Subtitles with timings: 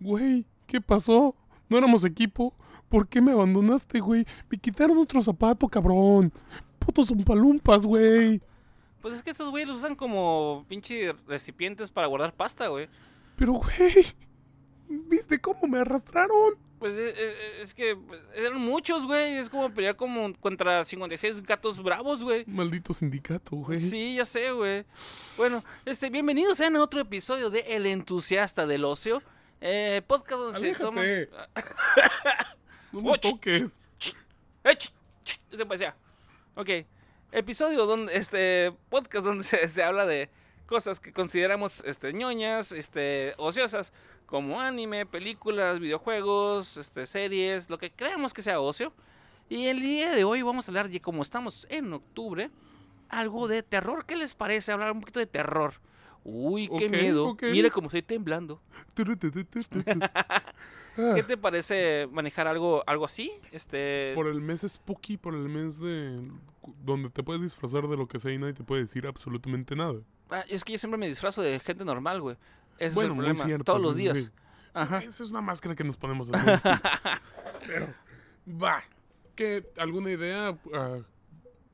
[0.00, 1.34] Güey, ¿qué pasó?
[1.68, 2.54] ¿No éramos equipo?
[2.88, 4.24] ¿Por qué me abandonaste, güey?
[4.50, 6.32] Me quitaron otro zapato, cabrón.
[6.78, 8.40] Putos palumpas, güey.
[9.02, 12.88] Pues es que estos güeyes los usan como pinche recipientes para guardar pasta, güey.
[13.36, 14.06] Pero, güey,
[14.88, 16.54] ¿viste cómo me arrastraron?
[16.78, 17.14] Pues es,
[17.62, 19.36] es que pues, eran muchos, güey.
[19.38, 22.44] Es como pelear como contra 56 gatos bravos, güey.
[22.46, 23.80] Maldito sindicato, güey.
[23.80, 24.84] Sí, ya sé, güey.
[25.36, 29.22] Bueno, este, bienvenidos sean a otro episodio de El Entusiasta del Ocio.
[29.60, 31.02] Eh, podcast donde se toma...
[32.92, 33.82] no me toques.
[34.64, 34.76] ¡Eh!
[34.76, 34.92] ch,
[36.54, 36.70] Ok.
[37.32, 40.30] Episodio donde, este, podcast donde se, se habla de
[40.66, 43.92] cosas que consideramos, este, ñoñas, este, ociosas
[44.26, 48.92] como anime, películas, videojuegos, este, series, lo que creamos que sea ocio.
[49.48, 52.50] Y el día de hoy vamos a hablar, y como estamos en octubre,
[53.08, 54.04] algo de terror.
[54.04, 55.74] ¿Qué les parece hablar un poquito de terror?
[56.28, 57.36] Uy, qué miedo.
[57.42, 58.60] Mira cómo estoy temblando.
[60.96, 63.30] ¿Qué te parece manejar algo, algo así?
[63.52, 64.12] Este...
[64.14, 66.22] Por el mes spooky, por el mes de
[66.82, 70.00] donde te puedes disfrazar de lo que sea y nadie te puede decir absolutamente nada.
[70.30, 72.36] Ah, es que yo siempre me disfrazo de gente normal, güey
[72.92, 73.64] bueno, muy cierto.
[73.64, 74.30] Todos los días.
[74.74, 74.98] Ajá.
[74.98, 76.28] Esa es una máscara que nos ponemos
[77.66, 77.94] Pero,
[78.46, 78.82] va.
[79.34, 80.98] ¿Qué, ¿Alguna idea ah,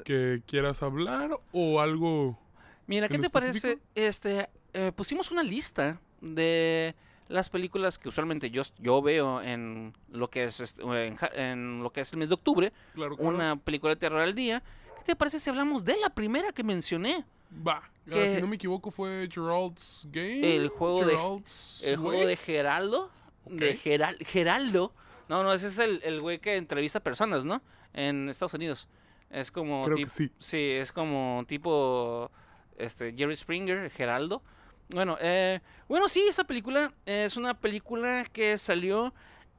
[0.05, 2.39] que quieras hablar o algo?
[2.87, 3.79] Mira, ¿qué te parece?
[3.95, 6.95] Este, eh, pusimos una lista de
[7.29, 12.03] las películas que usualmente yo, yo veo en lo que es este, en, lo que
[12.03, 12.73] es el mes de octubre.
[13.19, 14.63] Una película de terror al día.
[14.99, 17.25] ¿Qué te parece si hablamos de la primera que mencioné?
[17.67, 17.83] Va.
[18.11, 20.57] Ah, si no me equivoco fue Gerald's Game.
[20.57, 23.11] El juego de el juego de Geraldo,
[23.47, 24.93] de Geraldo.
[25.29, 27.63] No, no, ese es el, güey que entrevista personas, ¿no?
[27.95, 28.89] En Estados Unidos.
[29.31, 30.31] Es como Creo que sí.
[30.39, 32.31] Sí, es como tipo
[32.79, 34.43] este Jerry Springer, Geraldo.
[34.89, 39.15] Bueno, eh, bueno, sí, esta película es una película que salió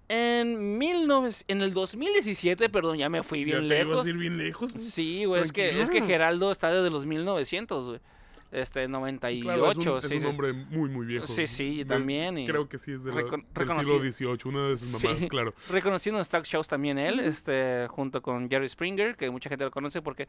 [0.08, 4.06] en, 19, en el 2017, perdón, ya me fui bien lejos.
[4.06, 4.72] a ir bien lejos?
[4.73, 8.00] Sí, güey, es que, es que Geraldo está desde los 1900, güey.
[8.53, 9.44] Este, 98.
[9.44, 11.25] Claro, es un, es un hombre muy, muy viejo.
[11.25, 12.38] Sí, sí, también.
[12.38, 15.53] Y creo que sí es de del siglo XVIII, una de sus mamás, claro.
[15.69, 19.72] Reconocido en Stock Shows también él, este, junto con Jerry Springer, que mucha gente lo
[19.72, 20.28] conoce porque...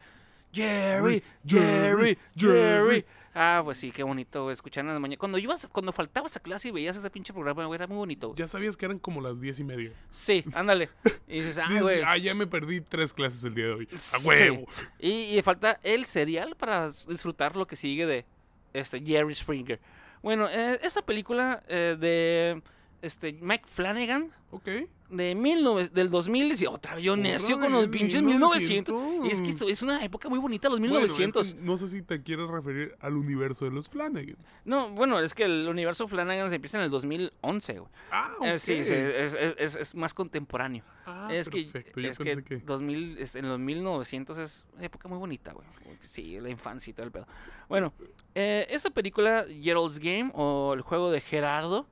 [0.51, 3.05] Jerry, Jerry, Jerry.
[3.37, 5.19] Ah, pues sí, qué bonito escuchar en la mañana.
[5.19, 8.33] Cuando ibas, cuando faltabas a clase y veías ese pinche programa, güey, era muy bonito.
[8.37, 9.91] Ya sabías que eran como las diez y media.
[10.09, 10.89] Sí, ándale.
[11.27, 12.01] Y dices, ah, güey.
[12.05, 13.89] Ah, ya me perdí tres clases el día de hoy.
[14.13, 14.65] A huevo.
[14.99, 18.25] Y, y falta el serial para disfrutar lo que sigue de
[18.73, 19.79] este Jerry Springer.
[20.21, 22.61] Bueno, eh, esta película eh, de
[23.01, 24.31] este Mike Flanagan.
[24.51, 24.69] Ok
[25.09, 25.63] de mil
[25.93, 29.25] del 2000 y otra vez yo necio con los pinches 1900.
[29.25, 31.55] Y es que esto es una época muy bonita, los 1900.
[31.55, 34.37] no sé si te quieres referir al universo de los Flanagans.
[34.63, 37.91] No, bueno, es que el universo Flanagan se empieza en el 2011, güey.
[38.11, 38.57] Ah, eh, ok.
[38.57, 40.83] sí, es, es, es, más contemporáneo.
[41.05, 41.93] Ah, es perfecto.
[41.93, 45.67] Que, es que, 2000, en los 1900 es una época muy bonita, güey.
[46.01, 47.27] Sí, la infancia y todo el pedo.
[47.69, 47.93] Bueno,
[48.33, 51.85] eh, esta película, Gerald's Game o el juego de Gerardo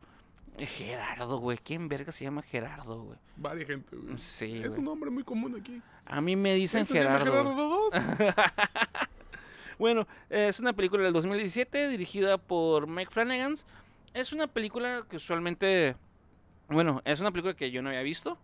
[0.58, 1.58] Gerardo, güey.
[1.58, 3.18] ¿Quién verga se llama Gerardo, güey?
[3.38, 4.18] Varia gente, güey.
[4.18, 4.62] Sí.
[4.64, 5.82] Es un nombre muy común aquí.
[6.06, 7.26] A mí me dicen Gerardo.
[7.26, 7.94] Gerardo 2?
[9.80, 13.56] bueno, es una película del 2017 dirigida por Mike Flanagan.
[14.14, 15.96] Es una película que usualmente.
[16.70, 18.38] Bueno, es una película que yo no había visto.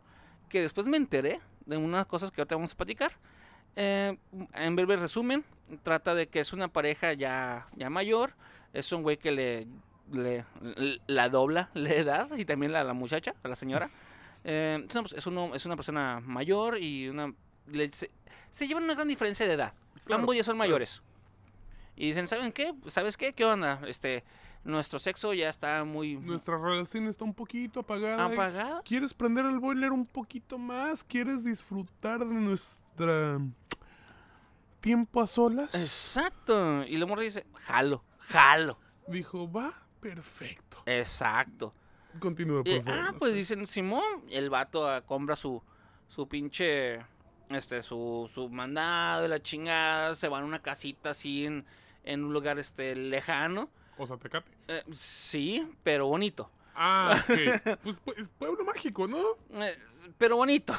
[0.49, 3.11] Que después me enteré de unas cosas que ahorita vamos a platicar.
[3.75, 4.17] Eh,
[4.55, 5.45] en breve resumen,
[5.83, 8.33] trata de que es una pareja ya, ya mayor.
[8.73, 9.67] Es un güey que le
[10.11, 10.45] le,
[11.07, 13.89] la dobla la edad y también la, la muchacha, la señora.
[14.45, 14.87] Eh,
[15.17, 17.33] es, uno, es una persona mayor y una
[18.51, 19.73] se, llevan una gran diferencia de edad.
[20.09, 21.01] Ambos ya son mayores.
[21.95, 22.73] Y dicen, ¿saben qué?
[22.87, 23.33] ¿Sabes qué?
[23.33, 23.81] ¿Qué onda?
[23.85, 24.23] Este,
[24.63, 26.15] nuestro sexo ya está muy...
[26.15, 28.25] Nuestra relación está un poquito apagada.
[28.25, 28.81] ¿Apagada?
[28.83, 31.03] ¿Quieres prender el boiler un poquito más?
[31.03, 33.39] ¿Quieres disfrutar de nuestra
[34.79, 35.75] tiempo a solas?
[35.75, 36.85] Exacto.
[36.85, 38.79] Y el amor dice, jalo, jalo.
[39.07, 40.83] Dijo, va, Perfecto.
[40.85, 41.73] Exacto.
[42.19, 42.99] Continúa, por favor.
[43.01, 45.61] ah, pues dicen Simón, el vato ah, compra su,
[46.07, 46.99] su pinche,
[47.49, 51.65] este, su, su mandado de la chingada, se va a una casita así en,
[52.03, 53.69] en un lugar, este, lejano.
[53.97, 54.51] O sea, Tecate.
[54.67, 56.49] Eh, sí, pero bonito.
[56.73, 57.77] Ah, ok.
[57.83, 59.21] pues, pues pueblo mágico, ¿no?
[59.61, 59.77] Eh,
[60.17, 60.73] pero bonito.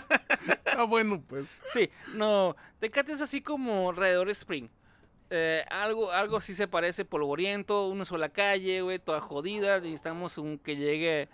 [0.76, 1.46] ah, bueno, pues.
[1.72, 4.68] Sí, no, Tecate es así como alrededor Spring.
[5.30, 9.80] Eh, algo, algo sí se parece polvoriento, una sola calle, güey, toda jodida.
[9.80, 11.28] Necesitamos un que llegue.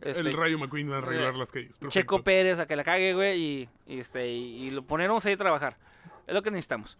[0.00, 1.78] Este, el Rayo McQueen a arreglar eh, las calles.
[1.88, 5.76] Checo Pérez a que la cague, güey, y, este, y, lo ponemos ahí a trabajar.
[6.26, 6.96] Es lo que necesitamos.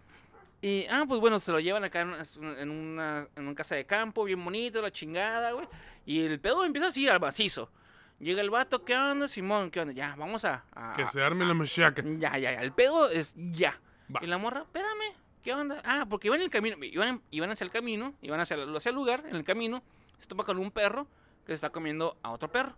[0.61, 4.25] Y, ah, pues bueno, se lo llevan acá en una, en una casa de campo,
[4.25, 5.67] bien bonito, la chingada, güey.
[6.05, 7.71] Y el pedo empieza así al macizo.
[8.19, 9.71] Llega el vato, ¿qué onda, Simón?
[9.71, 9.93] ¿Qué onda?
[9.93, 10.65] Ya, vamos a...
[10.73, 12.03] a- Que se arme la machaca.
[12.03, 12.61] Ya, ya, ya.
[12.61, 13.79] El pedo es ya.
[14.13, 14.19] Va.
[14.21, 15.13] Y la morra, espérame,
[15.43, 15.81] ¿qué onda?
[15.85, 18.95] Ah, porque iban en el camino, iban, iban hacia el camino, iban hacia, hacia el
[18.95, 19.83] lugar, en el camino,
[20.17, 21.07] se topa con un perro
[21.45, 22.75] que se está comiendo a otro perro.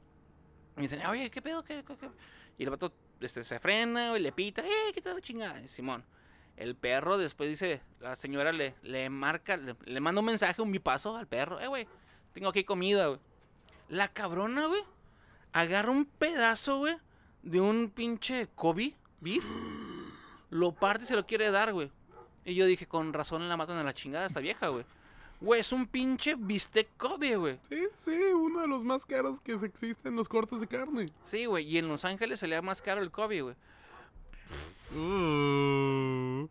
[0.78, 1.64] Y dicen, oye, ¿qué pedo?
[1.64, 2.10] ¿Qué, qué, qué?".
[2.58, 5.68] Y el vato este, se frena y le pita, ¡eh, qué tal la chingada!
[5.68, 6.04] Simón.
[6.58, 10.72] El perro después dice, la señora le, le marca, le, le manda un mensaje, un
[10.72, 11.88] bipaso al perro, eh, güey,
[12.34, 13.20] tengo aquí comida, güey.
[13.90, 14.84] La cabrona, güey,
[15.54, 16.96] agarra un pedazo, güey,
[17.42, 19.46] de un pinche Kobe beef,
[20.50, 21.92] lo parte y se lo quiere dar, güey.
[22.46, 24.86] Y yo dije, con razón la matan a la chingada esta vieja, güey.
[25.40, 27.60] Güey, es un pinche bistec Kobe, güey.
[27.68, 31.10] Sí, sí, uno de los más caros que existen los cortes de carne.
[31.24, 33.56] Sí, güey, y en Los Ángeles se le da más caro el Kobe, güey.
[34.96, 36.48] Uh.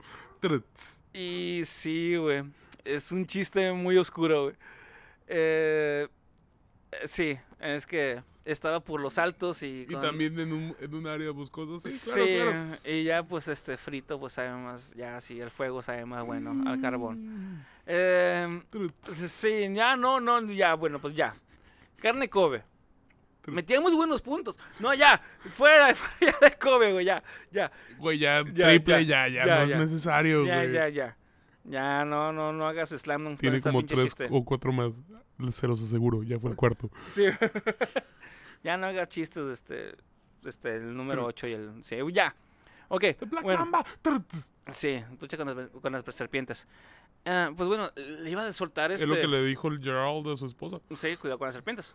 [1.12, 2.44] Y sí, güey.
[2.84, 4.56] Es un chiste muy oscuro, güey.
[5.28, 6.08] Eh,
[7.04, 9.86] sí, es que estaba por los altos y...
[9.88, 11.88] Y también en un, en un área boscosa.
[11.88, 15.82] Sí, Sí, claro, y ya pues este frito pues sabe más, ya sí, el fuego
[15.82, 17.64] sabe más bueno al carbón.
[17.86, 18.60] Eh,
[19.02, 21.34] sí, ya no, no, ya, bueno, pues ya.
[22.00, 22.62] Carne Kobe.
[23.46, 24.58] Metíamos buenos puntos.
[24.78, 27.70] No, ya, fuera, fuera de Kobe, güey, ya, ya.
[27.98, 30.72] Güey, ya, Ya, triple, ya, ya, ya, ya, no es necesario, güey.
[30.72, 30.88] ya, ya.
[30.88, 31.16] Ya,
[31.64, 34.28] no, no, no hagas slam dunk Tiene como tres chiste.
[34.30, 34.92] o cuatro más.
[35.52, 36.90] Se los aseguro, ya fue el cuarto.
[37.14, 37.24] Sí.
[38.62, 39.94] ya no hagas chistes este,
[40.44, 41.84] este, el número 8 y el...
[41.84, 42.34] Sí, ya.
[42.88, 43.60] Ok, The Black bueno.
[43.60, 43.84] Mamba.
[44.02, 44.52] truts.
[44.72, 46.66] Sí, lucha con las, con las serpientes.
[47.24, 49.04] Ah, pues bueno, le iba a soltar este...
[49.04, 50.80] Es lo que le dijo el Gerald a su esposa.
[50.96, 51.94] Sí, cuidado con las serpientes.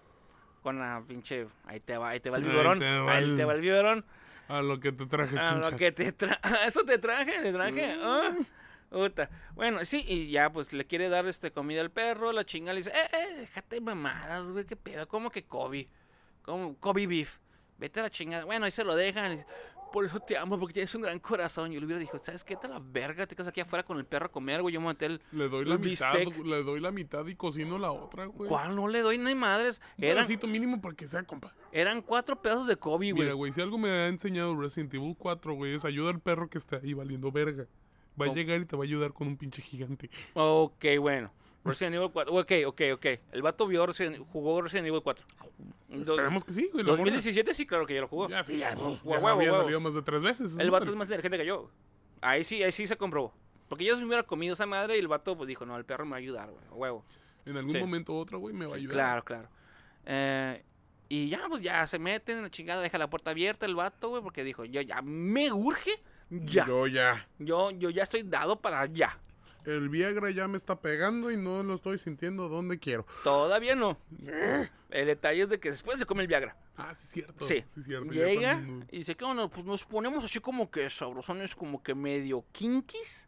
[0.64, 1.48] Con la pinche...
[1.66, 2.80] Ahí te va, ahí te va el Ahí biberón.
[2.80, 4.06] te va Ahí el- te va el biberón.
[4.48, 5.70] A lo que te traje, A chincha.
[5.72, 6.40] lo que te tra...
[6.68, 7.96] Eso te traje, te traje.
[7.98, 8.02] Mm.
[8.04, 8.36] ah,
[9.56, 12.80] Bueno, sí, y ya pues le quiere dar este comida al perro, la chinga le
[12.80, 15.88] dice, eh, eh, déjate mamadas, güey, qué pedo, ¿cómo que Kobe?
[16.44, 16.76] ¿Cómo?
[16.78, 17.40] Kobe beef.
[17.78, 18.46] Vete a la chingada.
[18.46, 19.46] Bueno, ahí se lo dejan.
[19.92, 21.72] Por eso te amo, porque tienes un gran corazón.
[21.72, 22.56] Yo le hubiera dicho, ¿sabes qué?
[22.56, 24.74] Te la verga, te quedas aquí afuera con el perro a comer, güey.
[24.74, 25.22] Yo me maté el...
[25.32, 28.50] Le doy la mitad, le doy la mitad y cocino la otra, güey.
[28.50, 28.76] ¿Cuál?
[28.76, 29.82] No le doy ni madres.
[29.98, 31.54] Un Eran, pedacito mínimo para que sea, compa.
[31.72, 33.24] eran cuatro pedazos de Kobe, güey.
[33.24, 36.50] Mira, güey, si algo me ha enseñado Resident Evil 4, güey, es ayuda al perro
[36.50, 37.66] que está ahí valiendo verga.
[38.20, 40.10] Va a llegar y te va a ayudar con un pinche gigante.
[40.34, 41.32] Ok, bueno.
[41.64, 42.32] Resident Evil 4.
[42.34, 43.06] Ok, ok, ok.
[43.32, 45.26] El vato vio Resident- jugó Resident Evil 4.
[45.90, 46.84] Do- Esperemos que sí, güey.
[46.84, 46.98] la morra.
[46.98, 48.30] 2017 sí, claro que ya lo jugó.
[48.30, 50.60] Ya, sí, ya, hue- ya huevo, había salido más de tres veces.
[50.60, 50.92] El vato madre.
[50.92, 51.72] es más inteligente que yo.
[52.22, 53.34] Ahí sí, ahí sí se comprobó.
[53.68, 55.86] Porque yo si me hubiera comido esa madre y el vato pues dijo, no, el
[55.86, 56.64] perro me va a ayudar, güey.
[56.72, 57.04] Huevo.
[57.48, 57.80] En algún Sí.
[57.80, 58.94] momento u otro, güey, me va a ayudar.
[58.94, 59.50] Claro, claro.
[60.06, 60.64] Eh,
[61.10, 64.22] y ya, pues ya se meten, la chingada deja la puerta abierta el vato, güey,
[64.22, 65.92] porque dijo, yo ya me urge,
[66.30, 66.66] ya.
[66.68, 67.28] Yo ya.
[67.40, 69.20] Yo, yo ya estoy dado para ya.
[69.66, 73.06] El Viagra ya me está pegando y no lo estoy sintiendo donde quiero.
[73.24, 73.98] Todavía no.
[74.92, 76.56] El detalle es de que después se come el Viagra.
[76.78, 77.48] Ah, sí, es cierto.
[77.48, 77.64] Sí.
[77.74, 78.12] Sí, es cierto.
[78.12, 79.48] Llega cuando- y dice, ¿qué onda?
[79.48, 83.28] Pues nos ponemos así como que sabrosones, como que medio kinkis.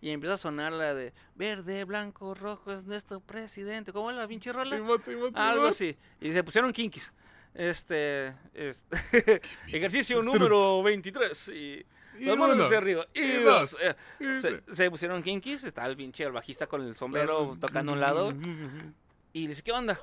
[0.00, 3.92] Y empieza a sonar la de verde, blanco, rojo es nuestro presidente.
[3.92, 4.76] ¿Cómo es la pinche rola?
[4.76, 5.96] Simón, Simón, Algo así.
[6.20, 7.12] Y se pusieron kinkis.
[7.54, 11.48] Este, este ejercicio número 23.
[11.48, 11.86] Y
[12.18, 13.06] Y las manos uno, hacia arriba.
[13.14, 13.70] Y, y dos.
[13.72, 15.64] dos, eh, y se, se pusieron kinkis.
[15.64, 18.28] Está el pinche el bajista con el sombrero tocando a un lado.
[19.32, 19.98] Y le dice, ¿qué onda?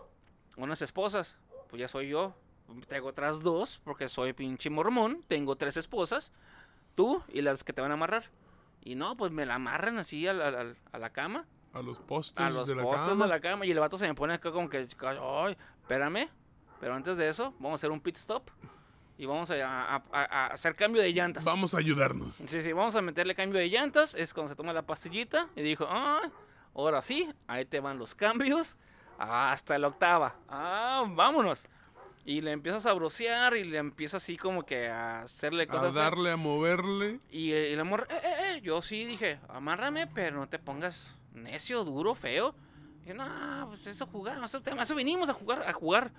[0.58, 1.38] Unas esposas.
[1.69, 2.36] Pues ya soy yo.
[2.90, 5.24] Tengo otras dos, porque soy pinche mormón.
[5.30, 6.34] Tengo tres esposas.
[6.96, 8.25] Tú y las que te van a amarrar.
[8.84, 11.46] Y no, pues me la amarran así a la, a la- a la cama.
[11.74, 13.24] A los postes A los de la postes cama.
[13.25, 13.65] de la cama.
[13.65, 16.27] Y el vato se me pone acá como que, ay, espérame.
[16.82, 18.50] Pero antes de eso, vamos a hacer un pit stop.
[19.22, 19.54] Y vamos a,
[19.98, 21.44] a- a- hacer cambio de llantas.
[21.44, 22.38] Vamos a ayudarnos.
[22.38, 24.16] Sí, sí, vamos a meterle cambio de llantas.
[24.16, 25.48] Es cuando se toma la pastillita.
[25.56, 26.22] Y dijo, ah,
[26.74, 28.75] ahora sí, ahí te van los cambios.
[29.20, 30.34] Hasta la octava.
[30.50, 31.68] Ah, vámonos.
[32.25, 35.94] Y le empiezas a brocear y le empieza así como que a hacerle A cosas.
[35.94, 37.20] darle, a moverle.
[37.30, 41.84] Y el amor, eh, eh, eh, yo sí dije, amárrame, pero no te pongas necio,
[41.84, 42.56] duro, feo.
[43.06, 46.10] Y no, pues eso jugamos, eso, eso vinimos a jugar, a jugar.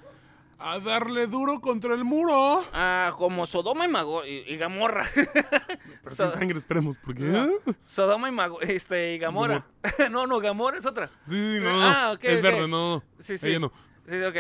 [0.64, 2.64] A darle duro contra el muro.
[2.73, 5.09] Ah, como Sodoma y, Mago, y, y Gamorra.
[6.04, 7.25] Pero sin sangre, esperemos, porque...
[7.25, 7.50] No.
[7.85, 9.66] Sodoma y Mago, este, y Gamora.
[10.11, 11.09] no, no, Gamora es otra.
[11.25, 11.83] Sí, sí, no.
[11.83, 13.02] Ah, ok, es verde, no.
[13.19, 13.49] Sí, sí.
[13.49, 13.73] Ella no.
[14.07, 14.37] Sí, sí, ok.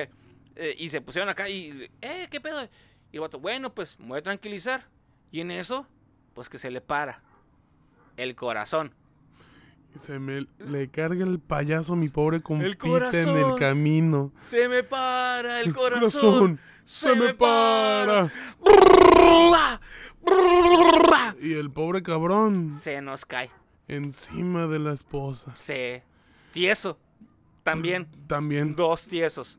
[0.54, 2.62] Eh, y se pusieron acá y, eh, ¿qué pedo?
[3.10, 4.86] Y el vato, bueno, pues me voy a tranquilizar.
[5.32, 5.88] Y en eso,
[6.34, 7.20] pues que se le para
[8.16, 8.94] el corazón.
[9.94, 14.32] Se me le carga el payaso, mi pobre compita en el camino.
[14.48, 16.58] Se me para el El corazón.
[16.84, 18.32] Se, me para.
[18.60, 19.80] Brrrla.
[21.40, 23.50] Y el pobre cabrón Se nos cae.
[23.88, 25.54] encima de la esposa.
[25.56, 26.02] Se.
[26.52, 26.98] Tieso.
[27.62, 28.08] También.
[28.26, 28.74] También.
[28.74, 29.58] Dos tiesos.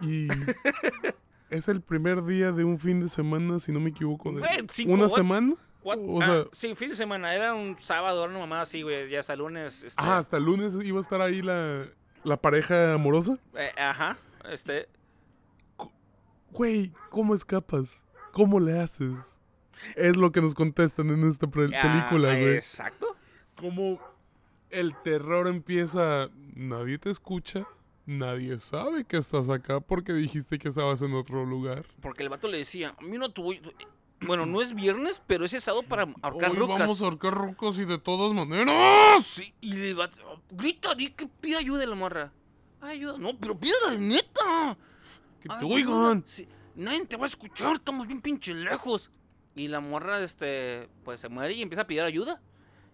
[0.00, 0.28] Y
[1.50, 4.32] es el primer día de un fin de semana, si no me equivoco.
[4.32, 5.54] De ¿Una semana?
[5.82, 7.34] O Ah, sí, fin de semana.
[7.34, 9.08] Era un sábado, era una mamá así, güey.
[9.08, 9.82] Ya hasta el lunes.
[9.82, 11.86] Este, ah, hasta el lunes iba a estar ahí la,
[12.24, 13.38] la pareja amorosa.
[13.54, 14.18] eh, ajá.
[14.50, 14.88] Este.
[16.50, 18.02] Güey, ¿cómo escapas?
[18.32, 19.38] ¿Cómo le haces?
[19.96, 22.56] Es lo que nos contestan en esta ah, película, güey.
[22.56, 23.16] Exacto.
[23.56, 24.00] Como
[24.70, 27.66] el terror empieza, nadie te escucha,
[28.06, 31.84] nadie sabe que estás acá porque dijiste que estabas en otro lugar.
[32.00, 33.60] Porque el vato le decía, a mí no te voy...
[34.20, 36.78] Bueno, no es viernes, pero es sábado para ahorcar Hoy rucas.
[36.78, 39.24] vamos a ahorcar rucos y de todas maneras.
[39.24, 40.10] Sí, y le va...
[40.50, 42.32] Grita, di que pida ayuda a la morra.
[42.80, 43.16] Ay, ayuda.
[43.18, 44.76] No, pero pídala, neta.
[45.40, 46.24] Que te Ay, oigan.
[46.26, 49.10] Sí, nadie te va a escuchar, estamos bien pinche lejos.
[49.54, 52.40] Y la morra, este, pues se muere y empieza a pedir ayuda.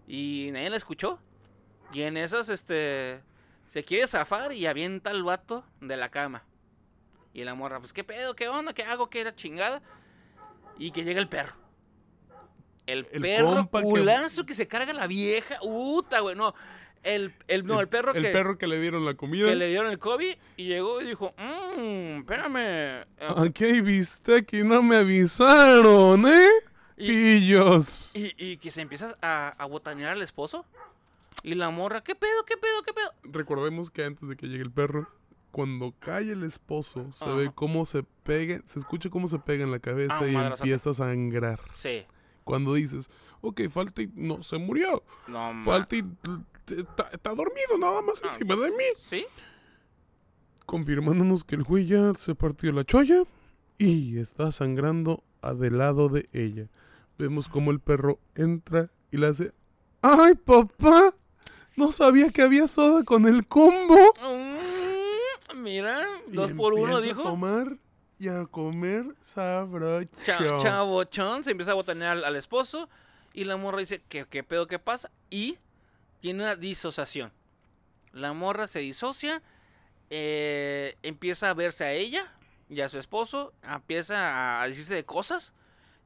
[0.07, 1.19] Y nadie la escuchó.
[1.93, 3.21] Y en esas, este,
[3.69, 6.43] se quiere zafar y avienta al vato de la cama.
[7.33, 8.35] Y la morra, pues, ¿qué pedo?
[8.35, 8.73] ¿Qué onda?
[8.73, 9.09] ¿Qué hago?
[9.09, 9.81] ¿Qué era chingada?
[10.79, 11.53] Y que llega el perro.
[12.85, 14.53] El, El perro compa que- culazo que...
[14.53, 15.57] se carga la vieja.
[15.61, 16.53] Uta, güey, no.
[17.03, 19.47] El, el, no, el perro el que, perro que le dieron la comida.
[19.47, 22.55] que le dieron el COVID y llegó y dijo, mmm, espérame.
[22.57, 23.05] eh,
[23.37, 26.47] Aquí hay bistec y no me avisaron, ¿eh?
[26.97, 28.15] Y- Pillos.
[28.15, 30.65] Y, y que se empieza a, a botanear al esposo.
[31.43, 33.13] Y la morra, ¿qué pedo, qué pedo, qué pedo?
[33.23, 35.07] Recordemos que antes de que llegue el perro,
[35.57, 39.71] cuando cae el esposo, se ve cómo se pega, se escucha cómo se pega en
[39.71, 41.59] la cabeza Ah, y empieza a sangrar.
[41.73, 42.05] Sí.
[42.43, 43.09] Cuando dices,
[43.41, 45.01] ok, falta y no se murió.
[45.27, 46.03] No, Falta y
[46.67, 48.27] está, está dormido nada más Ah.
[48.31, 48.83] encima de mí.
[49.09, 49.25] ¿Sí?
[50.67, 53.23] Confirmándonos que el güey ya se partió la cholla
[53.79, 56.67] y está sangrando a del lado de ella.
[57.17, 59.53] Vemos como el perro entra y le hace,
[60.03, 61.15] ¡ay, papá!
[61.75, 63.95] No sabía que había soda con el combo.
[64.21, 64.46] Mm,
[65.57, 67.21] mira, Y dos por uno, dijo.
[67.21, 67.77] a tomar
[68.19, 70.09] y a comer sabrocho.
[70.25, 72.89] Cha- chavochón, se empieza a botanear al, al esposo.
[73.33, 75.11] Y la morra dice, ¿qué, ¿qué pedo, qué pasa?
[75.29, 75.57] Y
[76.21, 77.31] tiene una disociación.
[78.13, 79.43] La morra se disocia,
[80.09, 82.31] eh, empieza a verse a ella
[82.69, 85.53] y a su esposo, empieza a decirse de cosas.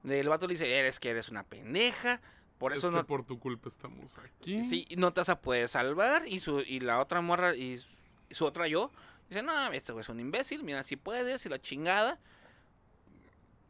[0.03, 2.19] El vato le dice, eres que eres una pendeja,
[2.57, 4.63] por es eso que no, por tu culpa estamos aquí.
[4.63, 6.27] Sí, y no te vas a poder salvar.
[6.27, 7.87] Y, su, y la otra morra, y su,
[8.29, 8.91] y su otra yo,
[9.35, 12.19] dice, no, este güey es un imbécil, mira, si puedes, y la chingada.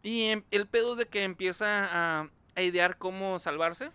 [0.03, 1.85] Y em- el pedo es de que empieza
[2.21, 3.91] a, a idear cómo salvarse.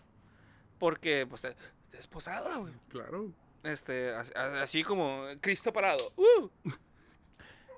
[0.79, 2.73] Porque, pues, está está esposada, güey.
[2.91, 3.31] Claro.
[3.63, 6.13] Este, así como Cristo parado.
[6.17, 6.49] ¡Uh!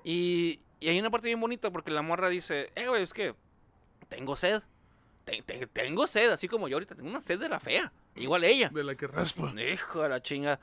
[0.03, 3.33] Y, y hay una parte bien bonita porque la morra dice, eh, güey, es que
[4.07, 4.61] tengo sed.
[5.25, 7.91] Te- te- tengo sed, así como yo ahorita tengo una sed de la fea.
[8.15, 8.69] Igual ella.
[8.69, 9.53] De la que raspa.
[9.61, 10.59] Hijo de la chinga.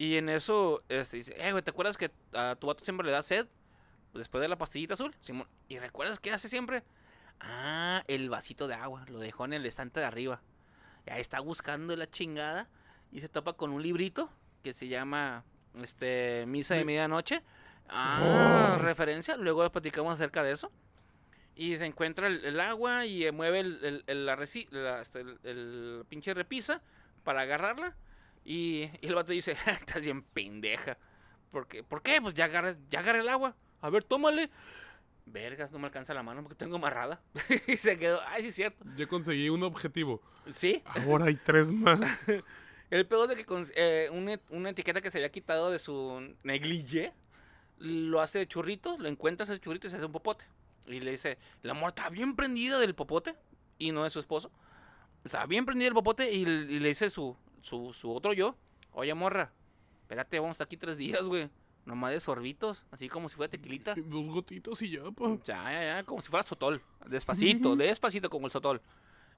[0.00, 3.12] Y en eso, este, dice, eh, güey, ¿te acuerdas que a tu vato siempre le
[3.12, 3.46] da sed?
[4.14, 5.14] Después de la pastillita azul.
[5.20, 5.46] Simón.
[5.68, 6.82] ¿Y recuerdas qué hace siempre?
[7.38, 9.04] Ah, el vasito de agua.
[9.08, 10.40] Lo dejó en el estante de arriba.
[11.06, 12.66] Y ahí está buscando la chingada.
[13.12, 14.30] Y se topa con un librito
[14.64, 15.44] que se llama,
[15.82, 17.42] este, Misa de Medianoche.
[17.90, 18.78] Ah, Oh.
[18.82, 19.36] referencia.
[19.36, 20.72] Luego platicamos acerca de eso.
[21.56, 25.20] Y se encuentra el, el agua y mueve el, el, el- la, reci- la- este,
[25.44, 26.80] el pinche repisa
[27.22, 27.94] para agarrarla.
[28.50, 30.98] Y, y el vato dice, estás bien pendeja.
[31.52, 31.84] ¿Por qué?
[31.84, 32.20] ¿Por qué?
[32.20, 33.54] Pues ya agarré, ya agarré el agua.
[33.80, 34.50] A ver, tómale.
[35.24, 37.20] Vergas, no me alcanza la mano porque tengo amarrada.
[37.68, 38.84] y se quedó, ay, sí es cierto.
[38.96, 40.20] Ya conseguí un objetivo.
[40.52, 42.26] Sí, Ahora hay tres más.
[42.90, 46.34] el peor de que con, eh, una, una etiqueta que se había quitado de su
[46.42, 47.12] negligé,
[47.78, 50.44] lo hace de churrito, lo encuentra ese churrito y se hace un popote.
[50.88, 53.36] Y le dice, la mujer está bien prendida del popote
[53.78, 54.50] y no de su esposo.
[55.22, 58.54] Está bien prendida el popote y, y le dice su, su, su otro yo,
[58.92, 59.52] oye morra,
[60.02, 61.48] espérate, vamos a estar aquí tres días, güey.
[61.86, 63.94] Nomás de sorbitos, así como si fuera tequilita.
[63.96, 65.36] Dos gotitos y ya, pa.
[65.44, 66.82] Ya, ya, ya, como si fuera sotol.
[67.06, 68.82] Despacito, despacito como el sotol.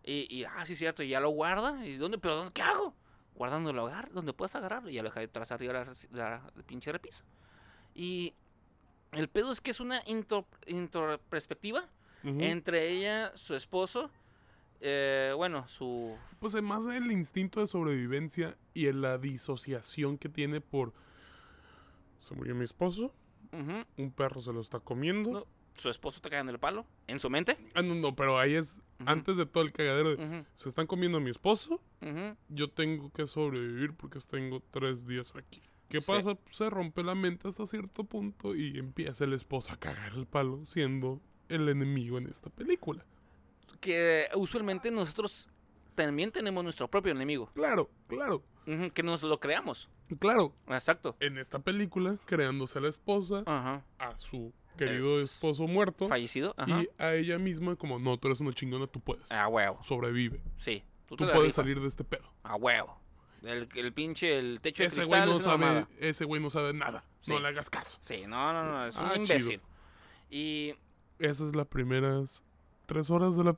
[0.04, 1.86] Y, y, ah, sí, cierto, y ya lo guarda.
[1.86, 2.18] ¿Y dónde?
[2.18, 2.52] ¿Pero dónde?
[2.52, 2.94] ¿Qué hago?
[3.36, 4.90] Guardando el hogar, donde puedas agarrarlo.
[4.90, 7.24] Y ya lo deja detrás arriba la, reci- la, la pinche repisa.
[7.94, 8.34] Y
[9.12, 10.46] el pedo es que es una intro,
[11.28, 11.88] perspectiva
[12.24, 12.40] Ujú.
[12.40, 14.10] entre ella, su esposo,
[14.82, 16.14] eh, bueno, su...
[16.40, 20.92] Pues además el instinto de sobrevivencia y en la disociación que tiene por...
[22.20, 23.14] Se murió mi esposo,
[23.96, 25.30] un perro se lo está comiendo.
[25.32, 25.46] No.
[25.74, 27.56] su esposo está cagando el palo, en su mente.
[27.74, 30.16] Ah, no, no, pero ahí es antes de todo el cagadero.
[30.16, 31.80] de, Se están comiendo a mi esposo,
[32.48, 35.60] yo tengo que sobrevivir porque tengo tres días aquí.
[35.88, 36.06] ¿Qué Sí.
[36.06, 36.38] pasa?
[36.52, 40.64] Se rompe la mente hasta cierto punto y empieza el esposo a cagar el palo
[40.64, 43.04] siendo el enemigo en esta película.
[43.82, 45.50] Que usualmente nosotros
[45.96, 47.50] también tenemos nuestro propio enemigo.
[47.52, 48.42] Claro, claro,
[48.94, 49.90] que nos lo creamos.
[50.20, 50.54] claro.
[50.68, 51.16] Exacto.
[51.20, 53.84] En esta película, creándose a la esposa, Ajá.
[53.98, 56.08] a su querido esposo muerto.
[56.08, 56.54] Fallecido.
[56.56, 56.80] Ajá.
[56.82, 59.30] Y a ella misma, como, no, tú eres una chingona, tú puedes.
[59.32, 59.82] A huevo.
[59.82, 60.40] Sobrevive.
[60.58, 60.84] Sí.
[61.06, 62.32] Tú, Tú la puedes salir de este pedo.
[62.44, 62.98] A huevo.
[63.42, 65.88] El, el pinche, el techo de Ese cristal güey no sabe, mamada.
[65.98, 67.04] ese güey no sabe nada.
[67.22, 67.32] Sí.
[67.32, 67.98] No le hagas caso.
[68.02, 69.22] Sí, no, no, no, es un Ah, chido.
[69.24, 69.60] imbécil.
[70.30, 70.74] Y
[71.18, 72.44] Esas es las primeras
[72.86, 73.54] tres horas de la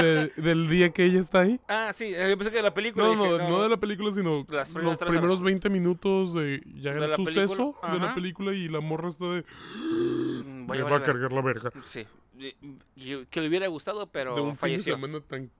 [0.00, 1.60] de- del día que ella está ahí.
[1.68, 3.04] Ah, sí, eh, yo pensé que de la película.
[3.04, 5.42] No, dije, no, no de la película, sino Las los primeros horas.
[5.42, 9.44] 20 minutos de ya De el suceso de la película y la morra está de...
[9.44, 11.70] Mm, voy Me va a cargar la verga.
[11.84, 12.06] Sí.
[12.38, 12.54] Y-
[12.96, 14.96] y- que le hubiera gustado, pero de un falleció.
[14.96, 15.50] fin de semana tan,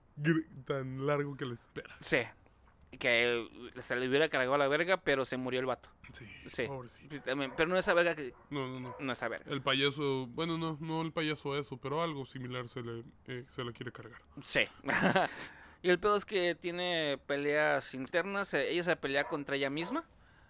[0.65, 1.95] tan largo que le espera.
[1.99, 2.17] Sí.
[2.97, 5.89] Que él- se le hubiera cargado la verga, pero se murió el vato.
[6.13, 6.67] Sí, Sí.
[6.67, 7.15] pobrecito.
[7.25, 8.33] Pero no esa verga que.
[8.49, 8.95] No, no, no.
[8.99, 9.51] No esa verga.
[9.51, 13.63] El payaso, bueno, no, no el payaso eso, pero algo similar se le, eh, se
[13.63, 14.21] le quiere cargar.
[14.43, 14.61] Sí.
[15.81, 18.53] y el pedo es que tiene peleas internas.
[18.53, 20.03] eh, Ella se pelea contra ella misma.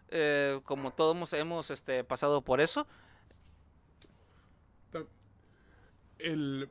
[0.09, 2.85] eh, como todos hemos, este, pasado por eso.
[6.19, 6.69] El...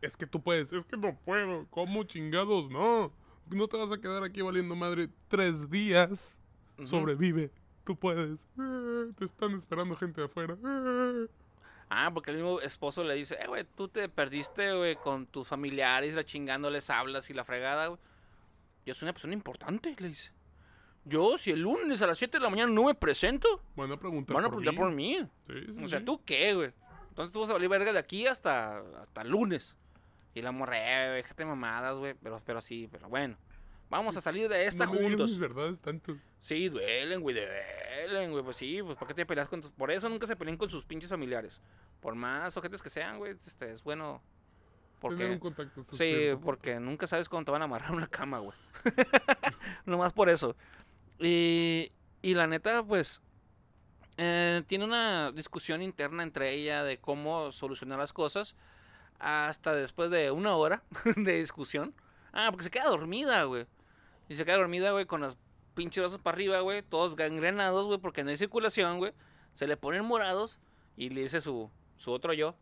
[0.00, 1.66] Es que tú puedes, es que no puedo.
[1.70, 2.68] ¿Cómo chingados?
[2.70, 3.12] No.
[3.54, 6.40] No te vas a quedar aquí valiendo madre tres días.
[6.82, 7.50] Sobrevive.
[7.84, 8.48] Tú puedes.
[8.58, 10.54] Eh, te están esperando gente de afuera.
[10.64, 11.26] Eh.
[11.90, 15.46] Ah, porque el mismo esposo le dice, eh, güey, tú te perdiste, güey, con tus
[15.46, 18.00] familiares, la chingándoles hablas y la fregada, güey.
[18.86, 20.30] Yo soy una persona importante, le dice.
[21.04, 23.96] Yo, si el lunes a las 7 de la mañana no me presento, Van a
[23.98, 24.72] preguntar van a por mí.
[24.76, 25.18] por mí.
[25.48, 26.04] Sí, sí, O sea, sí.
[26.04, 26.70] ¿tú qué, güey?
[27.08, 29.76] Entonces tú vas a valer verga de aquí hasta, hasta lunes.
[30.34, 32.14] Y la morra, eh, déjate mamadas, güey.
[32.22, 33.36] Pero, pero sí, pero bueno.
[33.90, 35.30] Vamos a salir de esta no me juntos.
[35.30, 36.16] mis verdades tanto.
[36.40, 38.42] Sí, duelen, güey, duelen, güey.
[38.42, 39.70] Pues sí, pues ¿para qué te peleas con tus...
[39.70, 41.60] Por eso nunca se peleen con sus pinches familiares.
[42.00, 44.22] Por más ojetes que sean, güey, este, es bueno...
[44.98, 45.26] Tener Porque...
[45.32, 45.82] un contacto.
[45.90, 46.44] Sí, cierto punto.
[46.46, 48.56] porque nunca sabes cuándo te van a amarrar una cama, güey.
[49.84, 50.56] Nomás por eso.
[51.18, 53.20] Y, y la neta, pues,
[54.16, 58.54] eh, tiene una discusión interna entre ella de cómo solucionar las cosas
[59.22, 60.82] hasta después de una hora
[61.16, 61.94] de discusión.
[62.32, 63.66] Ah, porque se queda dormida, güey.
[64.28, 65.36] Y se queda dormida, güey, con los
[65.74, 69.12] pinches brazos para arriba, güey, todos gangrenados, güey, porque no hay circulación, güey.
[69.54, 70.58] Se le ponen morados
[70.96, 72.54] y le dice su, su otro yo.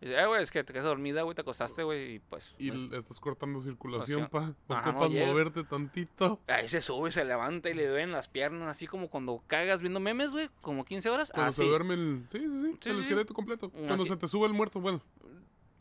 [0.00, 2.54] Dice, eh, güey, es que te quedas dormida, güey, te acostaste, güey, y pues...
[2.56, 4.54] Y pues, le estás cortando circulación, pa.
[4.68, 5.26] Ajá, Ocupas oye.
[5.26, 6.40] moverte tantito.
[6.46, 9.98] Ahí se sube, se levanta y le duelen las piernas, así como cuando cagas viendo
[9.98, 11.30] memes, güey, como 15 horas.
[11.32, 11.62] Cuando así.
[11.62, 12.24] se duerme el.
[12.30, 12.78] Sí, sí, sí.
[12.80, 13.08] Sí, el sí, sí.
[13.08, 13.68] esqueleto completo.
[13.68, 14.08] Mm, Cuando así.
[14.08, 15.02] se te sube el muerto, bueno.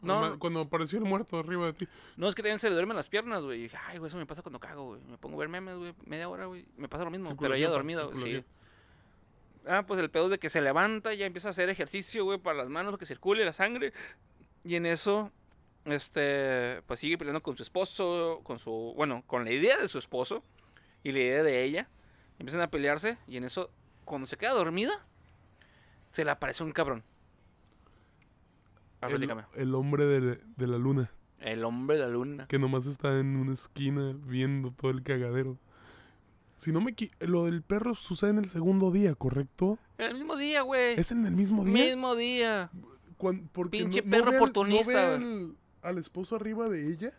[0.02, 0.38] No.
[0.38, 1.88] Cuando apareció el muerto arriba de ti.
[2.18, 3.60] No, es que también se le duermen las piernas, güey.
[3.60, 5.02] Y dije, ay, güey, eso me pasa cuando cago, güey.
[5.02, 6.66] Me pongo a ver memes, güey, media hora, güey.
[6.78, 8.46] Me pasa lo mismo, pero Circulación, dormida, güey, sí.
[9.68, 12.58] Ah, pues el pedo de que se levanta, ya empieza a hacer ejercicio, güey, para
[12.58, 13.92] las manos, que circule la sangre.
[14.64, 15.32] Y en eso,
[15.86, 19.98] este, pues sigue peleando con su esposo, con su, bueno, con la idea de su
[19.98, 20.44] esposo
[21.04, 21.90] y la idea de ella.
[22.40, 23.72] Empiezan a pelearse y en eso,
[24.06, 25.06] cuando se queda dormida,
[26.12, 27.04] se le aparece un cabrón.
[29.02, 29.08] Ah,
[29.56, 31.12] El, hombre de, de la luna.
[31.40, 32.48] El hombre de la luna.
[32.48, 35.58] Que nomás está en una esquina viendo todo el cagadero.
[36.56, 39.78] Si no me Lo del perro sucede en el segundo día, ¿correcto?
[40.00, 41.00] El mismo día, güey.
[41.00, 41.74] ¿Es en el mismo día?
[41.74, 42.72] Mismo día.
[43.18, 46.68] Cuan- porque Pinche no- no perro ve al- oportunista, ¿No ve al, al esposo arriba
[46.70, 47.14] de ella?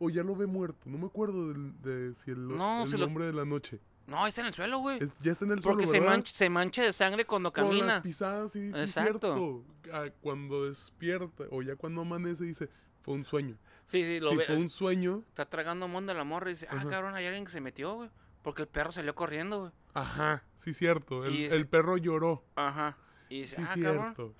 [0.00, 0.78] ¿O ya lo ve muerto?
[0.86, 3.78] No me acuerdo del- de si el, el lo- hombre de la noche.
[4.06, 4.98] No, está en el suelo, güey.
[5.02, 6.14] Es- ya está en el Porque suelo, se ¿verdad?
[6.16, 8.02] mancha, se mancha de sangre cuando Con las camina.
[8.02, 9.64] pisadas, sí, sí, es cierto.
[9.92, 12.68] Ah, cuando despierta, o ya cuando amanece, dice,
[13.02, 13.56] fue un sueño.
[13.86, 14.44] Sí, sí, lo si ve.
[14.44, 17.52] fue un sueño, Está tragando monda la morra y dice, ah, cabrón, hay alguien que
[17.52, 18.10] se metió, güey.
[18.42, 19.72] Porque el perro salió corriendo, güey.
[19.94, 21.24] ajá, sí, cierto.
[21.24, 22.44] El, perro lloró.
[22.56, 22.96] Ajá.
[23.28, 24.34] Y dice, Sí, ah, cabrón, cierto.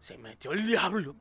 [0.00, 1.16] se metió el diablo.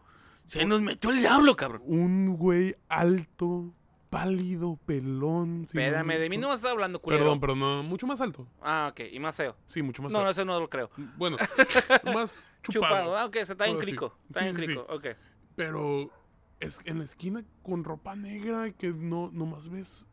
[0.47, 1.81] Se nos metió el diablo, cabrón.
[1.86, 3.73] Un güey alto,
[4.19, 5.60] pálido, pelón.
[5.60, 7.23] no Espérame, me de mí no me estás hablando, culero.
[7.23, 8.47] Perdón, pero no, mucho más alto.
[8.62, 9.56] Ah, ok, y más feo.
[9.67, 10.32] Sí, mucho más No, alto.
[10.32, 10.89] ese no lo creo.
[11.17, 11.38] Bueno,
[12.13, 12.95] más chupado.
[12.95, 13.17] Chupado.
[13.17, 14.17] Ah, ok, se está en crico.
[14.28, 14.65] Está Sí, en sí, sí.
[14.67, 15.08] crico, ok.
[15.56, 16.10] Pero
[16.60, 20.06] es en la esquina con ropa negra que no nomás ves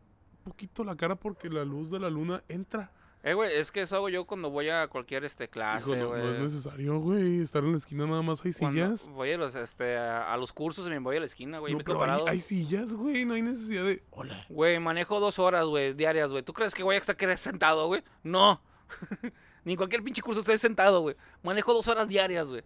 [0.45, 2.91] poquito la cara porque la luz de la luna entra.
[3.24, 6.08] Eh, güey, es que eso hago yo cuando voy a cualquier este clase, Hijo, no,
[6.08, 6.22] güey.
[6.22, 7.40] no es necesario, güey.
[7.40, 9.06] Estar en la esquina nada más hay Cuando sillas.
[9.08, 11.72] voy a los, este, a, a los cursos y me voy a la esquina, güey.
[11.72, 12.28] No, me quedo pero hay, parado.
[12.28, 13.24] hay sillas, güey.
[13.24, 14.02] No hay necesidad de.
[14.11, 14.44] Hola.
[14.48, 16.42] Güey, manejo dos horas, güey, diarias, güey.
[16.42, 18.02] ¿Tú crees que voy a estar que- sentado, güey?
[18.24, 18.61] No.
[19.64, 21.14] Ni en cualquier pinche curso estoy sentado, güey.
[21.44, 22.64] Manejo dos horas diarias, güey.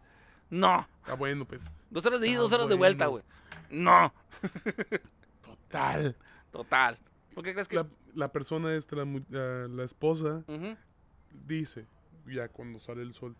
[0.48, 0.88] No.
[1.04, 1.70] Ah, bueno, pues.
[1.90, 3.22] Dos horas de ida, Ah, dos horas de vuelta, güey.
[3.68, 4.14] No.
[5.42, 6.16] Total.
[6.50, 6.98] Total.
[7.34, 7.76] ¿Por qué crees que...?
[7.76, 7.86] La,
[8.16, 10.42] la persona esta, la, la- esposa,
[11.46, 11.86] dice,
[12.26, 13.36] ya cuando sale el sol.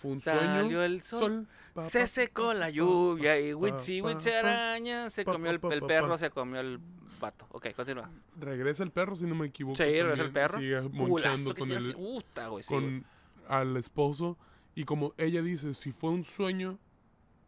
[0.00, 0.82] Fue un Salió sueño.
[0.82, 5.60] el sol, pa, Se secó pa, la lluvia y Witsi Witsi araña se comió el,
[5.70, 6.80] el perro, se comió el
[7.20, 7.46] vato.
[7.50, 8.10] Ok, continúa.
[8.40, 9.76] Regresa el perro, si no me equivoco.
[9.76, 10.58] Sí, regresa el perro.
[10.58, 12.64] Sigue monchando con el, güey, sí, güey.
[12.64, 13.04] con
[13.48, 14.36] al esposo
[14.74, 16.78] y como ella dice, si fue un sueño,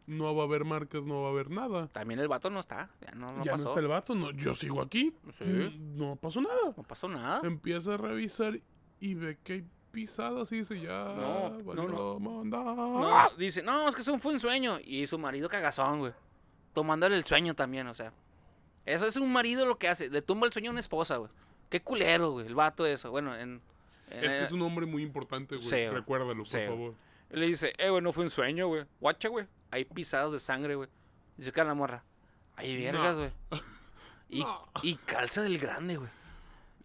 [0.07, 1.87] no va a haber marcas, no va a haber nada.
[1.87, 2.89] También el vato no está.
[3.01, 3.63] Ya no, no ya pasó.
[3.63, 5.13] no está el vato, no, yo sigo aquí.
[5.37, 5.43] Sí.
[5.43, 6.73] Mm, No pasó nada.
[6.75, 7.41] No pasó nada.
[7.43, 8.59] Empieza a revisar
[8.99, 11.03] y ve que hay pisadas y dice ya.
[11.15, 13.29] No, no, valió no.
[13.37, 14.77] dice, no, es que eso fue un sueño.
[14.83, 16.13] Y su marido cagazón, güey.
[16.73, 18.11] Tomándole el sueño también, o sea.
[18.85, 20.09] Eso es un marido lo que hace.
[20.09, 21.31] Le tumba el sueño a una esposa, güey.
[21.69, 22.45] Qué culero, güey.
[22.45, 23.09] El vato eso.
[23.09, 23.61] Bueno, en...
[24.11, 25.67] en- Es que es un hombre muy importante, güey.
[25.69, 25.87] Sí.
[25.89, 26.93] Recuérdalo, por Sí, favor.
[27.31, 28.85] Le dice, eh, güey, no fue un sueño, güey.
[28.99, 29.47] Guacha, güey.
[29.71, 30.89] Hay pisados de sangre, güey.
[31.37, 32.03] Dice que la morra.
[32.55, 33.19] Ay, vergas, No.
[33.19, 33.31] güey.
[34.29, 34.65] Y, No.
[34.81, 36.09] y calza del grande, güey.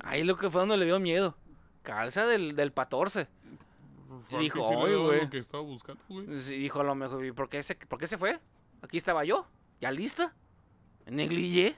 [0.00, 1.36] Ahí lo que fue donde le dio miedo.
[1.82, 3.28] Calza del, del 14.
[4.28, 5.30] Fue dijo, que sí le "Ay, daba güey".
[5.30, 6.40] que estaba buscando, güey.
[6.40, 8.40] Sí, dijo a lo mejor, ¿y por qué, se, por qué se fue?
[8.82, 9.46] Aquí estaba yo,
[9.80, 10.34] ya lista.
[11.06, 11.76] Negligé.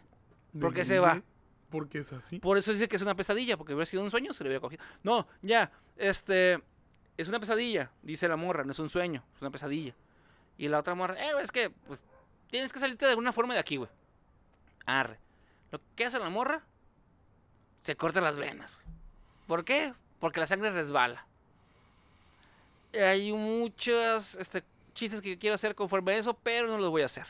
[0.59, 1.23] ¿Por qué se va?
[1.71, 2.39] Porque es así.
[2.39, 4.61] Por eso dice que es una pesadilla, porque hubiera sido un sueño, se le hubiera
[4.61, 4.83] cogido.
[5.03, 6.63] No, ya, este,
[7.17, 9.95] es una pesadilla, dice la morra, no es un sueño, es una pesadilla.
[10.59, 12.05] Y la otra morra, eh, es que, pues,
[12.49, 13.91] tienes que salirte de alguna forma de aquí, güey.
[14.87, 15.19] Arre.
[15.71, 16.63] Lo que hace la morra,
[17.83, 18.77] se corta las venas.
[19.47, 19.95] ¿Por qué?
[20.21, 21.27] Porque la sangre resbala.
[22.95, 24.63] Hay muchos este,
[24.95, 27.27] chistes que quiero hacer conforme a eso, pero no los voy a hacer.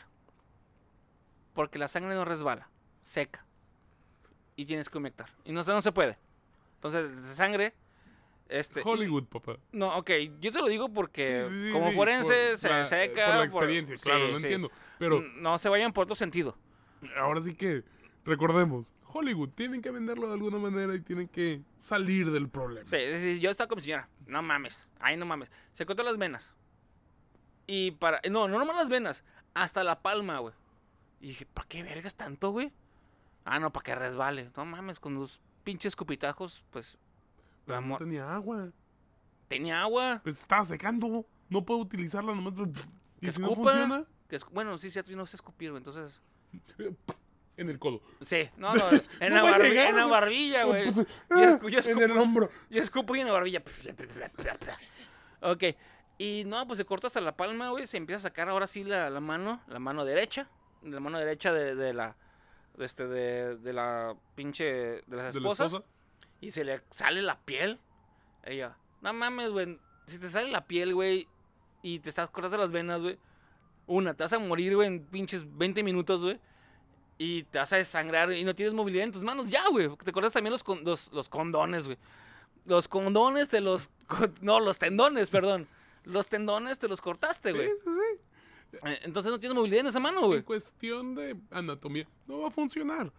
[1.53, 2.67] Porque la sangre no resbala,
[3.03, 3.45] seca
[4.55, 5.29] y tienes que humectar.
[5.45, 6.17] Y no, no se puede.
[6.75, 7.73] Entonces, de sangre.
[8.53, 9.57] Este, y- Hollywood, papá.
[9.71, 13.25] no, ok, yo te lo digo porque Sí, como sí, forense por se la- seca.
[13.25, 14.69] Por la experiencia, claro, lo entiendo.
[14.99, 16.55] Pero No se vayan por otro sentido.
[17.17, 17.83] ahora sí que
[18.25, 22.87] recordemos, Hollywood tienen que venderlo de alguna manera y tienen que salir del problema.
[22.89, 24.07] Sí, sí, yo estaba con mi señora.
[24.27, 24.87] No mames.
[24.99, 25.51] Ay, no mames.
[25.73, 26.53] Se cortó las venas.
[27.67, 28.21] Y para.
[28.29, 29.23] No, no nomás las venas.
[29.53, 30.53] Hasta la palma, güey.
[31.21, 32.71] Y dije, ¿para qué vergas tanto, güey?
[33.45, 34.49] Ah, no, para que resbale.
[34.55, 36.97] No mames, con los pinches escupitajos, pues.
[37.67, 38.69] No tenía agua.
[39.47, 40.21] Tenía agua.
[40.23, 41.25] Pues estaba secando.
[41.49, 42.53] No puedo utilizarla nomás.
[43.21, 45.79] Y si no funciona, Que es- bueno, sí, sí, no sé escupir, güey.
[45.83, 46.21] Entonces.
[47.57, 48.01] en el codo.
[48.21, 48.83] Sí, no, no.
[49.19, 50.91] En, No la, barbi- llegar, en la barbilla, güey.
[50.91, 52.49] Pues, ah, en el hombro.
[52.69, 53.63] Y escupo y en la barbilla.
[55.41, 55.63] Ok.
[56.17, 57.87] Y no, pues se corta hasta la palma, güey.
[57.87, 60.47] Se empieza a sacar ahora sí la, la mano, la mano derecha.
[60.83, 62.15] La mano derecha de, de la.
[62.77, 64.65] De, este, de, de la pinche.
[64.65, 65.73] De las De la esposas.
[65.73, 65.92] esposa.
[66.43, 67.79] Y se le sale la piel.
[68.43, 68.75] Ella.
[69.01, 69.79] No mames, güey.
[70.07, 71.27] Si te sale la piel, güey.
[71.81, 73.17] Y te estás cortando las venas, güey.
[73.87, 76.39] Una, te vas a morir, güey, en pinches 20 minutos, güey.
[77.17, 79.47] Y te vas a desangrar y no tienes movilidad en tus manos.
[79.49, 79.89] Ya, güey.
[80.03, 81.97] Te cortas también los, con- los, los condones, güey.
[82.65, 83.89] Los condones te los...
[84.41, 85.67] No, los tendones, perdón.
[86.03, 87.69] Los tendones te los cortaste, Sí, güey.
[87.69, 87.89] sí,
[88.71, 88.79] sí.
[88.85, 90.43] Eh, Entonces no tienes movilidad en esa mano, En güey.
[90.43, 93.11] cuestión de anatomía, no va a funcionar.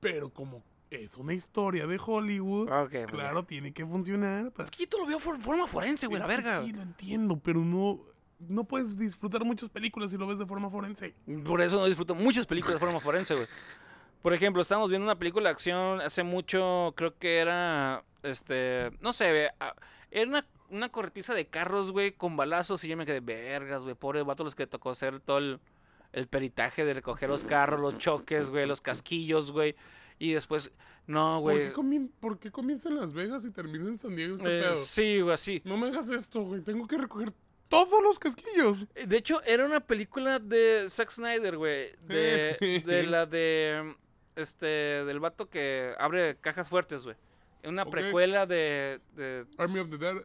[0.00, 4.50] Pero como es una historia de Hollywood, pues, claro, tiene que funcionar.
[4.52, 4.66] pues.
[4.66, 6.62] Es que yo te lo veo por forma forense, güey, Es la que verga.
[6.62, 8.00] sí, lo entiendo, pero no,
[8.38, 11.14] no puedes disfrutar muchas películas si lo ves de forma forense.
[11.44, 13.46] Por eso no disfruto muchas películas de forma forense, güey.
[14.22, 19.12] Por ejemplo, estábamos viendo una película de acción hace mucho, creo que era, este, no
[19.12, 19.50] sé,
[20.10, 23.94] era una, una corretiza de carros, güey, con balazos y yo me quedé, vergas, güey,
[23.94, 25.60] pobre vato los que le tocó hacer todo el,
[26.12, 29.76] el peritaje de recoger los carros, los choques, güey, los casquillos, güey,
[30.18, 30.72] y después,
[31.06, 34.34] no, ¿Por, güey, comien- por qué comienza en Las Vegas y termina en San Diego
[34.34, 34.74] este eh, pedo?
[34.74, 35.62] sí, güey, así.
[35.64, 36.60] No me hagas esto, güey.
[36.62, 37.32] Tengo que recoger
[37.68, 38.86] todos los casquillos.
[38.94, 41.92] De hecho, era una película de Zack Snyder, güey.
[42.06, 43.94] De, de la de.
[44.36, 44.66] Este.
[44.66, 47.16] Del vato que abre cajas fuertes, güey.
[47.64, 49.00] Una precuela de.
[49.14, 50.16] de Army of the Dead.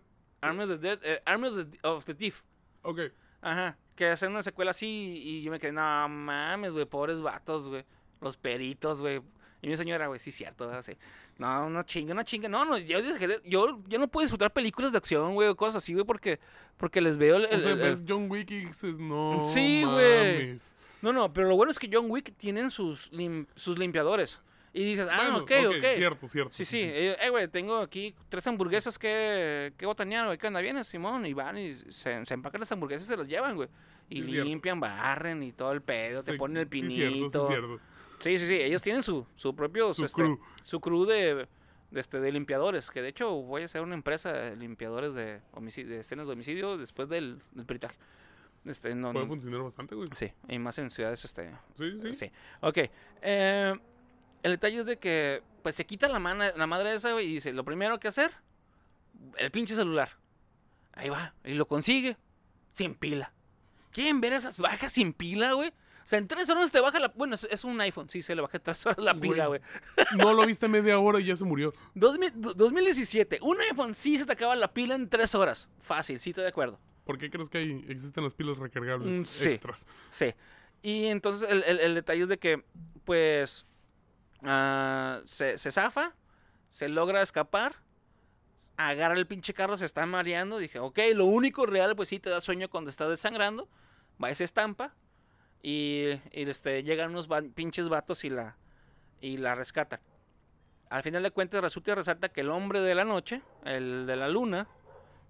[0.41, 0.99] Army of the Dead.
[1.03, 2.41] eh, Army of the, of the Thief.
[2.83, 2.99] Ok.
[3.41, 3.77] Ajá.
[3.95, 7.85] Que hacen una secuela así y yo me quedé, no mames, güey, pobres vatos, güey.
[8.21, 9.21] Los peritos, güey.
[9.63, 10.91] Y mi señora, güey, sí, cierto, güey, así.
[11.39, 12.49] No, no chinga, no chinga.
[12.49, 12.99] No, no, yo,
[13.45, 16.39] yo, yo no puedo disfrutar películas de acción, güey, o cosas así, güey, porque,
[16.77, 19.83] porque les veo el, O el- sea, el- ves John Wick y dices, no Sí,
[19.85, 20.57] güey.
[21.01, 24.41] No, no, pero lo bueno es que John Wick tienen sus, lim- sus limpiadores.
[24.75, 25.85] Y dices, ah, Bueno, ok, ok.
[25.95, 26.51] Cierto, cierto.
[26.53, 30.61] Sí, sí, eh, eh, güey, tengo aquí tres hamburguesas que, que botanear, güey, ¿qué onda?
[30.61, 33.69] Vienes, Simón, y van y se, se empacan las hamburguesas y se las llevan, güey.
[34.09, 34.49] Y Sí, cierto.
[34.49, 36.93] limpian, barren y todo el pedo, te Sí, ponen el sí, pinito.
[36.95, 37.79] cierto, sí, cierto.
[38.23, 39.93] Sí, sí, sí, ellos tienen su, su propio...
[39.93, 40.39] Su este, crew.
[40.63, 41.47] Su crew de,
[41.91, 45.41] de, este, de limpiadores, que de hecho voy a hacer una empresa de limpiadores de,
[45.51, 47.95] homicidio, de escenas de homicidio después del, del peritaje.
[48.65, 50.07] Este, no, Puede funcionar bastante, güey.
[50.13, 51.51] sí, y más en ciudades, este...
[51.77, 52.13] Sí, sí.
[52.13, 52.31] Sí.
[52.61, 52.77] Ok.
[53.21, 53.73] eh,
[54.41, 57.33] el detalle es de que, pues se quita la, mana- la madre esa, güey, y
[57.35, 58.31] dice, lo primero que hacer,
[59.37, 60.09] el pinche celular.
[60.93, 62.17] Ahí va, y lo consigue,
[62.73, 63.31] sin pila.
[63.91, 65.71] ¿Quieren ver esas bajas sin pila, güey?
[66.03, 67.07] O sea, en tres horas te baja la...
[67.09, 69.61] Bueno, es, es un iPhone, sí, se le baja en tres horas la pila, güey.
[70.17, 71.73] No lo viste media hora y ya se murió.
[71.95, 75.69] 2000 do- 2017, un iPhone sí se te acaba la pila en tres horas.
[75.81, 76.79] Fácil, sí, estoy de acuerdo.
[77.05, 79.47] ¿Por qué crees que hay, existen las pilas recargables Mm, sí.
[79.47, 79.85] extras?
[80.09, 80.33] Sí.
[80.81, 82.63] Y entonces el, el- el detalle es de que,
[83.05, 83.65] pues,
[84.43, 86.13] ah, se, se zafa,
[86.71, 87.75] se logra escapar,
[88.77, 90.57] agarra el pinche carro, se está mareando.
[90.57, 93.69] Dije, ok, lo único real, pues sí, te da sueño cuando estás desangrando.
[94.21, 94.93] Va y se estampa.
[95.63, 98.55] Y, y, este, llegan unos va- pinches vatos y la,
[99.21, 99.99] y la rescatan.
[100.89, 104.15] Al final de cuentas resulta y resalta que el hombre de la noche, el de
[104.17, 104.67] la luna,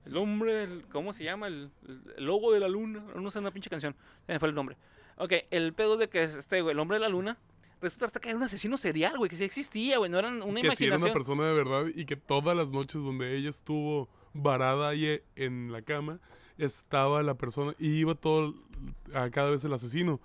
[0.06, 1.48] el hombre, el- ¿cómo se llama?
[1.48, 1.70] El,
[2.18, 4.76] lobo de la luna, no sé, una pinche canción, se me fue el nombre.
[5.18, 7.38] Ok, el pedo de que es este, güey, el hombre de la luna,
[7.80, 10.40] resulta hasta que era un asesino serial, güey, que sí existía, güey, no era una
[10.62, 11.04] que si era imaginación.
[11.04, 15.24] una persona de verdad y que todas las noches donde ella estuvo varada ahí e-
[15.36, 16.20] en la cama,
[16.58, 18.56] estaba la persona y iba todo
[19.14, 20.20] a cada vez el asesino.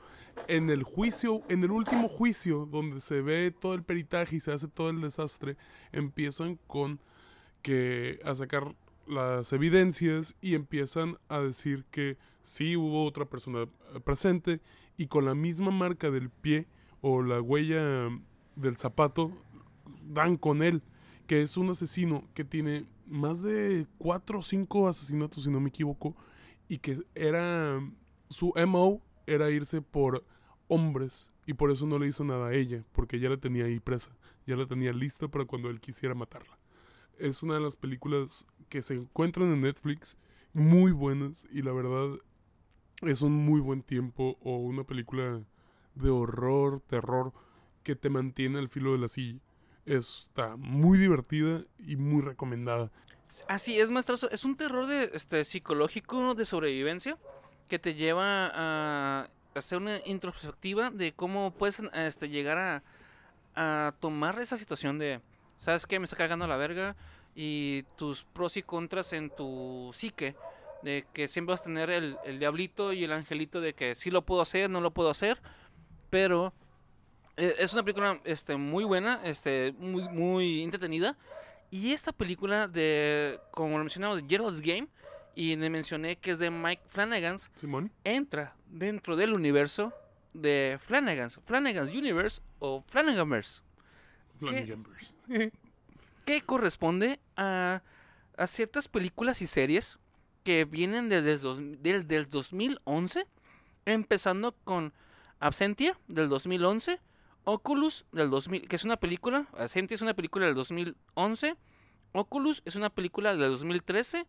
[0.46, 4.52] En el juicio, en el último juicio, donde se ve todo el peritaje y se
[4.52, 5.56] hace todo el desastre,
[5.92, 7.00] empiezan con
[7.62, 8.74] que a sacar
[9.06, 13.66] las evidencias y empiezan a decir que sí hubo otra persona
[14.04, 14.60] presente
[14.96, 16.66] y con la misma marca del pie
[17.00, 18.10] o la huella
[18.56, 19.32] del zapato
[20.02, 20.82] dan con él,
[21.26, 25.68] que es un asesino que tiene más de cuatro o cinco asesinatos, si no me
[25.68, 26.16] equivoco,
[26.68, 27.80] y que era
[28.28, 30.24] su MO era irse por
[30.68, 33.80] hombres y por eso no le hizo nada a ella, porque ya la tenía ahí
[33.80, 34.10] presa,
[34.46, 36.58] ya la tenía lista para cuando él quisiera matarla.
[37.18, 40.16] Es una de las películas que se encuentran en Netflix,
[40.52, 42.18] muy buenas y la verdad
[43.02, 45.42] es un muy buen tiempo o una película
[45.94, 47.32] de horror, terror
[47.82, 49.40] que te mantiene al filo de la silla.
[49.88, 52.90] Está muy divertida y muy recomendada.
[53.46, 54.16] Así es, maestro.
[54.30, 57.16] Es un terror de, este, psicológico de sobrevivencia
[57.68, 62.82] que te lleva a hacer una introspectiva de cómo puedes este, llegar a,
[63.56, 65.20] a tomar esa situación de,
[65.56, 65.98] ¿sabes qué?
[65.98, 66.94] Me está cagando la verga
[67.34, 70.36] y tus pros y contras en tu psique.
[70.82, 74.10] De que siempre vas a tener el, el diablito y el angelito de que sí
[74.10, 75.40] lo puedo hacer, no lo puedo hacer.
[76.10, 76.52] Pero
[77.38, 81.16] es una película este, muy buena, este, muy, muy entretenida.
[81.70, 84.88] Y esta película de, como lo mencionamos, Gerald's Game,
[85.34, 87.36] y le mencioné que es de Mike Flanagan,
[88.02, 89.92] entra dentro del universo
[90.34, 93.62] de Flanagan's, Flanagan's Universe o Flanaganverse,
[94.38, 95.12] Flanaganverse.
[96.24, 97.82] que corresponde a,
[98.36, 99.98] a ciertas películas y series
[100.42, 103.26] que vienen desde el del, del 2011,
[103.84, 104.92] empezando con
[105.40, 106.98] Absentia del 2011,
[107.48, 111.56] Oculus del 2000, que es una película, Absentia es una película del 2011,
[112.12, 114.26] Oculus es una película del 2013,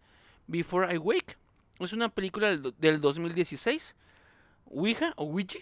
[0.48, 1.38] Before I Wake
[1.80, 3.96] es una película del, do- del 2016,
[4.66, 5.60] Ouija o Ouija,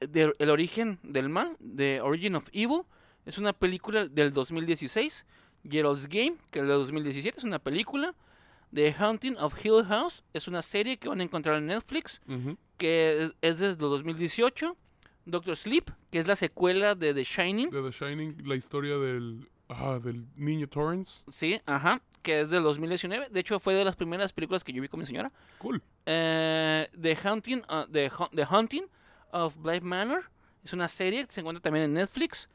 [0.00, 2.82] de El origen del mal, The Origin of Evil,
[3.26, 5.24] es una película del 2016,
[5.68, 8.14] Gerald's Game, que es del 2017, es una película,
[8.72, 12.20] The Haunting of Hill House, es una serie que van a encontrar en Netflix,
[12.76, 14.76] que es, es desde 2018,
[15.30, 19.48] Doctor Sleep, que es la secuela de The Shining, De The Shining, la historia del,
[19.68, 21.22] ah, del niño Torrance.
[21.30, 24.82] sí, ajá, que es del 2019, de hecho fue de las primeras películas que yo
[24.82, 25.82] vi con mi señora, Cool.
[26.06, 28.86] Eh, The Haunting, uh, The, The Haunting
[29.32, 30.30] of Bly Manor
[30.64, 32.48] es una serie que se encuentra también en Netflix.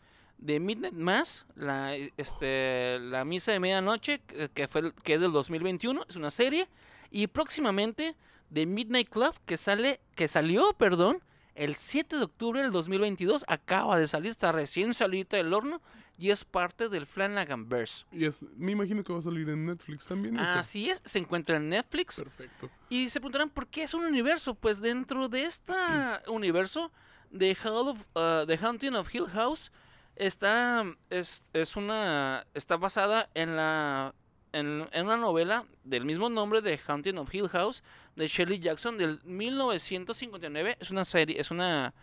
[0.44, 5.32] The Midnight Mass, la, este, la misa de medianoche, que, que fue, que es del
[5.32, 6.68] 2021, es una serie.
[7.12, 8.16] Y próximamente
[8.52, 11.24] The Midnight Club, que sale, que salió, perdón,
[11.56, 15.82] el 7 de octubre del 2022, acaba de salir, está recién salida del horno
[16.18, 18.06] y es parte del Flanaganverse.
[18.12, 20.36] Y es, me imagino que va a salir en Netflix también.
[20.40, 20.54] eso.
[20.54, 22.18] Así es, se encuentra en Netflix.
[22.18, 22.70] Perfecto.
[22.90, 24.56] Y se preguntarán por qué es un universo.
[24.56, 25.74] Pues dentro de este
[26.28, 26.92] universo
[27.32, 29.72] de Hall of, uh, The Haunting of Hill House
[30.16, 34.14] está es, es una está basada en la
[34.54, 37.84] en, en una novela del mismo nombre de Haunting of Hill House
[38.16, 40.78] de Shirley Jackson del 1959.
[40.80, 41.94] Es una serie, es una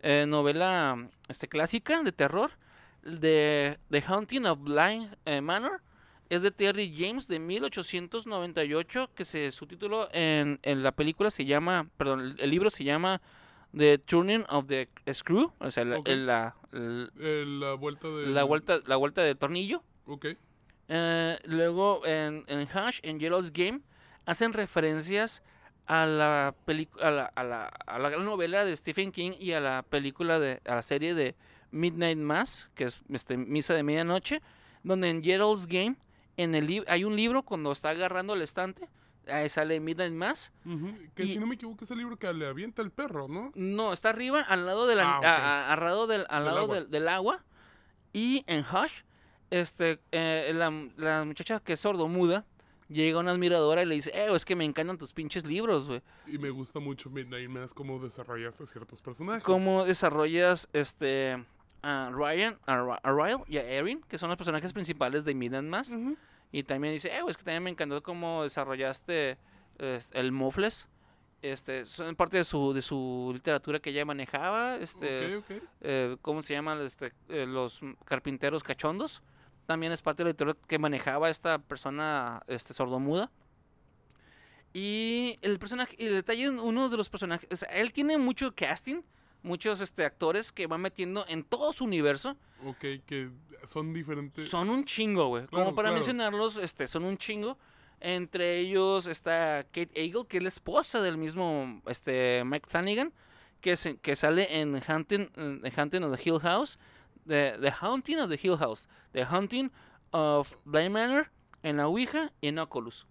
[0.00, 2.50] eh, novela este clásica de terror
[3.02, 5.80] de The Haunting of Blind eh, Manor
[6.28, 11.44] es de Terry James de 1898 que se su título en, en la película se
[11.44, 13.20] llama perdón el, libro se llama
[13.76, 18.26] The Turning of the Screw o sea la, Eh, la vuelta de...
[18.26, 20.26] la vuelta la vuelta del tornillo Ok.
[20.88, 23.80] Eh, luego en, en Hash, en Yellow's Game,
[24.24, 25.42] hacen referencias
[25.86, 26.48] a la,
[27.00, 30.60] a, la, a, la, a la novela de Stephen King y a la película de
[30.66, 31.34] a la serie de
[31.70, 34.42] Midnight Mass, que es este, Misa de Medianoche,
[34.82, 35.96] donde en Gerald's Game
[36.36, 38.88] en el hay un libro cuando está agarrando el estante,
[39.28, 40.52] ahí sale Midnight Mass.
[41.14, 43.50] Que Y- si no me equivoco es el libro que le avienta el perro, ¿no?
[43.54, 45.24] No, está arriba, al lado, de la, Ah, ok.
[45.24, 45.36] a-
[45.68, 46.74] a- al lado del, al Del lado agua.
[46.76, 47.44] del, del agua.
[48.12, 49.02] Y en Hush,
[49.50, 52.44] este, eh, la, la muchacha que es sordomuda
[52.88, 56.02] llega una admiradora y le dice, eh, es que me encantan tus pinches libros, güey.
[56.26, 59.42] Y me gusta mucho Midnight Mass cómo desarrollaste ciertos personajes.
[59.42, 61.44] Cómo desarrollas este
[61.82, 65.64] a Ryan, a, a Ryle y a Erin, que son los personajes principales de Midnight
[65.64, 65.90] Mass.
[65.90, 66.16] Ujú.
[66.52, 69.36] Y también dice, eh, es que también me encantó cómo desarrollaste
[69.78, 70.88] es- el Mufles.
[71.42, 74.76] Este, son parte de su, de su literatura que ella manejaba.
[74.76, 75.62] Este, Ok, ok.
[75.82, 76.80] eh, ¿cómo se llaman?
[76.80, 79.22] Este, eh, los carpinteros cachondos.
[79.66, 83.30] También es parte de la literatura que manejaba esta persona este, sordomuda.
[84.72, 89.00] Y el personaje, el detalle, uno de los personajes, o sea, él tiene mucho casting,
[89.42, 92.36] muchos este, actores que va metiendo en todo su universo.
[92.64, 93.30] Ok, que
[93.64, 94.48] son diferentes.
[94.48, 95.46] Son un chingo, güey.
[95.46, 95.96] Claro, Como para claro.
[95.96, 97.56] mencionarlos, este, son un chingo.
[98.00, 103.12] Entre ellos está Kate Eagle, que es la esposa del mismo este, Mike Flanagan,
[103.62, 106.78] que, se- que sale en Hunting, en Hunting of the Hill House,
[107.26, 109.70] The, the Haunting of the Hill House, The Hunting
[110.10, 111.30] of Bly Manor,
[111.62, 113.06] en La Ouija y en Oculus.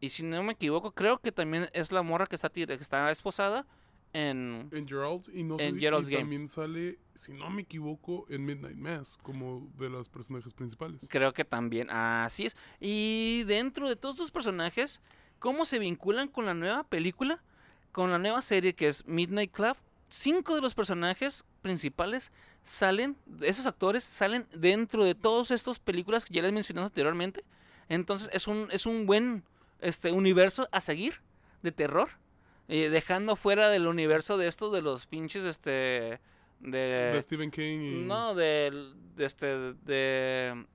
[0.00, 3.10] Y si no me equivoco, creo que también es la morra que está, que está
[3.10, 3.66] esposada
[4.12, 4.68] en...
[4.72, 6.22] En Gerald's y no sé En si Gerald's y Game.
[6.22, 11.06] también sale, si no me equivoco, en Midnight Mass, como de los personajes principales.
[11.10, 12.56] Creo que también, así es.
[12.80, 15.00] Y dentro de todos los personajes,
[15.38, 17.42] ¿cómo se vinculan con la nueva película?
[17.92, 19.76] Con la nueva serie que es Midnight Club.
[20.08, 22.32] Cinco de los personajes principales
[22.68, 27.44] salen, esos actores salen dentro de todas estas películas que ya les mencioné anteriormente.
[27.88, 29.42] Entonces es un, es un buen
[29.80, 31.14] este, universo a seguir
[31.62, 32.08] de terror.
[32.68, 36.20] eh, dejando fuera del universo de estos de los pinches este
[36.60, 38.04] de de Stephen King y.
[38.04, 39.46] no, de, este,
[39.86, 40.66] de,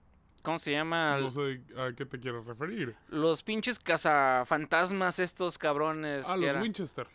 [0.41, 1.19] ¿cómo se llama?
[1.19, 2.95] No sé a qué te quieres referir.
[3.09, 6.27] Los pinches cazafantasmas estos cabrones.
[6.29, 7.07] Ah, los era- Winchester.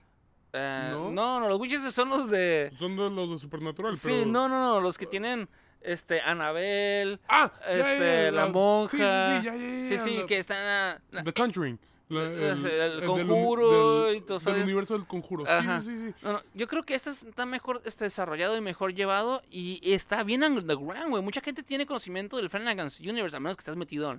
[0.52, 1.10] Eh, ¿no?
[1.10, 1.40] ¿no?
[1.40, 2.72] no, los Winchester son los de...
[2.78, 4.26] Son de los de Supernatural, Sí, pero.
[4.26, 5.48] no, no, no, los que tienen,
[5.80, 8.88] este, Anabel, Ah, ya, ya, este, ya, la Sí, monja.
[8.88, 10.58] sí, sí, ya, ya, sí, ya, sí, la- que están...
[10.66, 11.78] ah, The Conjuring.
[12.08, 15.44] la- El- el Conjuro del- y todo, Del universo del conjuro.
[15.46, 15.78] Ajá.
[15.80, 16.14] Sí, sí, sí.
[16.22, 20.22] No, no, yo creo que este está mejor este, desarrollado y mejor llevado y está
[20.22, 21.22] bien underground, güey.
[21.22, 24.18] Mucha gente tiene conocimiento del Flanagan's Universe, a menos que estás metido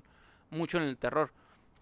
[0.52, 1.32] mucho en el terror.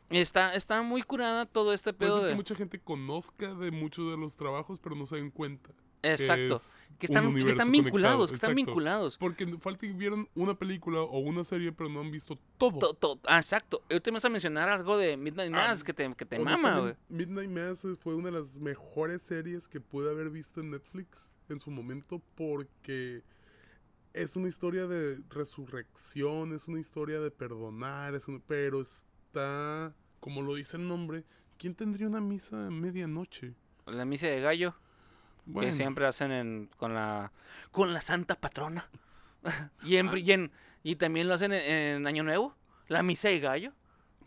[0.10, 2.32] Está, está muy curada todo este Puede pedo ser de...
[2.32, 5.72] que mucha gente conozca de muchos de los trabajos, pero no se den cuenta.
[6.02, 6.56] que Exacto.
[6.56, 9.18] es Que están, que están vinculados, que están vinculados.
[9.18, 12.80] Porque falta que vieron una película o una serie, pero no han visto todo.
[12.80, 13.84] To- to- ah, exacto.
[13.90, 16.80] Yo te vas a mencionar algo de Midnight Ah, Mass que te, que te mama,
[16.80, 16.96] güey.
[17.10, 21.60] Midnight Mass fue una de las mejores series que pude haber visto en Netflix en
[21.60, 23.24] su momento porque
[24.14, 28.82] es una historia de resurrección, es una historia de perdonar, es un- pero
[29.28, 31.24] está, como lo dice el nombre,
[31.58, 33.54] ¿quién tendría una misa a medianoche?
[33.86, 34.76] La misa de gallo
[35.46, 37.32] Bueno, que siempre hacen en, con la
[37.72, 38.86] con la santa patrona.
[39.84, 40.18] y, en, Ah.
[40.18, 40.52] y, en-
[40.84, 41.62] y también lo hacen en,
[41.98, 42.56] en Año Nuevo.
[42.88, 43.74] La misa de gallo.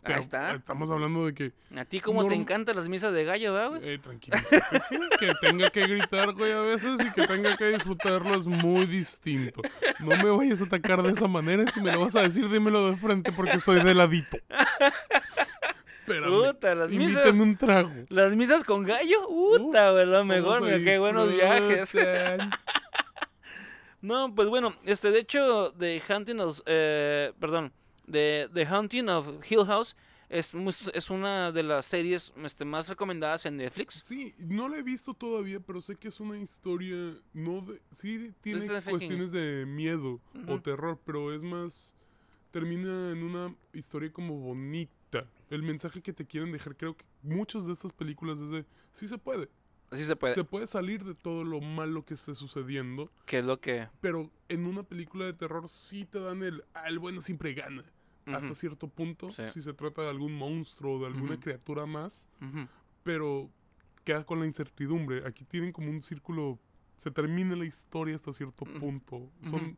[0.03, 0.55] Pero Ahí está.
[0.55, 3.81] Estamos hablando de que, A ti como te encantan las misas de gallo, ¿verdad, güey?
[3.83, 8.35] eh, tranquilízate, sí, que tenga que gritar, güey, a veces y que tenga que disfrutarlo
[8.35, 9.61] es muy distinto.
[9.99, 12.49] No me vayas a atacar de esa manera y si me lo vas a decir,
[12.49, 14.37] dímelo de frente porque estoy de ladito.
[15.85, 16.53] Espérame.
[16.53, 17.13] Puta, las misas.
[17.13, 17.91] Invítame un trago.
[18.09, 21.95] Las misas con gallo, puta, güey, lo mejor, mira, qué buenos viajes.
[24.01, 27.71] No, pues bueno, este, de hecho, The Hunting eh, perdón,
[28.11, 29.95] The, The Hunting of Hill House
[30.31, 30.53] es,
[30.93, 34.01] es una de las series este, más recomendadas en Netflix.
[34.05, 36.95] Sí, no la he visto todavía, pero sé que es una historia,
[37.33, 41.95] no de, sí tiene cuestiones de miedo o terror, pero es más,
[42.51, 45.25] termina en una historia como bonita.
[45.49, 49.09] El mensaje que te quieren dejar, creo que muchas de estas películas es de, sí
[49.09, 49.49] se puede,
[49.89, 50.33] Así se puede.
[50.33, 53.89] se puede salir de todo lo malo que esté sucediendo, Que es lo que...
[53.99, 57.83] pero en una película de terror sí te dan el, ah, el bueno siempre gana.
[58.25, 59.43] Hasta cierto punto, Sí.
[59.49, 62.27] si se trata de algún monstruo o de alguna criatura más,
[63.03, 63.49] pero
[64.03, 65.25] queda con la incertidumbre.
[65.27, 66.59] Aquí tienen como un círculo,
[66.97, 69.29] se termina la historia hasta cierto punto.
[69.41, 69.77] Son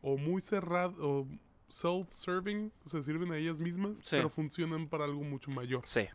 [0.00, 1.26] o muy cerrados, o
[1.68, 4.08] self-serving, se sirven a ellas mismas, Sí.
[4.10, 5.82] pero funcionan para algo mucho mayor.
[5.86, 6.06] Sí.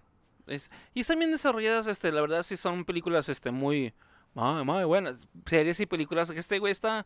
[0.46, 3.94] Es- y están bien desarrolladas, este, la verdad sí son películas este, muy,
[4.34, 5.28] muy, muy buenas.
[5.46, 7.06] Series y películas que este güey está...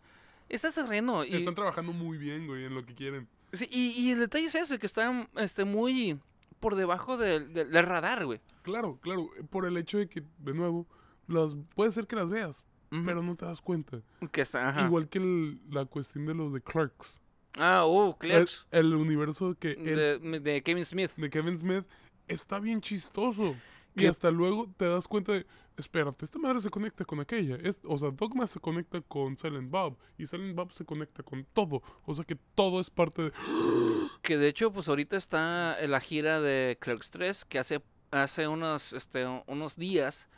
[0.50, 3.26] Está sereno y, Están trabajando muy bien, güey, en lo que quieren.
[3.54, 6.20] Sí, y, y el detalle es ese, que está este, muy
[6.60, 8.40] por debajo del, del- del radar, güey.
[8.62, 10.88] Claro, claro, por el hecho de que, de nuevo,
[11.28, 12.64] las puede ser que las veas,
[13.06, 14.02] pero no te das cuenta.
[14.32, 14.86] Que está, ajá.
[14.86, 17.20] Igual que el- la cuestión de los de Clerks.
[17.58, 18.66] Ah, uh, Clerks.
[18.72, 21.12] El, el universo que de Kevin Smith.
[21.18, 21.86] de Kevin Smith
[22.28, 23.56] está bien chistoso.
[23.96, 24.08] Y ¿Qué?
[24.08, 25.46] hasta luego te das cuenta de,
[25.78, 27.56] espérate, esta madre se conecta con aquella.
[27.58, 31.46] Es, o sea, Dogma se conecta con Silent Bob y Silent Bob se conecta con
[31.54, 31.82] todo.
[32.06, 33.32] O sea que todo es parte de...
[34.22, 37.82] Que de hecho, pues ahorita está en la gira de Clerks 3, que hace,
[38.12, 40.30] hace unos, este, unos días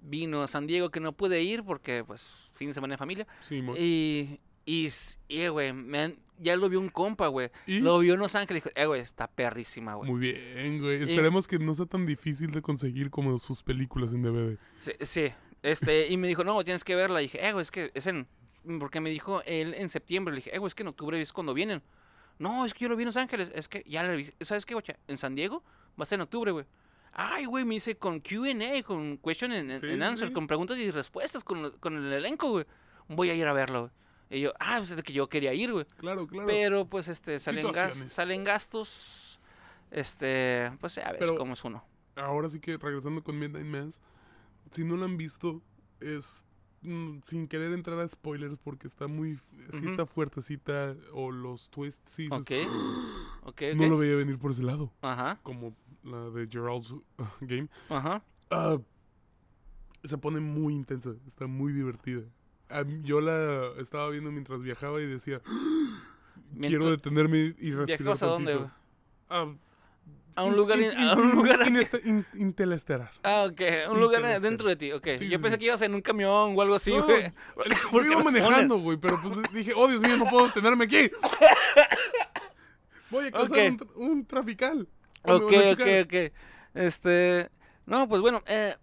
[0.00, 3.26] vino a San Diego, que no pude ir porque, pues, fin de semana de familia.
[3.42, 4.88] Sí, Y, y,
[5.28, 7.50] y, eh, güey, me han- ya lo vio un compa, güey.
[7.66, 10.10] Lo vio en Los Ángeles dijo, eh, güey, está perrísima, güey.
[10.10, 11.02] Muy bien, güey.
[11.02, 14.58] Esperemos que no sea tan difícil de conseguir como sus películas en DVD.
[14.80, 15.32] Sí, sí,
[15.62, 17.20] este, y me dijo, no, tienes que verla.
[17.22, 18.26] Y dije, eh, güey, es que es en.
[18.80, 20.32] Porque me dijo él en septiembre.
[20.32, 21.82] Le dije, eh, güey, es que en octubre es cuando vienen.
[22.38, 23.52] No, es que yo lo vi en Los Ángeles.
[23.54, 24.32] Es que ya la vi.
[24.40, 24.84] ¿Sabes qué, güey?
[25.06, 25.62] En San Diego
[25.98, 26.64] va a ser en octubre, güey.
[27.12, 30.34] Ay, güey, me dice con QA, con question and, Sí, and answer, sí.
[30.34, 32.64] con preguntas y respuestas con, con el elenco, güey.
[33.08, 33.92] Voy a ir a verlo, güey.
[34.32, 35.84] Y yo, ah, pues es de que yo quería ir, güey.
[35.98, 36.46] Claro, claro.
[36.46, 39.38] Pero pues este, salen, gas- salen gastos.
[39.90, 41.84] Este, pues a ver Pero- cómo es uno.
[42.16, 44.00] Ahora sí que regresando con Midnight Mass,
[44.70, 45.62] si no lo han visto,
[46.00, 46.46] es
[46.82, 49.36] mm, sin querer entrar a spoilers porque está muy,
[49.70, 49.86] sí Ujú.
[49.90, 52.50] está fuertecita o los twists, sí, dices, Ok.
[53.44, 53.76] Ok, ok.
[53.76, 57.02] no lo veía venir por ese lado, Ajá, como la de Gerald's uh,
[57.42, 57.68] Game.
[57.88, 58.22] ajá.
[58.50, 58.78] Ah,
[60.04, 62.22] se pone muy intensa, está muy divertida.
[62.72, 65.54] A yo la estaba viendo mientras viajaba y decía, quiero
[66.52, 68.74] Mientras- detenerme y respirar ¿Viajabas a dónde, tantito".
[69.28, 69.50] güey?
[69.54, 69.54] Ah,
[70.34, 71.60] A un lugar, in- in- a in- un lugar
[72.04, 73.10] in- interestelar.
[73.22, 73.60] Ah, ok,
[73.90, 75.04] un lugar dentro de ti, ok.
[75.18, 75.58] Sí, Yo sí, pensé sí.
[75.58, 77.30] que ibas en un camión o algo así, güey.
[77.92, 81.10] yo iba manejando, güey, pero pues dije, oh Dios mío, no puedo detenerme aquí.
[83.10, 84.88] Voy a causar un, un trafical.
[85.24, 86.32] Ok, a ok, ok.
[86.74, 87.50] Este.
[87.84, 88.76] No, pues bueno, eh,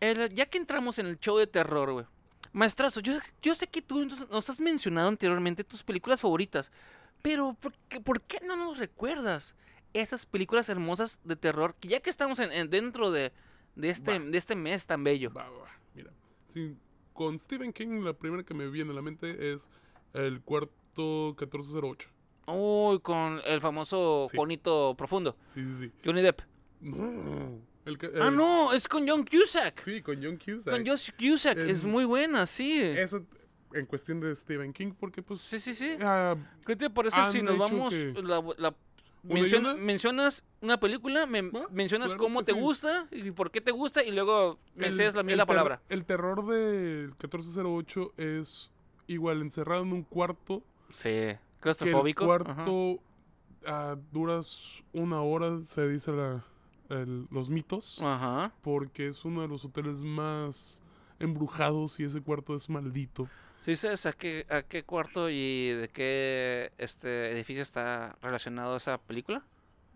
[0.00, 2.04] el- ya que entramos en el show de terror, güey.
[2.52, 6.72] Maestrazo, yo, yo sé que tú nos- has mencionado anteriormente tus películas favoritas,
[7.22, 9.54] pero ¿por qué, por qué no nos recuerdas
[9.92, 13.32] esas películas hermosas de terror que ya que estamos en, en- dentro de,
[13.76, 15.32] de, este, de este mes tan bello?
[15.32, 15.68] Va, va, va.
[15.94, 16.10] Mira,
[16.48, 16.76] sí,
[17.12, 19.70] con Stephen King la primera que me viene a la mente es
[20.12, 22.08] el cuarto 1408.
[22.48, 24.36] Uy, con el famoso Sí.
[24.36, 25.92] Juanito Profundo, Sí, sí, sí.
[26.04, 26.40] Johnny Depp.
[26.80, 27.60] No.
[28.00, 29.80] El Ah, no, es con John Cusack.
[29.80, 30.72] Sí, con John Cusack.
[30.74, 32.80] Con Josh Cusack, es muy buena, sí.
[32.80, 33.24] Eso
[33.72, 35.40] en cuestión de Stephen King, porque pues...
[35.40, 35.96] Sí, sí, sí.
[36.00, 36.34] ah,
[36.66, 37.92] ¿Qué te parece si nos vamos...
[37.94, 38.74] que- La,
[39.22, 42.58] mencionas una película, me- mencionas claro cómo te sí.
[42.58, 45.82] gusta y por qué te gusta y luego me cedes la, la palabra.
[45.88, 48.70] El terror del 1408 es
[49.06, 52.24] igual encerrado en un cuarto Sí, que el claustrofóbico.
[52.24, 52.98] cuarto
[54.10, 56.44] duras una hora, se dice la,
[56.90, 58.52] el- los mitos, Ajá.
[58.62, 60.82] porque es uno de los hoteles más
[61.18, 63.28] embrujados y ese cuarto es maldito.
[63.64, 68.98] ¿Sí sabes a qué, a qué cuarto y de qué este edificio está relacionado esa
[68.98, 69.42] película?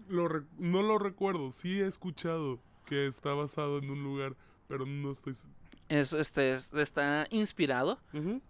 [0.09, 0.29] Lo
[0.59, 4.37] no lo recuerdo, sí he escuchado que está basado en un lugar,
[4.69, 5.35] pero no estoy...
[5.89, 7.99] Es, este, es- está inspirado,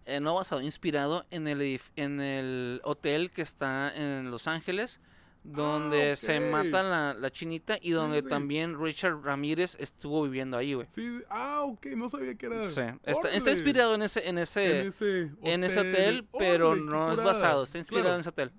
[0.07, 5.01] eh, no basado, inspirado en el, en el hotel que está en Los Ángeles,
[5.45, 6.51] donde se ok.
[6.51, 8.29] mata la, la chinita y donde sí.
[8.29, 10.87] también Richard Ramírez estuvo viviendo ahí, güey.
[10.91, 12.65] Sí, ah, ok, no sabía que era...
[12.65, 16.69] Sí, está, está inspirado en ese, en ese, en ese hotel, en ese hotel, pero
[16.71, 18.53] ¡Órale, qué no es basado, está inspirado Claro, en ese hotel.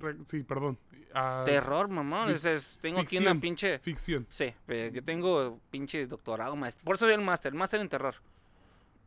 [0.00, 0.78] re- Sí, perdón.
[1.14, 1.88] ah, Terror,
[2.28, 3.78] ese es- tengo aquí una pinche...
[3.78, 4.26] Ficción.
[4.30, 6.84] Sí, eh, yo tengo pinche doctorado, maestro.
[6.84, 8.16] Por eso soy el máster, máster en terror.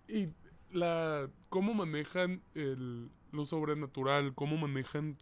[0.08, 0.30] Y
[0.72, 5.18] la cómo manejan el, lo sobrenatural, cómo manejan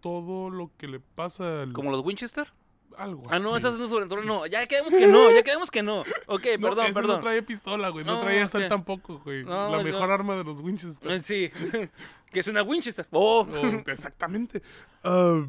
[0.00, 1.72] todo lo que le pasa al...
[1.72, 2.52] ¿Como los Winchester?
[2.96, 3.58] algo Ah, no, así.
[3.66, 4.46] esas no sobrenatural, no.
[4.46, 6.00] Ya quedamos que no, ya quedamos que no.
[6.26, 7.16] Ok, No, perdón, ese perdón.
[7.16, 8.04] no traía pistola, güey.
[8.04, 9.44] No, No, traía sal tampoco, güey.
[9.44, 11.22] No, la mejor arma de los Winchester.
[11.22, 11.50] Sí,
[12.32, 13.06] que es una Winchester.
[13.12, 14.60] Oh, Oh, exactamente.
[15.04, 15.46] Ah,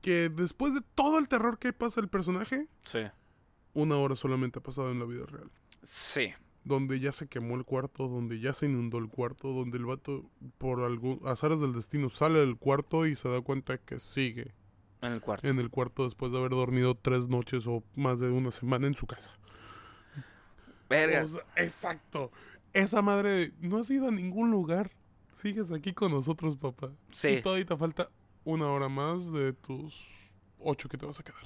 [0.00, 3.00] que después de todo el terror que pasa el personaje, sí.
[3.74, 5.50] una hora solamente ha pasado en la vida real.
[5.82, 6.32] Sí.
[6.64, 10.24] Donde ya se quemó el cuarto, donde ya se inundó el cuarto, donde el vato,
[10.58, 14.52] por algún azares del destino, sale del cuarto y se da cuenta que sigue
[15.02, 15.46] En el cuarto.
[15.46, 18.94] en el cuarto después de haber dormido tres noches o más de una semana en
[18.94, 19.30] su casa.
[20.88, 21.22] Verga.
[21.22, 22.30] O sea, exacto.
[22.72, 24.90] Esa madre no has ido a ningún lugar.
[25.32, 26.90] Sigues aquí con nosotros, papá.
[27.12, 27.28] Sí.
[27.28, 28.08] Y todavía te falta
[28.44, 30.06] una hora más de tus
[30.60, 31.40] ocho que te vas a quedar.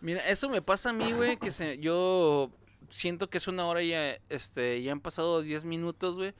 [0.00, 2.50] Mira, eso me pasa a mí, güey, que se, yo
[2.90, 6.34] siento que es una hora y ya, este, ya han pasado 10 minutos, güey.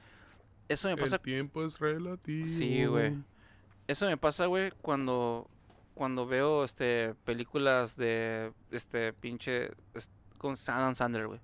[0.69, 2.45] Eso me pasa El tiempo es relativo.
[2.45, 3.13] Sí, güey.
[3.87, 5.49] Eso me pasa, güey, cuando
[5.93, 9.71] cuando veo este películas de este pinche
[10.37, 11.39] con Adam Sandler, güey.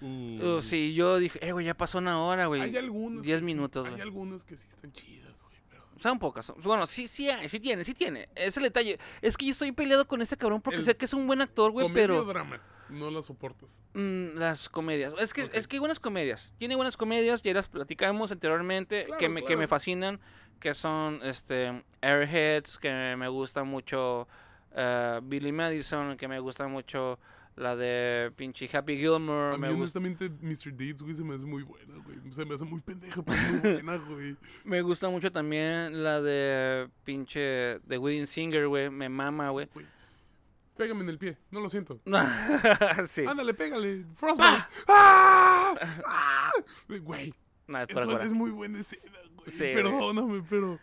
[0.00, 2.60] Uh, Uh, sí, yo dije, eh, güey, ya pasó una hora, güey.
[2.62, 3.24] Hay algunas.
[3.24, 4.02] Diez que sí- minutos, hay güey.
[4.02, 5.56] algunas que sí están chidas, güey.
[5.70, 5.82] Pero...
[6.00, 6.46] Son pocas.
[6.46, 8.28] son- Bueno, sí, sí hay, sí tiene, sí tiene.
[8.34, 8.98] Es el detalle.
[9.22, 11.40] Es que yo estoy peleado con este cabrón porque El sé que es un buen
[11.40, 12.60] actor, güey, pero drama.
[12.90, 13.82] No la soportas.
[13.94, 15.12] mm, las comedias.
[15.18, 16.54] Es que es que hay buenas comedias.
[16.58, 19.68] Tiene buenas comedias, ya las platicamos anteriormente, Claro, que me que me claro.
[19.68, 20.20] fascinan,
[20.60, 24.28] que son este Airheads, que me gusta mucho
[24.74, 27.18] eh, Billy Madison, que me gusta mucho
[27.56, 29.54] la de pinche Happy Gilmore.
[29.54, 30.74] A mí, me, honestamente, Mr.
[30.74, 32.18] Deeds, güey, se me hace muy buena, güey.
[32.30, 34.36] Se me hace muy pendeja, pero muy buena, güey.
[34.64, 38.90] me gusta mucho también la de pinche de Wedding Singer, güey.
[38.90, 39.68] Me mama, güey.
[39.72, 39.86] Güey,
[40.76, 42.00] Pégame en el pie, no lo siento.
[43.08, 43.24] sí.
[43.26, 44.04] Ándale, pégale.
[44.14, 44.64] Frostbite.
[44.88, 45.74] ¡Ah!
[46.06, 46.52] ¡Ah!
[47.00, 47.32] Güey,
[47.68, 49.02] Nah, es eso es muy buena escena,
[49.34, 49.50] güey.
[49.50, 49.74] Sí, güey.
[49.74, 50.78] Perdóname, pero...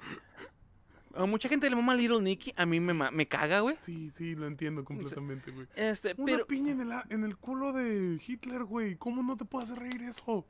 [1.15, 2.53] A mucha gente le mama Little Nicky.
[2.57, 3.75] A mí me, ma- me caga, güey.
[3.79, 5.67] Sí, sí, lo entiendo completamente, güey.
[5.75, 8.95] Este, Una pero piña en el, en el culo de Hitler, güey.
[8.95, 10.45] ¿Cómo no te puede hacer reír eso?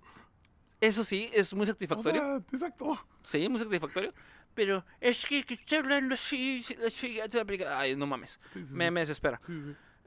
[0.79, 2.21] eso sí, es muy O satisfactorio.
[2.21, 2.97] sea, exacto.
[3.23, 4.13] Sí, muy satisfactorio.
[4.53, 7.19] Pero es que, que estoy hablando así, así.
[7.67, 8.39] Ay, no mames.
[8.51, 9.39] Sí, sí, Me, desespera.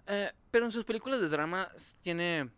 [0.07, 1.69] Eh, pero en sus películas de drama
[2.03, 2.49] tiene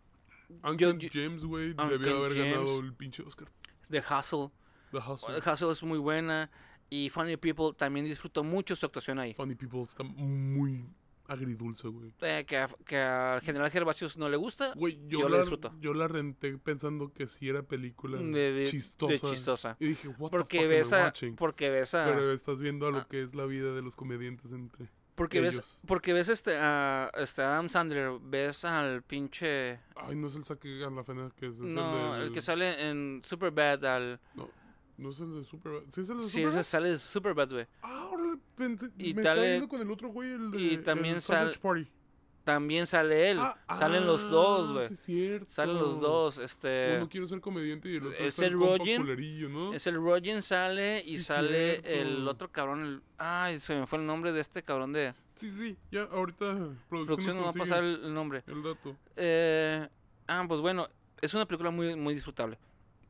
[0.63, 3.47] Uncle Yo- James, güey, debió haber ganado el pinche Oscar.
[3.89, 4.49] The Hustle.
[4.91, 5.41] The Hustle.
[5.41, 6.49] The Hustle es muy buena.
[6.91, 9.33] Y Funny People también disfruto mucho su actuación ahí.
[9.35, 10.85] Funny People está muy
[11.29, 12.11] agridulce, güey.
[12.21, 14.73] Eh, que, a- que al general Gervasius no le gusta.
[14.75, 15.73] Güey, yo, Yo la la, disfruto.
[15.79, 19.11] yo la renté pensando que sí era película De, de- chistosa.
[19.27, 19.77] de chistosa.
[19.79, 21.35] Y dije, what Porque the fuck ves, am I a, watching?
[21.35, 22.05] porque ves a.
[22.05, 23.07] Pero estás viendo a lo ah.
[23.09, 24.87] que es la vida de los comediantes entre...
[25.15, 28.11] porque ves, porque ves este, a este Adam Sandler.
[28.21, 29.79] Ves al pinche.
[29.95, 32.33] Ay, no es el saque a la fena que es, es no, el, el, del-
[32.33, 33.83] que sale en Superbad.
[33.85, 34.49] Al, No,
[34.99, 35.81] no es el de Superbad.
[35.91, 36.59] ¿Sí es el de sí, Superbad?
[36.59, 37.65] ese sale de Superbad, güey.
[37.81, 41.15] Ah, órale, pensé- Y me tal- está con el otro güey, el de y también
[41.15, 41.87] el sal- Sausage Party.
[42.45, 43.37] También sale él.
[43.39, 44.87] Ah, Salen los dos, ah, güey.
[44.87, 45.51] Sí, es cierto.
[45.51, 46.37] Salen los dos.
[46.39, 46.95] Este.
[46.97, 49.73] Uno quiere ser comediante y el otro es el el Rogen, ¿no?
[49.73, 51.89] Es el Rogen sale y Sí, sale cierto.
[51.89, 52.81] el otro cabrón.
[52.81, 56.45] El, ay, se me fue el nombre de este cabrón de Sí, sí, ya ahorita
[56.89, 57.35] producción, producción.
[57.37, 58.43] No nos va a pasar el, el nombre.
[58.47, 58.95] el dato.
[59.15, 59.87] Eh,
[60.27, 60.87] ah, pues bueno,
[61.21, 62.57] es una película muy, muy disfrutable.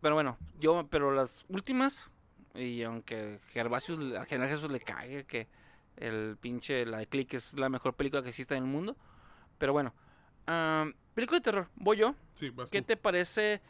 [0.02, 2.08] Pero bueno, yo, pero las últimas,
[2.56, 5.48] y aunque Gervasius, a General Jesús le cague que
[5.98, 8.96] el pinche, la de Click es la mejor película que existe en el mundo.
[9.58, 9.94] Pero bueno,
[11.14, 12.16] película de terror, voy yo.
[12.36, 12.88] Sí, vas ¿Qué tú.
[12.88, 13.62] te parece?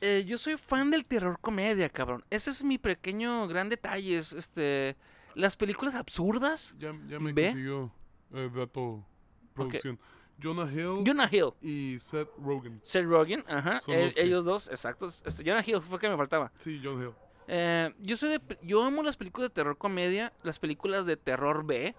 [0.00, 2.24] Eh, yo soy fan del terror comedia, cabrón.
[2.30, 4.16] Ese es mi pequeño gran detalle.
[4.16, 4.96] Es, este,
[5.34, 6.74] las películas absurdas.
[6.78, 7.48] Ya, ya me ¿Ve?
[7.48, 7.92] consiguió
[8.32, 9.04] eh, dato
[9.52, 9.98] producción.
[10.42, 12.80] Jonah Hill Jonah Hill, y Seth Rogen.
[12.82, 13.80] Seth Rogen, ajá.
[13.86, 15.08] El- los que- ellos dos, exacto.
[15.08, 16.50] Este, Jonah Hill fue que me faltaba.
[16.58, 17.12] Sí, Jonah Hill.
[17.48, 21.64] Eh, yo soy de, yo amo las películas de terror comedia, las películas de terror
[21.66, 21.94] B.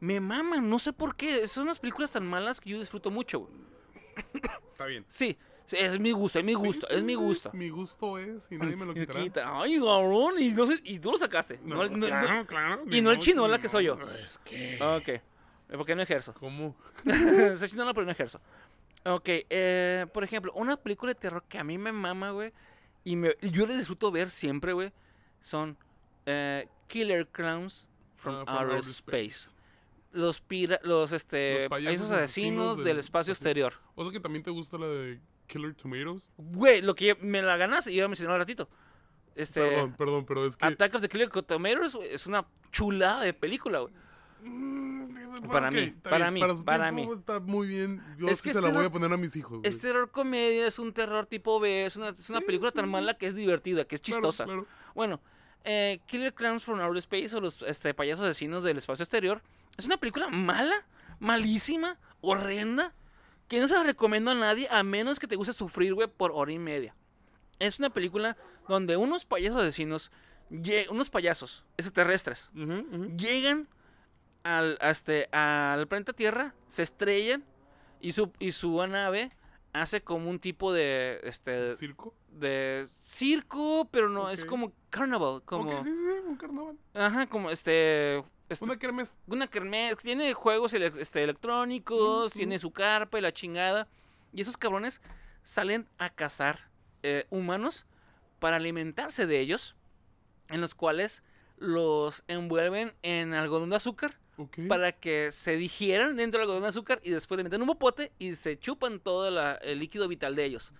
[0.00, 1.46] Me maman, no sé por qué.
[1.48, 3.48] Son unas películas tan malas que yo disfruto mucho.
[4.72, 5.04] Está bien.
[5.08, 7.50] Sí, sí, es mi gusto, es mi gusto, Sí, es sí, mi sí, gusto.
[7.52, 9.22] Mi gusto es y nadie me lo quitará.
[9.22, 11.60] quita, Ay, cabrón, y, no sé- y tú lo sacaste.
[11.62, 12.82] No, no- no- claro, claro.
[12.90, 13.98] y no el chinola que soy yo.
[14.18, 14.78] Es que...
[14.82, 15.20] Ok,
[15.76, 16.34] porque no ejerzo.
[16.34, 16.76] ¿Cómo?
[17.56, 18.40] soy chinola, pero no ejerzo.
[19.04, 22.52] Ok, eh, por ejemplo, una película de terror que a mí me mama, güey,
[23.02, 24.92] y, me, yo le disfruto ver siempre, güey,
[25.40, 25.76] son
[26.26, 28.90] eh, Killer Clowns from, Ah, Outer Space.
[28.90, 29.54] Space.
[30.12, 33.74] Los, pira, los, este, Los payasos asesinos del, del espacio exterior.
[33.94, 36.28] O sea que también te gusta la de Killer Tomatoes.
[36.36, 38.68] Güey, lo que me la ganas y yo me mencioné un ratito.
[39.34, 40.66] Este, Perdón, perdón, pero es que...
[40.66, 43.94] Attack of the Killer Tomatoes güey, es una chulada de película, güey.
[44.42, 47.18] Mm, Para mí, para bien, mí, Para su para tiempo mí.
[47.18, 48.02] está muy bien.
[48.18, 49.60] Yo Es sí que se la este voy no- a poner a mis hijos.
[49.62, 52.76] Es terror comedia, es un terror tipo B, es una, es una Sí, película sí,
[52.76, 52.90] tan sí.
[52.90, 54.44] mala que es divertida, que es chistosa.
[54.44, 54.66] claro.
[54.94, 55.20] Bueno,
[55.64, 59.42] eh, Killer Clowns from Outer Space o los este, payasos asesinos del espacio exterior
[59.76, 60.84] es una película mala,
[61.20, 62.92] malísima, horrenda,
[63.48, 66.30] que no se la recomiendo a nadie a menos que te guste sufrir, güey, por
[66.32, 66.94] hora y media.
[67.58, 68.36] Es una película
[68.68, 70.10] donde unos payasos asesinos,
[70.90, 72.50] unos payasos extraterrestres,
[73.16, 73.68] llegan
[74.42, 77.44] al, este, al planeta Tierra, se estrellan
[78.00, 79.30] y su, y su nave
[79.72, 82.14] hace como un tipo de, este, ¿Circo?
[82.32, 86.76] de circo, pero no, es como carnaval, como, Ok, sí, sí, un carnaval.
[86.94, 88.18] ajá, como este,
[88.48, 89.16] este- Una kermés.
[89.26, 93.86] una kermés, tiene juegos ele- este, electrónicos, tiene su carpa y la chingada,
[94.32, 95.00] y esos cabrones
[95.44, 96.68] salen a cazar
[97.02, 97.86] eh, humanos
[98.40, 99.74] para alimentarse de ellos,
[100.48, 101.22] en los cuales
[101.58, 104.18] los envuelven en algodón de azúcar
[104.68, 108.12] Para que se digieran dentro del algodón de azúcar y después le meten un popote
[108.18, 110.72] y se chupan todo la- el líquido vital de ellos.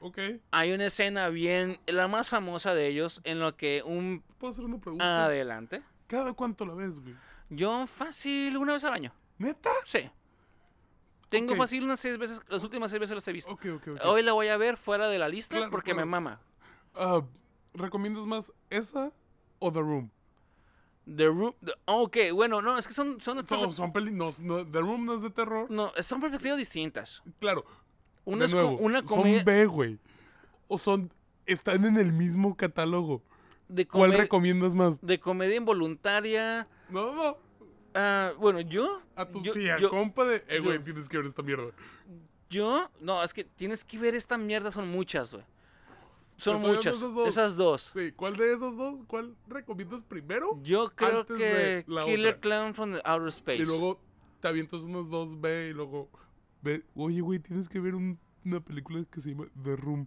[0.00, 0.18] Ok.
[0.50, 4.64] Hay una escena bien, la más famosa de ellos, en lo que un ¿Puedo hacer
[4.64, 5.24] una pregunta?
[5.26, 5.82] adelante.
[6.08, 7.14] ¿Cada cuánto la ves, güey?
[7.50, 9.12] Yo fácil una vez al año.
[9.38, 9.70] ¿Neta?
[9.84, 10.10] Sí.
[11.28, 13.58] Tengo fácil unas seis veces, las últimas seis veces las he visto.
[14.04, 16.04] Hoy la voy a ver fuera de la lista Claro, porque claro.
[16.06, 16.40] me mama.
[16.94, 17.22] Ah,
[17.72, 19.12] ¿Recomiendas más esa
[19.58, 20.10] o The Room?
[21.04, 21.54] The Room.
[21.64, 24.12] the- ok, bueno, no, es que son, son, Son, son peli...
[24.12, 25.70] no, no, The Room no es de terror.
[25.70, 27.22] no, son perspectivas distintas.
[27.40, 27.64] Claro.
[28.24, 29.38] Una de nuevo, una comedia.
[29.38, 29.98] Son B, güey.
[30.68, 31.12] O son...
[31.44, 33.20] Están en el mismo catálogo.
[33.68, 35.00] de, ¿Cuál recomiendas más?
[35.04, 36.68] de comedia involuntaria.
[36.88, 37.36] No, no.
[37.94, 39.00] ah, bueno, yo.
[39.16, 40.44] A tu yo, sí, a yo- compa de.
[40.46, 41.72] Eh, güey, tienes que ver esta mierda.
[42.48, 45.44] yo- no, es que tienes que ver esta mierda, son muchas, güey.
[46.42, 46.96] Son muchas.
[46.96, 47.28] esas dos.
[47.28, 47.90] Esas dos.
[47.92, 48.96] Sí, ¿cuál de esos dos?
[49.06, 50.58] ¿Cuál recomiendas primero?
[50.62, 52.40] Yo creo que Killer otra.
[52.40, 53.62] Clown from the Outer Space.
[53.62, 54.00] Y luego
[54.40, 56.10] te avientas unos dos B y luego.
[56.62, 60.06] Ve, oye, güey, tienes que ver un- una película que se llama The Room.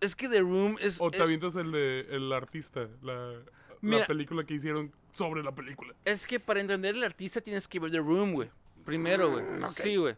[0.00, 1.00] Es que The Room es.
[1.00, 3.32] O te eh, avientas el de El Artista, la,
[3.80, 4.00] Mira.
[4.00, 5.94] la película que hicieron sobre la película.
[6.04, 8.50] Es que para entender el artista tienes que ver The Room, güey.
[8.84, 9.44] Primero, güey.
[9.44, 10.14] Mm, Sí, güey.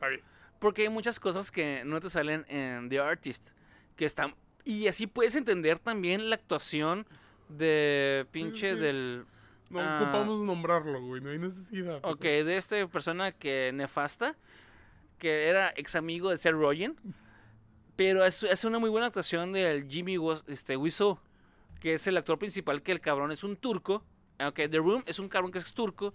[0.59, 3.50] Porque hay muchas cosas que no te salen en The Artist.
[3.96, 4.34] Que están.
[4.64, 7.06] Y así puedes entender también la actuación
[7.48, 8.78] de pinche sí.
[8.80, 9.24] del.
[9.70, 10.00] No Ah.
[10.02, 11.98] ocupamos nombrarlo, güey, no hay necesidad.
[12.02, 14.36] Ok, de esta persona que nefasta.
[15.18, 16.96] Que era ex amigo de Seth Rogen.
[17.96, 21.18] Pero es, es una muy buena actuación del Jimmy este, Wiseau.
[21.80, 24.04] Que es el actor principal, que el cabrón es un turco.
[24.44, 26.12] Ok, The Room es un cabrón que es turco.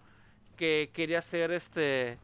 [0.56, 2.20] Que quería ser este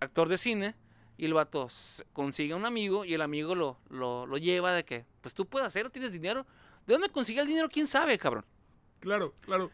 [0.00, 0.74] actor de cine.
[1.20, 1.68] Y el vato
[2.14, 5.44] consigue a un amigo y el amigo lo, lo, lo lleva de que, pues tú
[5.44, 6.46] puedes hacerlo, tienes dinero.
[6.86, 7.68] ¿De dónde consigue el dinero?
[7.68, 8.46] ¿Quién sabe, cabrón?
[9.00, 9.70] Claro, claro.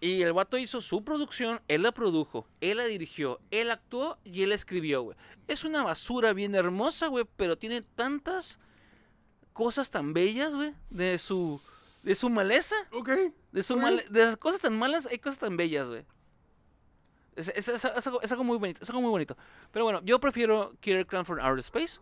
[0.00, 4.40] Y el vato hizo su producción, él la produjo, él la dirigió, él actuó y
[4.42, 5.18] él escribió, güey.
[5.48, 8.58] Es una basura bien hermosa, güey, pero tiene tantas
[9.52, 11.60] cosas tan bellas, güey, de su
[12.04, 13.10] de su maleza, Ok.
[13.52, 13.80] de su Ok.
[13.82, 16.06] male- de las cosas tan malas hay cosas tan bellas, güey.
[17.36, 19.36] Es, es- es- es algo, es algo muy bonito, es algo muy bonito.
[19.70, 22.00] Pero bueno, yo prefiero Killer Clown from Outer Space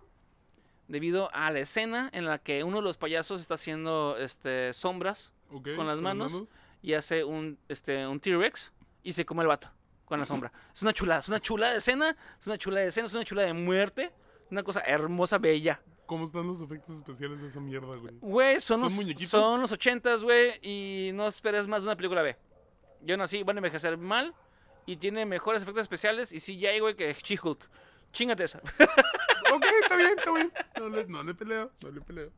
[0.89, 5.32] debido a la escena en la que uno de los payasos está haciendo este sombras
[5.49, 6.43] Con las manos.
[6.82, 8.72] y hace un, este, un T-Rex
[9.03, 9.70] y se come el vato
[10.05, 10.53] con la sombra.
[10.74, 13.24] Es una chula, es una chula de escena, es una chula de escena, es una
[13.24, 14.12] chula de muerte,
[14.51, 15.80] una cosa hermosa, bella.
[16.07, 18.14] ¿Cómo están los efectos especiales de esa mierda, güey?
[18.20, 19.30] Güey, son, ¿Son los, muñequitos?
[19.30, 22.37] son los ochentas, güey, y no esperes más de una película B.
[23.01, 24.35] Yo nací, van a envejecer mal
[24.87, 27.61] y tiene mejores efectos especiales y sí ya hay, güey, que She-Hulk.
[28.12, 28.59] Chingate esa.
[28.59, 30.53] ok, está bien, está bien.
[30.78, 32.30] No le, no le peleo, no le peleo.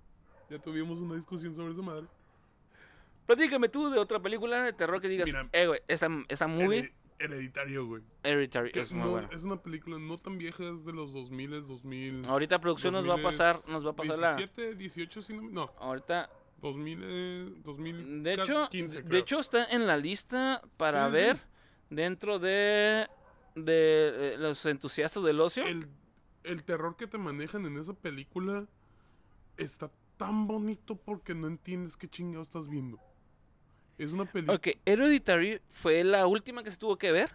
[0.49, 2.07] Ya tuvimos una discusión sobre esa madre.
[3.26, 6.82] Platícame tú de otra película de terror que digas, Mira, eh, güey, esta, esta movie,
[6.84, 8.03] Hered- Hereditario, güey.
[8.22, 9.28] Hereditary, Que es muy no- buena.
[9.32, 12.22] Es una película no tan vieja, es de los 2000, 2000.
[12.28, 14.36] Ahorita producción nos va a pasar, nos va a pasar la...
[14.36, 16.30] 17, 18, si no, no, Ahorita
[16.62, 19.03] 2000, eh, 2015, De hecho, creo.
[19.09, 21.42] de hecho está en la lista para sí, ver sí.
[21.91, 23.09] Dentro de,
[23.55, 25.66] de eh, los entusiastas del ocio.
[25.66, 25.89] el,
[26.45, 28.66] el terror que te manejan en esa película
[29.57, 32.99] está tan bonito porque no entiendes qué chingado estás viendo.
[33.99, 34.57] Es una película.
[34.57, 37.30] Ok, Hereditary fue la última que se tuvo que ver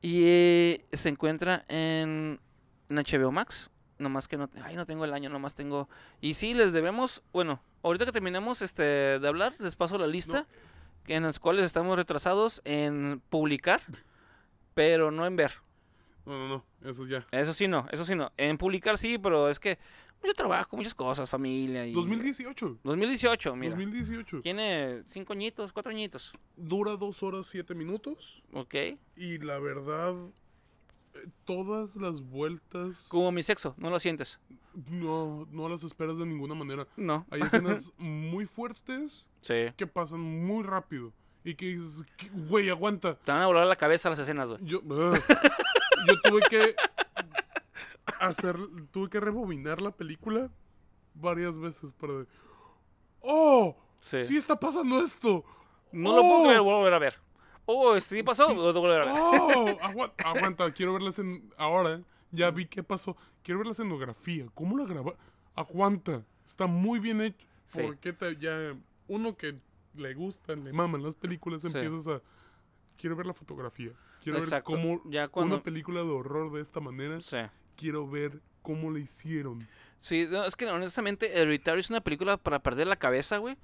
[0.00, 2.40] y eh, se encuentra en,
[2.88, 3.70] en HBO Max.
[3.98, 5.88] Nomás que no, ay, no tengo el año, nomás tengo...
[6.20, 10.46] Y sí, les debemos, bueno, ahorita que terminemos este, de hablar, les paso la lista
[10.46, 10.75] que
[11.08, 13.82] en las cuales estamos retrasados en publicar,
[14.74, 15.54] pero no en ver.
[16.24, 17.26] No, no, no, eso ya.
[17.30, 18.32] Eso sí no, eso sí no.
[18.36, 19.78] En publicar sí, pero es que
[20.22, 21.92] mucho trabajo, muchas cosas, familia y...
[21.92, 22.78] 2018.
[22.82, 23.70] 2018, mira.
[23.70, 24.40] 2018.
[24.42, 26.32] Tiene cinco añitos, cuatro añitos.
[26.56, 28.42] Dura dos horas siete minutos.
[28.52, 28.74] Ok.
[29.16, 30.14] Y la verdad,
[31.44, 34.38] todas las vueltas Como mi sexo, no lo sientes.
[34.90, 36.86] no, no las esperas de ninguna manera.
[36.96, 37.26] No.
[37.30, 39.66] Hay escenas muy fuertes Sí.
[39.76, 41.12] que pasan muy rápido.
[41.44, 43.14] Y que dices, "¿Qué- güey, aguanta.
[43.18, 44.60] Te van a volar la cabeza las escenas, güey.
[44.64, 46.74] Yo, yo tuve que
[48.20, 48.56] hacer,
[48.90, 50.50] tuve que rebobinar la película
[51.14, 52.24] varias veces para
[53.20, 54.24] oh, Sí.
[54.24, 55.44] sí, está pasando esto.
[55.92, 56.64] No lo puedo Oh.
[56.64, 57.14] volver a ver.
[57.66, 58.46] Oh, ¿sí pasó?
[58.46, 58.54] Sí.
[58.56, 62.00] Oh, agua- aguanta, quiero ver la escen- ahora.
[62.32, 63.16] Ya vi qué pasó.
[63.42, 64.46] Quiero ver la escenografía.
[64.54, 65.14] ¿Cómo la graba?
[65.54, 66.22] Aguanta.
[66.46, 67.46] Está muy bien hecho.
[67.66, 67.80] Sí.
[67.82, 68.74] Porque te- ya
[69.08, 69.56] uno que
[69.94, 71.68] le gustan, le maman las películas, Sí.
[71.68, 72.20] empiezas a
[72.98, 73.90] quiero ver la fotografía.
[74.22, 74.72] Quiero Exacto.
[74.72, 77.20] ver cómo Ya cuando- una película de horror de esta manera.
[77.20, 77.36] Sí.
[77.76, 79.66] Quiero ver cómo la hicieron.
[79.98, 83.56] Sí, no, es que honestamente Hereditary es una película para perder la cabeza, güey.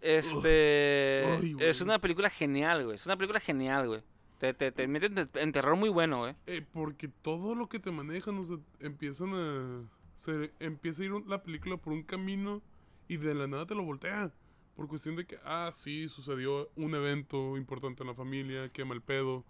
[0.00, 1.68] Este...
[1.68, 2.96] Es una película genial, güey.
[2.96, 4.02] Es una película genial, güey.
[4.38, 6.34] Te, te, te meten en- terror muy bueno, güey.
[6.46, 9.82] Eh, porque todo lo que te manejan, o sea, empiezan a.
[10.16, 12.62] Se empieza a ir la película por un camino
[13.08, 14.32] y de la nada te lo voltea.
[14.76, 19.02] Por cuestión de que, ah, sí, sucedió un evento importante en la familia, quema el
[19.02, 19.44] pedo.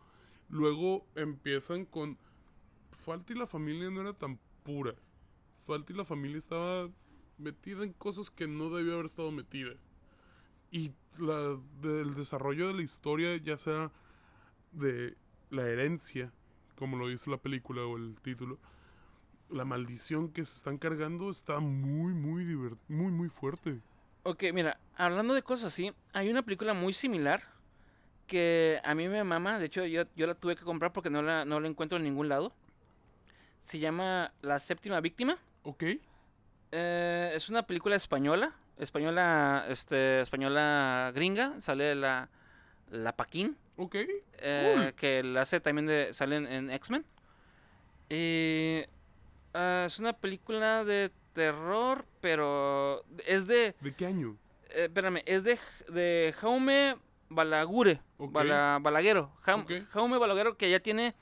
[0.49, 2.17] Luego empiezan con.
[2.93, 4.95] Falta y la familia no era tan pura.
[5.67, 6.89] Falta y la familia estaba
[7.37, 9.75] metida en cosas que no debió haber estado metida.
[10.71, 13.91] Y la, del desarrollo de la historia, ya sea
[14.73, 15.17] de
[15.51, 16.31] la herencia,
[16.77, 18.59] como lo dice la película o el título,
[19.51, 22.45] la maldición que se están cargando está muy, muy
[22.89, 23.81] muy, muy fuerte.
[24.25, 27.43] Ok, mira, hablando de cosas así, hay una película muy similar
[28.27, 29.59] que a mí me mama.
[29.59, 32.05] De hecho, yo, yo la tuve que comprar porque no la, no la encuentro en
[32.05, 32.53] ningún lado.
[33.65, 35.39] Se llama La Séptima Víctima.
[35.63, 35.85] Ok.
[36.71, 38.55] Eh, es una película española.
[38.79, 41.61] Española, este, española gringa.
[41.61, 42.29] Sale la,
[42.91, 43.57] la Paquín.
[43.77, 43.95] Ok.
[44.39, 44.95] eh, Cool.
[44.95, 46.13] que la hace también de.
[46.15, 47.05] Sale en, en X-Men.
[48.11, 48.85] Y.
[49.55, 53.05] ah, es una película de terror, pero.
[53.27, 53.75] Es de.
[53.81, 54.37] ¿De qué año?
[54.71, 55.59] eh, espérame, es de,
[55.89, 56.97] de Jaume
[57.29, 58.01] Balagure.
[58.19, 58.33] Ok.
[58.33, 59.33] Bala- Balaguero.
[59.43, 61.15] Jaume Balaguero, que ya tiene.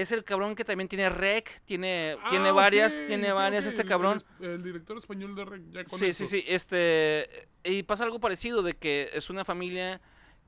[0.00, 1.60] Es el cabrón que también tiene Rec.
[1.64, 2.94] Tiene, tiene Ah, varias.
[2.94, 4.22] ok, Tiene varias este el- cabrón.
[4.40, 6.24] El, el director español de Rec, ya con Sí, eso.
[6.26, 6.44] sí, sí.
[6.46, 7.48] Este.
[7.64, 10.00] Y pasa algo parecido de que es una familia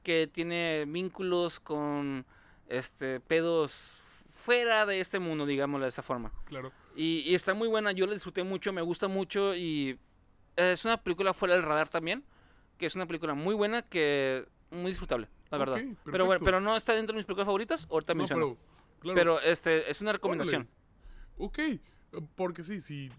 [0.04, 2.24] que tiene vínculos con
[2.68, 3.72] este pedos
[4.28, 6.32] fuera de este mundo, digámoslo de esa forma.
[6.44, 6.70] Claro.
[6.96, 9.98] Y, y está muy buena, yo la disfruté mucho, me gusta mucho y
[10.56, 12.24] es una película fuera del radar también,
[12.78, 15.80] que es una película muy buena, que muy disfrutable, la verdad.
[16.04, 18.46] Pero bueno, pero no está dentro de mis películas favoritas, ahorita No, menciono.
[18.56, 19.16] pero, claro.
[19.18, 20.68] Pero este es una recomendación.
[21.38, 21.80] Ok, eh,
[22.36, 23.10] porque sí, sí.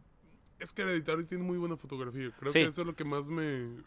[0.59, 2.29] Es que Hereditary tiene muy buena fotografía.
[2.39, 2.59] Creo Sí.
[2.59, 3.77] que eso es lo que más me,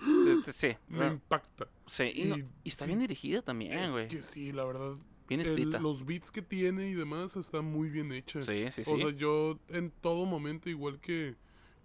[0.52, 1.68] Sí, no, impacta.
[1.86, 4.08] sí, y, no- y está sí, bien dirigida también, es güey.
[4.08, 4.94] que sí, la verdad.
[5.28, 5.78] Bien el- escrita.
[5.78, 8.40] los beats que tiene y demás está muy bien hecha.
[8.40, 8.90] Sí, sí, sí.
[8.90, 11.36] O sea, yo en todo momento, igual que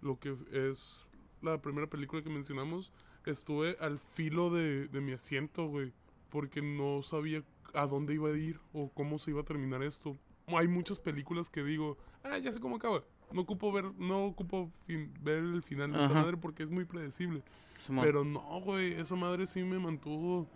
[0.02, 2.92] lo que es la primera película que mencionamos,
[3.26, 5.92] estuve al filo de, de mi asiento, güey.
[6.30, 7.42] Porque no sabía
[7.74, 10.16] a dónde iba a ir o cómo se iba a terminar esto.
[10.46, 13.02] Hay muchas películas que digo, ah, ya sé cómo acaba.
[13.32, 16.22] No ocupo ver, no ocupo fin- ver el final de esta Ajá.
[16.22, 17.42] madre porque es muy predecible.
[17.86, 18.04] Simón.
[18.04, 20.48] Pero no, güey, esa madre sí me mantuvo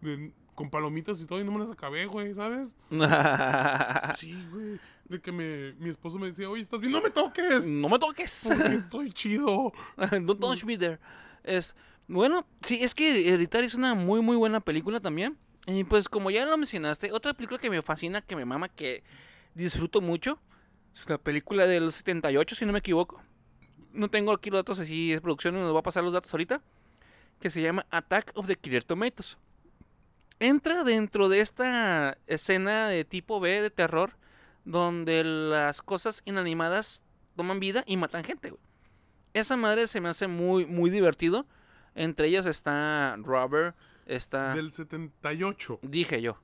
[0.00, 2.74] de- con palomitas y todo y no me las acabé, güey, ¿sabes?
[4.18, 4.78] Sí, güey.
[5.08, 6.92] De que me, mi esposo me decía, oye, ¿estás bien?
[6.92, 7.66] ¡No me toques!
[7.70, 8.44] no me toques.
[8.48, 9.72] Porque estoy chido.
[9.96, 10.98] Don't touch me there.
[11.44, 11.74] Es,
[12.06, 15.36] bueno, sí, es que Hereditary es una muy, muy buena película también.
[15.68, 19.04] Y pues, como ya lo mencionaste, otra película que me fascina, que me mama, que
[19.54, 20.38] disfruto mucho,
[20.96, 23.22] es la película del 78, si no me equivoco.
[23.92, 26.62] No tengo aquí los datos así de producción, nos va a pasar los datos ahorita.
[27.38, 29.36] Que se llama Attack of the Killer Tomatoes.
[30.40, 34.12] Entra dentro de esta escena de tipo B de terror,
[34.64, 37.02] donde las cosas inanimadas
[37.36, 38.54] toman vida y matan gente.
[39.34, 41.44] Esa madre se me hace muy, muy divertido.
[41.94, 43.76] Entre ellas está Robert,
[44.08, 44.54] está...
[44.54, 45.78] Del 78.
[45.82, 46.36] Dije yo.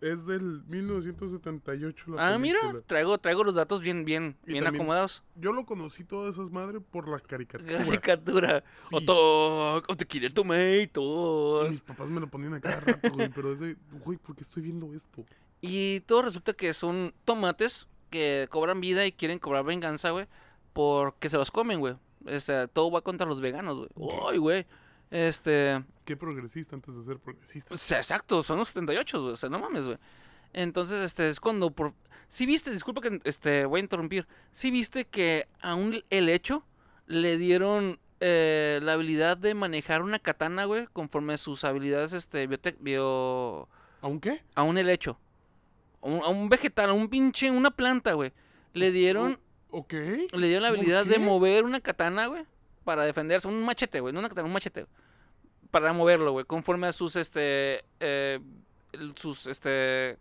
[0.00, 2.82] Es del 1978 la Ah, mira, película.
[2.86, 5.22] traigo, traigo los datos bien, bien, Y bien también- acomodados.
[5.34, 7.78] Yo lo conocí todas esas madres por la caricatura.
[7.84, 8.64] Caricatura.
[8.72, 8.94] Sí.
[9.08, 11.70] Of the Killer Y Tomatoes.
[11.72, 13.28] mis papás me lo ponían a cada rato, güey.
[13.28, 15.24] Pero es de, güey, ¿por qué estoy viendo esto?
[15.60, 20.26] Y todo resulta que son tomates que cobran vida y quieren cobrar venganza, güey,
[20.72, 21.96] porque se los comen, güey.
[22.24, 23.88] O sea, todo va contra los veganos, güey.
[23.96, 24.66] Uy, güey.
[25.10, 27.74] Este, Qué progresista antes de ser progresista.
[27.74, 29.32] o sea, exacto, son los 78, güey.
[29.34, 29.98] O sea, no mames, güey.
[30.52, 31.92] Entonces, este, es cuando por...
[32.28, 34.26] Sí viste, disculpa que este, voy a interrumpir.
[34.52, 36.62] Sí viste que aún el hecho
[37.06, 42.48] le dieron eh, la habilidad de manejar una katana, güey, conforme a sus habilidades, este,
[42.48, 43.68] biote- bio...
[44.54, 45.18] A un helecho.
[46.02, 48.32] A un, a un vegetal, a un pinche, una planta, güey.
[48.74, 49.38] Le dieron,
[49.70, 49.92] Ok.
[49.92, 51.18] le dieron la ¿por habilidad de qué?
[51.18, 52.44] mover una katana, güey,
[52.88, 53.46] para defenderse.
[53.46, 54.86] Un machete, güey, no una un machete.
[55.70, 58.40] Para moverlo, güey, conforme a sus, este, eh,
[59.16, 60.16] sus, este,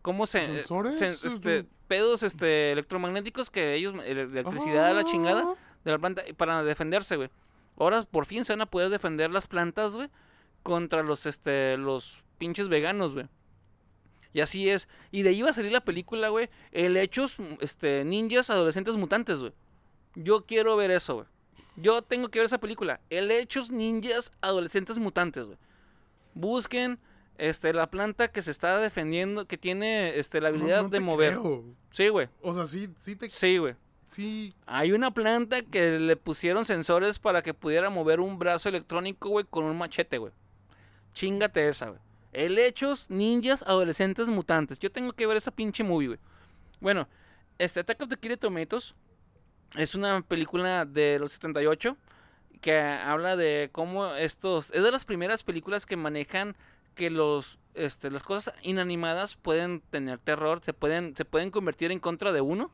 [0.00, 0.46] ¿cómo se?
[0.46, 1.00] ¿Sensores?
[1.02, 5.54] sen- este, pedos, este, electromagnéticos que ellos, ele- electricidad a la chingada Ah.
[5.84, 7.30] de la planta para defenderse, güey.
[7.76, 10.08] Ahora por fin se van a poder defender las plantas, güey,
[10.62, 13.26] contra los este los pinches veganos, güey.
[14.32, 14.88] Y así es.
[15.10, 19.40] Y de ahí va a salir la película, güey, el hechos este ninjas adolescentes mutantes,
[19.40, 19.52] güey.
[20.14, 21.26] Yo quiero ver eso, güey.
[21.76, 25.58] Yo tengo que ver esa película, el hechos ninjas adolescentes mutantes, güey.
[26.34, 26.98] Busquen
[27.38, 31.04] este la planta que se está defendiendo, que tiene este la habilidad no de te
[31.04, 31.32] mover.
[31.32, 31.64] creo.
[31.90, 32.28] Sí, güey.
[32.42, 33.28] O sea, sí, sí te...
[33.30, 33.74] Sí, güey.
[34.08, 39.28] Sí, Hay una planta que le pusieron sensores para que pudiera mover un brazo electrónico,
[39.30, 40.32] güey, con un machete, güey.
[41.14, 42.00] Chingate esa, güey.
[42.32, 44.78] El Hechos, Ninjas, Adolescentes, Mutantes.
[44.78, 46.18] Yo tengo que ver esa pinche movie, güey.
[46.80, 47.08] Bueno,
[47.58, 48.94] este Attack of the Killer Tomatoes
[49.76, 51.96] es una película de los 78
[52.60, 54.70] que habla de cómo estos...
[54.72, 56.56] Es de las primeras películas que manejan
[56.94, 57.58] que los...
[57.74, 62.40] Este, las cosas inanimadas pueden tener terror, se pueden, se pueden convertir en contra de
[62.40, 62.70] uno.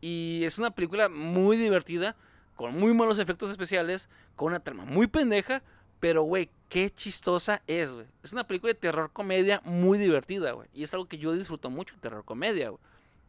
[0.00, 2.16] Y es una película muy divertida,
[2.56, 5.62] con muy malos efectos especiales, con una trama muy pendeja,
[6.00, 8.06] pero güey, qué chistosa es, güey.
[8.22, 10.68] Es una película de terror comedia muy divertida, güey.
[10.74, 12.80] Y es algo que yo disfruto mucho, terror comedia, güey.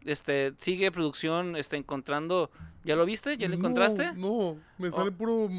[0.08, 2.49] Este, sigue producción, este, encontrando...
[2.84, 3.38] ¿Ya lo viste?
[3.38, 4.14] ¿Ya lo No, encontraste?
[4.14, 4.91] No, me Oh.
[4.91, 5.49] sale puro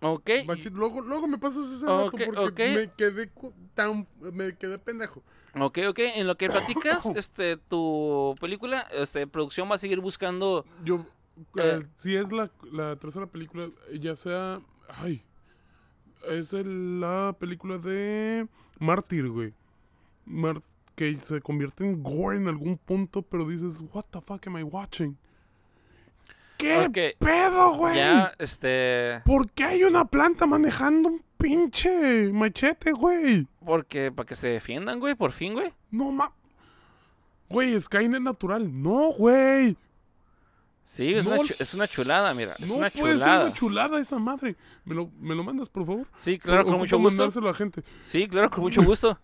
[0.00, 0.30] Ok.
[0.72, 3.30] Luego, luego me pasas ese dato porque me quedé
[3.74, 5.22] tan, me quedé pendejo.
[5.58, 5.98] Ok, ok.
[6.14, 10.64] En lo que platicas, este, tu película, este, producción va a seguir buscando.
[10.84, 11.04] Yo,
[11.56, 11.80] Eh.
[11.80, 15.24] eh, si es la, la tercera película, ya sea, ay,
[16.28, 18.46] es el- la película de
[18.78, 19.52] Mártir, güey.
[20.24, 20.62] Mar-
[20.98, 24.64] que se convierte en gore en algún punto, pero dices, what the fuck am I
[24.64, 25.16] watching?
[26.58, 27.94] ¿Qué pedo, güey?
[27.94, 29.20] Ya, este.
[29.24, 33.46] ¿Por qué hay una planta manejando un pinche machete, güey?
[33.64, 35.72] Porque, para que se defiendan, güey, por fin, güey.
[35.92, 36.32] No ma...
[37.48, 38.68] Güey, Skynet natural.
[38.82, 39.76] No, güey.
[40.82, 42.56] Sí, es, No, una, es una chulada, mira.
[42.58, 43.44] Es no una puede ser chulada.
[43.44, 44.56] una chulada esa madre.
[44.84, 46.08] ¿Me lo, ¿Me lo mandas, por favor?
[46.18, 47.22] Sí, claro, con mucho gusto.
[47.48, 47.84] a gente.
[48.04, 49.16] Sí, claro, con mucho gusto.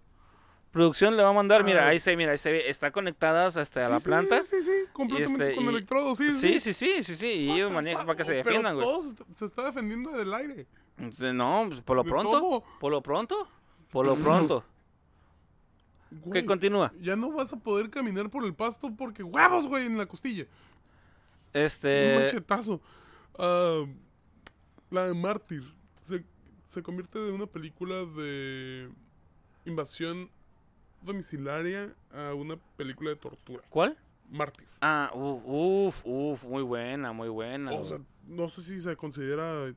[0.75, 1.89] Producción le va a mandar, mira, Ah.
[1.91, 4.43] ahí se, mira, ahí se ve, está conectadas hasta a Sí, la planta.
[4.43, 7.51] Sí, sí, sí, completamente este, con y- electrodos, sí, Sí, sí, sí, sí, sí, y
[7.53, 8.85] ellos manejan para que se defiendan, güey.
[8.87, 9.01] todo
[9.35, 10.66] se está- defendiendo del aire.
[10.99, 12.64] Entonces, No, pues, por lo pronto, todo.
[12.81, 13.49] por lo pronto,
[13.91, 14.64] por lo pronto.
[16.11, 16.93] Güey, ¿Qué continúa?
[17.01, 20.45] Ya no vas a poder caminar por el pasto porque huevos, güey, en la costilla.
[21.55, 22.81] Un Este, machetazo.
[23.39, 23.85] Ah,
[24.91, 25.62] la de Mártir
[26.03, 26.25] se,
[26.64, 28.91] se convierte de una película de
[29.64, 30.31] invasión
[31.05, 33.62] domiciliaria a una película de tortura.
[33.70, 33.96] ¿cuál?
[34.30, 34.66] Mártir.
[34.80, 37.72] Ah, uf, uf, uf, muy buena, muy buena.
[37.72, 39.74] O sea, no sé si se considera.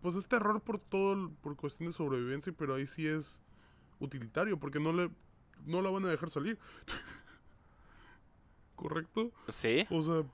[0.00, 3.38] Pues es terror por todo, por cuestión de sobrevivencia, pero ahí sí es
[3.98, 5.10] utilitario, porque no le
[5.66, 6.58] no la van a dejar salir.
[8.76, 9.30] ¿Correcto?
[9.48, 10.24] sí, O sea,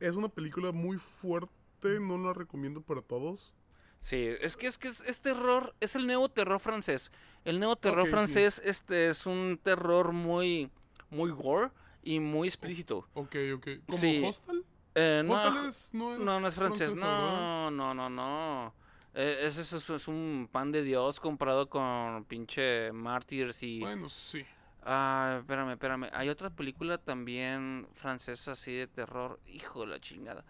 [0.00, 3.54] es una película muy fuerte, no la recomiendo para todos.
[4.00, 7.10] Sí, es que es que es, es terror, es el nuevo terror francés.
[7.44, 8.10] El nuevo terror sí.
[8.10, 10.70] francés, este es un terror muy,
[11.10, 11.70] muy gore
[12.02, 13.08] y muy explícito.
[13.14, 13.68] Ok, ok.
[13.86, 14.22] ¿Como Sí.
[14.24, 14.64] Hostel?
[14.94, 16.94] Eh, no, es, no es No, no es francés.
[16.94, 18.74] No, no, no, no.
[19.14, 23.80] Eh, ese es, es- es un pan de Dios comparado con pinche Martyrs y...
[23.80, 24.44] Bueno, sí.
[24.82, 26.08] Ah, espérame, espérame.
[26.12, 29.38] Hay otra película también francesa así de terror.
[29.46, 30.44] Hijo de la chingada.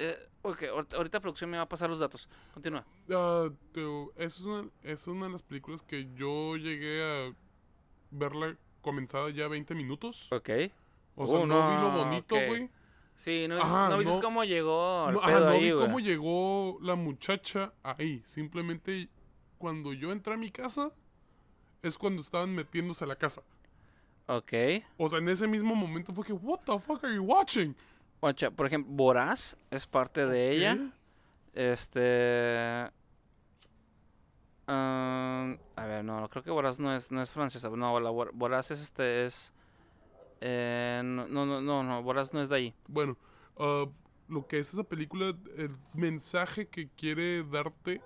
[0.00, 2.28] Eh, ok, ahor- ahorita producción me va a pasar los datos.
[2.54, 2.84] Continúa.
[3.06, 7.34] Te- es, una, es una de las películas que yo llegué a
[8.10, 10.28] verla comenzada ya 20 minutos.
[10.30, 10.50] Ok.
[11.16, 12.70] O sea, Oh, no, vi lo bonito, güey.
[13.16, 15.98] Sí, no, Ajá, no viste no- cómo llegó No, ajá, pedo no ahí, vi cómo
[15.98, 18.22] llegó la muchacha ahí.
[18.26, 19.08] Simplemente
[19.58, 20.92] cuando yo entré a mi casa
[21.82, 23.42] es cuando estaban metiéndose a la casa.
[24.28, 24.52] Ok.
[24.96, 27.74] O sea, en ese mismo momento fue que, what the fuck are you watching?
[28.20, 30.78] Ocha, por ejemplo, Voraz es parte de ella.
[31.54, 32.90] Este.
[34.66, 37.68] ah, a ver, no, creo que Voraz no es, no es francesa.
[37.70, 39.52] No, la Vor- Voraz es este, es.
[40.40, 42.74] eh, no, no, no, no, Voraz no es de ahí.
[42.88, 43.16] Bueno,
[43.58, 43.86] ah,
[44.28, 48.00] lo que es esa película, el mensaje que quiere darte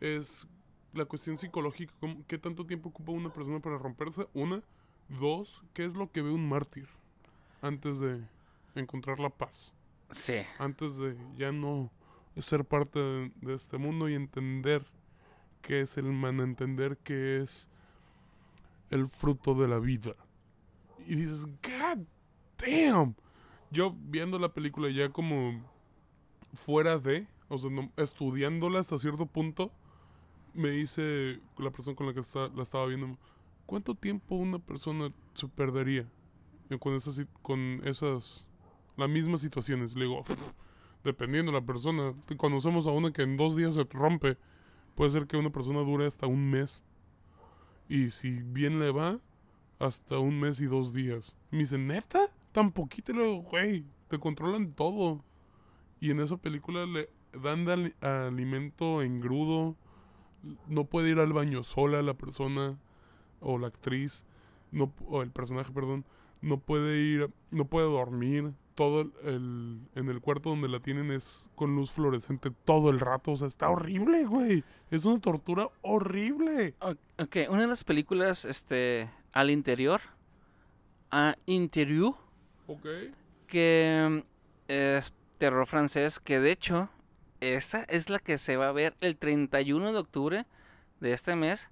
[0.00, 0.46] es
[0.92, 1.92] la cuestión psicológica.
[2.26, 4.28] ¿Qué tanto tiempo ocupa una persona para romperse?
[4.34, 4.62] Una.
[5.08, 6.86] Dos, ¿qué es lo que ve un mártir
[7.62, 8.20] antes de
[8.80, 9.74] encontrar la paz?
[10.10, 10.34] Sí.
[10.58, 11.90] Antes de ya no
[12.36, 14.86] ser parte de, de este mundo y entender
[15.62, 17.68] qué es el man, entender qué es
[18.90, 20.14] el fruto de la vida.
[21.06, 22.04] Y dices, God
[22.58, 23.14] damn.
[23.70, 25.62] Yo viendo la película ya como
[26.54, 29.70] fuera de, o sea, no- estudiándola hasta cierto punto,
[30.54, 33.18] me dice la persona con la que está- la estaba viendo,
[33.66, 36.06] ¿cuánto tiempo una persona se perdería
[36.80, 38.44] con esas, con esas,
[38.98, 39.94] las mismas situaciones?
[39.96, 40.24] Le digo,
[41.04, 44.36] dependiendo de la persona, conocemos a una que en dos días se rompe,
[44.94, 46.82] puede ser que una persona dure hasta un mes.
[47.88, 49.18] Y si bien le va,
[49.78, 51.36] hasta un mes y dos días.
[51.50, 52.28] Me dice, ¿neta?
[52.52, 55.24] Tan poquito, le digo, güey, te controlan todo.
[56.00, 59.76] Y en esa película le dan ali- alimento engrudo.
[60.66, 62.78] No puede ir al baño sola la persona
[63.40, 64.24] o la actriz,
[64.72, 66.04] no, o el personaje, perdón.
[66.40, 68.52] No puede ir, no puede dormir.
[68.78, 73.32] Todo el, en el cuarto donde la tienen es con luz fluorescente todo el rato.
[73.32, 74.62] O sea, está horrible, güey.
[74.92, 76.76] Es una tortura horrible.
[77.18, 80.00] Ok, una de las películas, este, al interior,
[81.10, 82.14] a Interior,
[82.68, 82.86] Ok.
[83.48, 86.88] que mm, es terror francés, que de hecho,
[87.40, 90.46] esa es la que se va a ver el 31 de octubre
[91.00, 91.68] de este mes.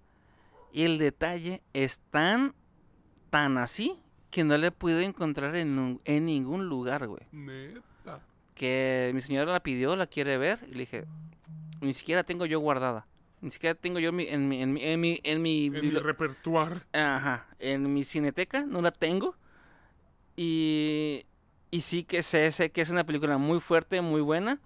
[0.73, 2.53] Y el detalle es tan,
[3.31, 3.97] tan así,
[4.37, 7.23] que no le puedo encontrar en, un- en ningún lugar, güey.
[7.33, 8.21] Neta.
[8.55, 11.05] Que mi señora la pidió, la quiere ver, y le dije,
[11.81, 13.07] ni siquiera tengo yo guardada.
[13.41, 15.81] Ni siquiera tengo yo mi- en mi, en mi, en mi, en mi En mi
[15.81, 16.85] bibli- repertuar.
[16.93, 19.35] Ajá, en mi cineteca no la tengo.
[20.37, 21.25] Y,
[21.71, 24.59] y sí que sé, sé que es una película muy fuerte, muy buena.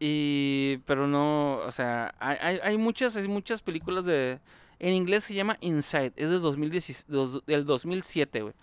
[0.00, 4.40] Y, pero no, o sea, hay, hay, hay muchas, hay muchas películas de,
[4.80, 8.54] en inglés se llama Inside, es del, 2010, dos- del 2007, güey.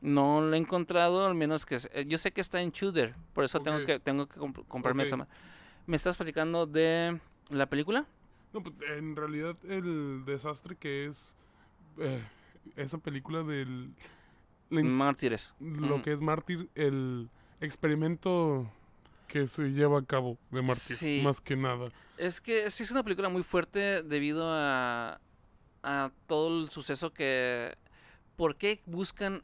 [0.00, 3.44] No lo he encontrado, al menos que, eh, yo sé que está en Shooter, por
[3.44, 5.06] eso tengo que, tengo que comp- comprarme Ok.
[5.06, 5.28] esa.
[5.86, 8.06] ¿Me estás platicando de la película?
[8.52, 11.36] No, pues en realidad el desastre que es
[11.98, 12.20] eh,
[12.76, 13.90] esa película del...
[14.70, 15.52] Mártires.
[15.60, 16.02] lo Ujú.
[16.02, 17.28] que es Mártir, el
[17.60, 18.70] experimento
[19.26, 21.20] que se lleva a cabo de Mártir, Sí.
[21.24, 21.88] más que nada.
[22.18, 25.20] Es que sí es una película muy fuerte debido a,
[25.82, 27.76] a todo el suceso que...
[28.36, 29.42] ¿Por qué buscan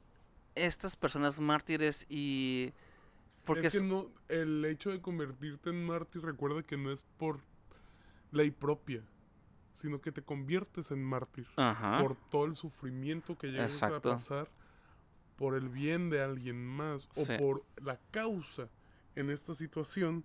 [0.54, 2.72] estas personas mártires y...
[3.44, 7.04] Porque es que es- no, el hecho de convertirte en mártir, recuerda que no es
[7.18, 7.40] por
[8.32, 9.02] ley propia,
[9.74, 12.00] sino que te conviertes en mártir Ajá.
[12.00, 14.48] por todo el sufrimiento que llegas a pasar
[15.36, 17.34] por el bien de alguien más o Sí.
[17.38, 18.68] por la causa
[19.14, 20.24] en esta situación.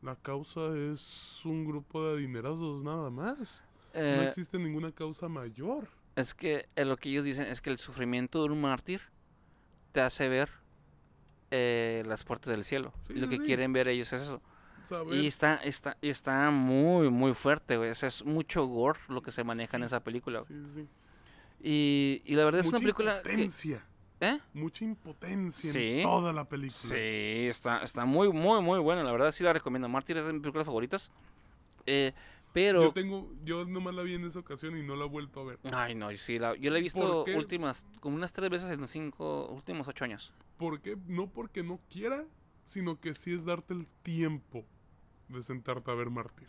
[0.00, 3.64] La causa es un grupo de adinerados nada más.
[3.94, 5.88] No Eh, existe ninguna causa mayor.
[6.16, 9.00] Es que eh, lo que ellos dicen es que el sufrimiento de un mártir
[9.92, 10.50] te hace ver
[11.50, 12.92] eh, las puertas del cielo.
[13.02, 13.46] Sí, y lo sí, que sí.
[13.46, 14.40] quieren ver ellos es eso.
[14.88, 15.14] ¿sabes?
[15.14, 17.90] Y está, está, y está muy, muy fuerte, güey.
[17.90, 20.42] O sea, es mucho gore lo que se maneja en esa película.
[21.62, 23.30] Y, y la verdad es Mucha una película que...
[23.30, 23.84] impotencia.
[24.20, 24.38] ¿Eh?
[24.54, 26.80] Mucha impotencia en toda la película.
[26.94, 29.02] Sí, está, está muy, muy, muy buena.
[29.02, 29.88] La verdad sí la recomiendo.
[29.88, 31.10] Mártir es de mis películas favoritas.
[31.86, 32.12] Eh,
[32.52, 32.82] pero...
[32.82, 35.44] Yo tengo, yo nomás la vi en esa ocasión y no la he vuelto a
[35.44, 35.58] ver.
[35.72, 38.90] Ay, no, sí, la- yo la he visto últimas, como unas tres veces en los
[38.90, 40.32] cinco, últimos ocho años.
[40.58, 40.96] ¿Por qué?
[41.06, 42.24] No porque no quiera,
[42.64, 44.64] sino que sí es darte el tiempo
[45.28, 46.48] de sentarte a ver Mártir.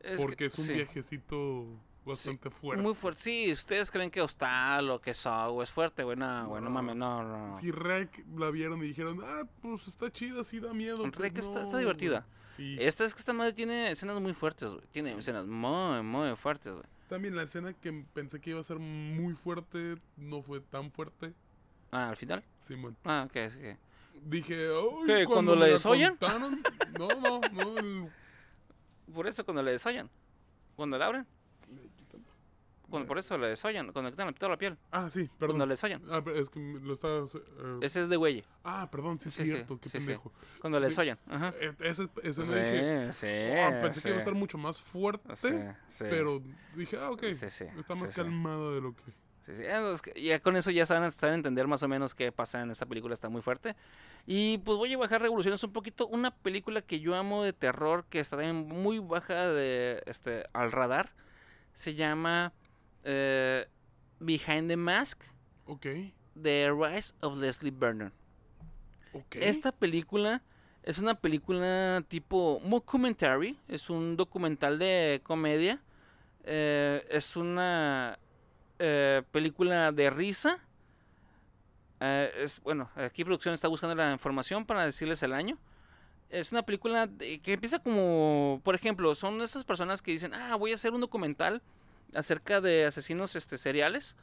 [0.00, 0.74] Es que- Porque es un sí.
[0.74, 2.82] viajecito bastante fuerte.
[2.82, 3.20] Muy fuerte.
[3.22, 6.16] Sí, ustedes creen que Hostal o que Saw es fuerte, güey.
[6.16, 6.74] No, güey, no No.
[6.74, 7.54] mames, no, no.
[7.58, 11.02] Si Rec la vieron y dijeron, ah, pues está chida, sí da miedo.
[11.02, 12.26] pues Rec está- está no, divertida.
[12.56, 12.76] Sí.
[12.80, 14.82] Esta es que esta madre tiene escenas muy fuertes, güey.
[14.92, 16.84] Tiene escenas muy, muy fuertes, güey.
[17.08, 21.32] También la escena que pensé que iba a ser muy fuerte, no fue tan fuerte.
[21.90, 22.44] Ah, al final.
[22.60, 22.96] Simón.
[23.04, 23.78] Ah, ok, ok.
[24.26, 26.16] Dije, "Ay, ¿Qué, cuando le la desollan?
[26.16, 26.62] contaron".
[26.98, 27.78] No, no, no.
[27.78, 28.08] el-
[29.12, 30.08] Por eso cuando le desollan.
[30.76, 31.26] Cuando la abren.
[32.90, 33.92] Cuando, por eso le desollan.
[33.92, 34.76] Cuando quitan toda la piel.
[34.90, 35.58] Ah, sí, Cuando perdón.
[35.60, 36.02] le desollan.
[36.10, 37.24] Ah, es que me lo estaba...
[37.24, 38.44] eh, Ese es de güey.
[38.64, 40.32] Ah, perdón, sí es Sí, sí, cierto, qué sí, pendejo.
[40.60, 41.18] Cuando le desollan.
[41.28, 41.54] Ajá.
[41.60, 43.26] Eh, Ese, ese no dije, sí.
[43.26, 45.28] "Oh, pensé que iba a estar mucho más fuerte,
[45.98, 46.42] pero
[46.74, 49.02] dije, ah, ok, Sí, sí, está más calmado de lo que...
[49.42, 52.60] Sí, sí, eh, Ya con eso ya saben, saben entender más o menos qué pasa
[52.60, 53.74] en esta película, está muy fuerte.
[54.26, 56.06] Y pues voy a bajar revoluciones un poquito.
[56.08, 60.70] Una película que yo amo de terror, que está también muy baja de este al
[60.72, 61.10] radar,
[61.74, 62.52] se llama
[63.04, 63.66] eh,
[64.18, 65.20] Behind the Mask,
[65.66, 65.86] Ok,
[66.40, 68.12] The Rise of Leslie Vernon.
[69.12, 69.36] ok.
[69.36, 70.42] Esta película
[70.82, 75.80] es una película tipo mockumentary, es un documental de comedia,
[76.44, 78.18] eh, es una
[78.78, 80.58] eh, película de risa.
[82.00, 85.58] eh, es, bueno, aquí producción está buscando la información para decirles el año.
[86.30, 90.56] Es una película de- que empieza como, por ejemplo, son esas personas que dicen, ah,
[90.56, 91.60] voy a hacer un documental
[92.14, 94.16] acerca de asesinos este, seriales.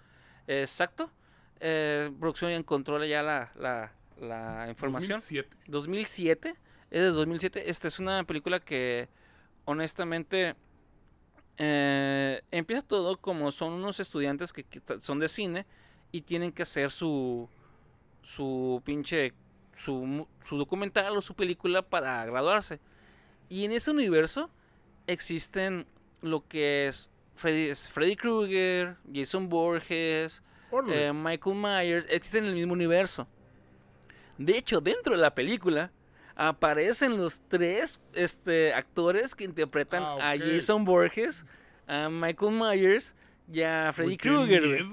[0.47, 1.11] Exacto.
[1.59, 5.19] Eh, producción encontró ya la, la, la información.
[5.19, 5.57] 2007.
[5.67, 6.55] 2007.
[6.89, 7.69] Es de 2007.
[7.69, 9.09] Esta es una película que,
[9.65, 10.55] honestamente,
[11.57, 14.65] eh, empieza todo como son unos estudiantes que,
[15.01, 15.65] son de cine
[16.11, 17.49] y tienen que hacer su,
[18.21, 19.33] su pinche,
[19.75, 22.79] su, su documental o su película para graduarse.
[23.49, 24.49] Y en ese universo
[25.07, 25.87] existen
[26.21, 30.41] lo que es Freddy, Freddy Krueger, Jason Borges,
[30.91, 33.27] eh, Michael Myers existen en el mismo universo.
[34.37, 35.91] De hecho, dentro de la película
[36.35, 40.37] aparecen los tres este, actores que interpretan Ah, a.
[40.37, 41.45] Jason Borges,
[41.87, 43.15] a Michael Myers
[43.51, 44.83] y a Freddy Krueger.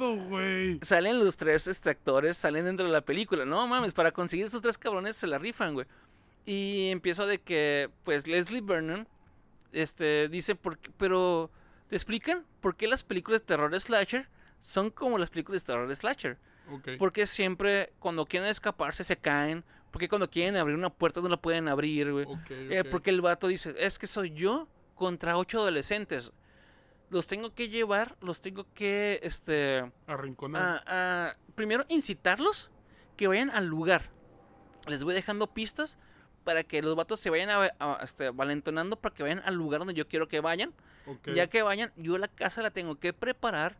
[0.83, 3.45] Salen los tres este, actores, salen dentro de la película.
[3.45, 5.87] No mames, para conseguir esos tres cabrones se la rifan, güey.
[6.47, 9.09] Y empiezo de que, pues, Leslie Vernon,
[9.73, 11.51] este, dice, por qué- pero,
[11.89, 14.29] ¿te explican por qué las películas de terror slasher
[14.61, 16.39] son como las películas de terror slasher?
[16.71, 16.89] Ok.
[16.99, 19.65] Porque siempre cuando quieren escaparse se caen.
[19.91, 22.27] Porque cuando quieren abrir una puerta no la pueden abrir, güey.
[22.51, 24.67] Eh, porque el vato dice, es que soy yo
[24.97, 26.33] contra ocho adolescentes.
[27.11, 30.83] Los tengo que llevar, los tengo que, este, Arrinconar.
[30.85, 32.71] a- a- primero incitarlos
[33.17, 34.11] que vayan al lugar.
[34.89, 35.97] Les voy dejando pistas
[36.45, 39.81] para que los vatos se vayan a, a- este, valentonando para que vayan al lugar
[39.81, 40.73] donde yo quiero que vayan.
[41.35, 43.77] Ya que vayan, yo la casa la tengo que preparar.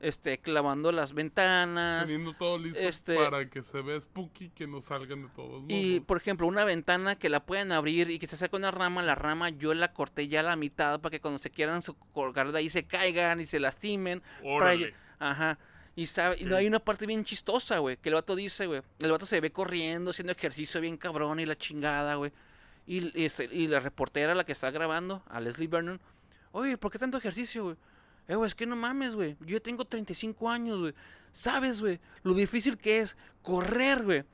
[0.00, 2.04] este, clavando las ventanas.
[2.06, 5.66] Teniendo todo listo este- para que se vea spooky que no salgan de todos modos.
[5.68, 9.02] Y, por ejemplo, una ventana que la pueden abrir y que se saca una rama,
[9.02, 11.80] la rama yo la corté ya a la mitad para que cuando se quieran
[12.12, 14.20] colgar de ahí se caigan y se lastimen.
[14.42, 14.88] para Órale.
[14.90, 15.58] lle- Ajá.
[15.96, 18.82] Y, sabe, y no hay una parte bien chistosa, güey, que el vato dice, güey.
[18.98, 22.32] El vato se ve corriendo, haciendo ejercicio bien cabrón y la chingada, güey.
[22.86, 26.00] Y, y, este- y la reportera, la que está grabando, a Leslie Vernon,
[26.52, 27.76] oye, ¿por qué tanto ejercicio, güey?
[28.26, 29.36] Eh, güey, es que no mames, güey.
[29.40, 30.94] Yo tengo 35 años, güey.
[31.32, 32.00] ¿Sabes, güey?
[32.22, 34.24] Lo difícil que es correr, güey.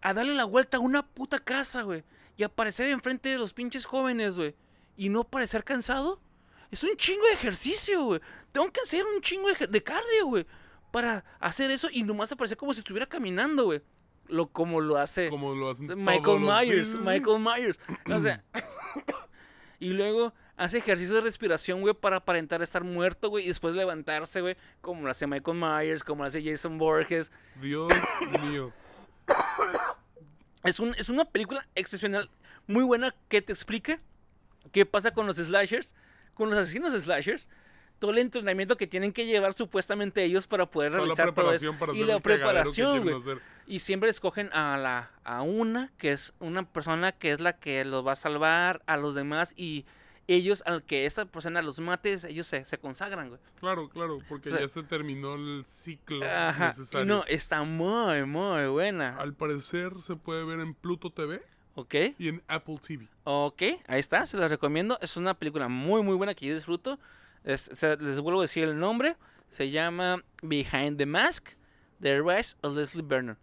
[0.00, 2.02] A darle la vuelta a una puta casa, güey.
[2.36, 4.54] Y aparecer enfrente de los pinches jóvenes, güey.
[4.96, 6.20] Y no parecer cansado.
[6.70, 8.20] Es un chingo de ejercicio, güey.
[8.50, 10.46] Tengo que hacer un chingo de, de cardio, güey.
[10.94, 13.82] Para hacer eso y nomás aparecer como si estuviera caminando, güey.
[14.28, 16.94] Lo, como lo hace Como lo hacen Michael los- Myers.
[16.94, 17.80] Michael Myers.
[18.14, 18.44] O sea.
[19.80, 23.44] y luego hace ejercicio de respiración, güey, para aparentar estar muerto, güey.
[23.44, 24.56] Y después levantarse, güey.
[24.80, 27.32] Como lo hace Michael Myers, como lo hace Jason Borges.
[27.60, 27.92] Dios
[28.42, 28.72] mío.
[30.62, 32.30] Es, un, es una película excepcional,
[32.68, 33.98] muy buena, que te explica
[34.72, 35.92] qué pasa con los slashers,
[36.34, 37.48] con los asesinos slashers,
[38.04, 41.52] todo el entrenamiento que tienen que llevar supuestamente ellos para poder Toda la realizar todo
[41.54, 41.72] eso.
[41.78, 43.38] para Y la preparación, güey.
[43.66, 47.82] Y siempre escogen a la a una que es una persona que es la que
[47.86, 49.86] los va a salvar a los demás y
[50.28, 53.40] ellos al que esa persona los mate, ellos se, se consagran, güey.
[53.60, 56.66] Claro, claro, porque O sea- ya se terminó el ciclo Ajá.
[56.68, 57.06] necesario.
[57.06, 59.16] No, está muy, muy buena.
[59.16, 61.42] Al parecer se puede ver en Pluto TV
[61.74, 61.94] ¿Ok?
[62.18, 63.08] y en Apple TV.
[63.24, 64.98] Ok, ahí está, se las recomiendo.
[65.00, 66.98] Es una película muy, muy buena que yo disfruto.
[67.44, 69.16] Es- se- les vuelvo a decir el nombre.
[69.48, 71.50] Se llama Behind the Mask,
[72.00, 73.36] The Rise of Leslie Vernon.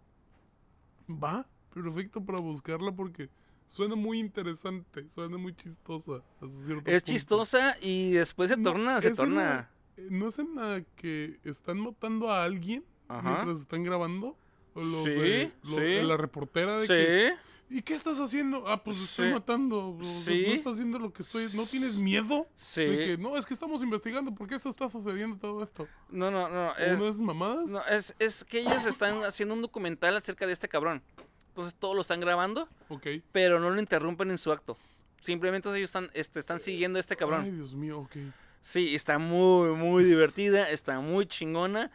[1.08, 3.28] Va, perfecto para buscarla porque
[3.66, 6.16] suena muy interesante, suena muy chistosa.
[6.40, 6.98] Es punto.
[7.00, 9.42] chistosa y después se No, torna, se torna...
[9.44, 13.22] la- eh, ¿No es en la que están matando a alguien Ajá.
[13.22, 14.36] mientras están grabando?
[14.74, 16.02] ¿O los Sí, sí.
[16.02, 17.32] la reportera de Sí, que...
[17.72, 18.64] ¿Y qué estás haciendo?
[18.68, 19.34] Ah, pues estoy Sí.
[19.34, 19.98] matando.
[20.02, 20.44] Sí.
[20.46, 21.46] ¿No estás viendo lo que estoy...?
[21.54, 22.46] ¿No tienes miedo?
[22.56, 22.84] sí.
[22.84, 25.88] De que, no, es que estamos investigando por qué eso está sucediendo todo esto.
[26.10, 26.68] No, no, no.
[26.70, 27.70] ¿O Es, ¿Una de esas mamadas?
[27.70, 31.02] no, es, es que ellos están haciendo un documental acerca de este cabrón.
[31.48, 33.06] Entonces todo lo están grabando, Ok.
[33.32, 34.76] pero no lo interrumpen en su acto.
[35.20, 37.42] Simplemente ellos están, este, están siguiendo a este cabrón.
[37.44, 38.16] Ay, Dios mío, ok.
[38.60, 41.90] Sí, está muy, muy divertida, está muy chingona.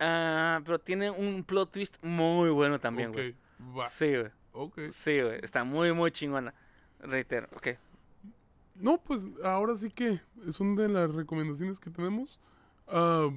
[0.00, 3.34] ah, pero tiene un plot twist muy bueno también, ok, güey.
[3.78, 3.88] va.
[3.88, 4.30] Sí, güey.
[4.54, 4.80] Ok.
[4.90, 5.40] Sí, güey.
[5.42, 6.54] Está muy, muy chingona.
[7.00, 7.68] Reitero, ok.
[8.76, 12.40] No, pues ahora sí que es una de las recomendaciones que tenemos.
[12.88, 13.28] Ah,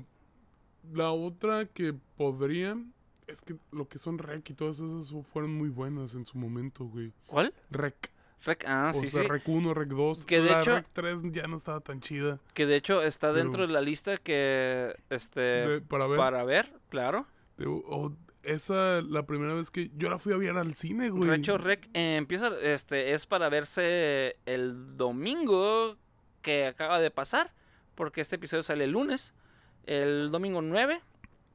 [0.93, 2.77] la otra que podría
[3.27, 6.85] es que lo que son rec y todas esas fueron muy buenas en su momento,
[6.85, 7.11] güey.
[7.27, 7.53] ¿Cuál?
[7.69, 8.09] Rec.
[8.45, 9.27] Rec, ah, o sí, sea, sí.
[9.27, 10.23] rec 1, rec 2.
[10.25, 12.39] Que de la hecho- rec 3 ya no estaba tan chida.
[12.53, 16.17] Que de hecho está dentro de la lista que, este, de- para ver.
[16.17, 17.25] para ver, claro.
[17.57, 17.65] de-
[18.47, 21.29] esa la primera vez que yo la fui a ver al cine, güey.
[21.29, 25.97] Recho Rec eh, empieza, este, es para verse el domingo
[26.41, 27.53] que acaba de pasar,
[27.95, 29.33] porque este episodio sale el lunes,
[29.85, 31.01] el domingo 9,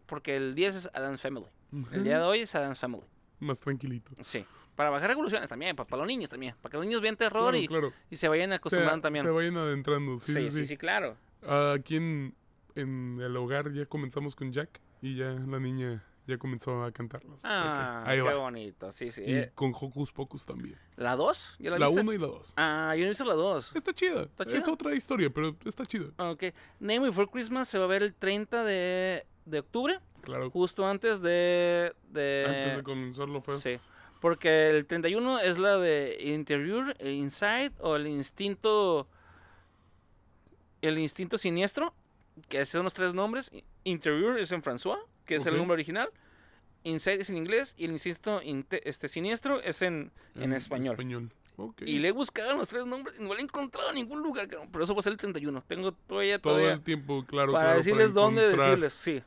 [0.06, 1.46] porque el 10 es Adam's Family.
[1.90, 3.04] El día de hoy es Adam's Family.
[3.40, 4.12] Más tranquilito.
[4.20, 4.44] Sí.
[4.76, 7.56] Para bajar revoluciones también, para, los niños también, para que los niños vean terror Claro,
[7.56, 7.92] y, claro.
[8.10, 9.24] y se vayan acostumbrando se, también.
[9.24, 10.66] se vayan adentrando, sí, sí, sí.
[10.66, 11.16] sí, claro.
[11.46, 12.34] Aquí en,
[12.74, 17.42] en el hogar ya comenzamos con Jack y ya la niña ya comenzó a cantarlas.
[17.44, 18.34] Ah, ahí qué va.
[18.34, 19.22] bonito, sí, sí.
[19.26, 20.78] Y Eh, con Hocus Pocus también.
[20.96, 21.56] ¿La 2?
[21.58, 22.00] ¿Ya la, La viste?
[22.02, 22.52] 1 y la 2.
[22.56, 23.72] Ah, yo no visto la 2.
[23.74, 24.22] Está chida.
[24.22, 26.06] ¿Está Es otra historia, pero está chida.
[26.18, 26.44] Ok.
[26.80, 30.50] Name Before Christmas se va a ver el 30 de, de octubre, Claro.
[30.50, 31.92] justo antes de...
[32.10, 33.58] de Antes de comenzar lo feo.
[33.60, 33.78] Sí.
[34.20, 39.08] Porque el 31 es la de Interior, el Inside o el Instinto...
[40.80, 41.94] El Instinto Siniestro,
[42.48, 43.50] que son los tres nombres.
[43.84, 44.98] Interior es en François,
[45.36, 45.58] que es el Ok.
[45.58, 46.08] nombre original.
[46.84, 50.92] Inside es en inglés y el Instinto inte- este, Siniestro es en, en español.
[50.94, 51.30] español.
[51.56, 51.82] Ok.
[51.82, 54.48] Y le he buscado los tres nombres y no le he encontrado en ningún lugar.
[54.48, 55.62] Pero eso va a ser el 31.
[55.68, 57.52] Tengo todavía, Todo todavía el tiempo, claro.
[57.52, 58.68] para claro, decirles dónde encontrar.
[58.70, 58.92] decirles.
[58.94, 59.22] Sí.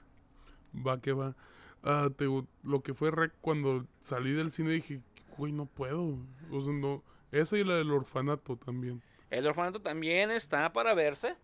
[0.85, 1.35] Va que va.
[1.83, 5.01] Ah, te lo que fue rec cuando salí del cine dije,
[5.37, 6.17] güey, no puedo.
[6.51, 7.03] O sea, no.
[7.31, 9.01] Esa y la del orfanato también.
[9.29, 11.35] El orfanato también está para verse.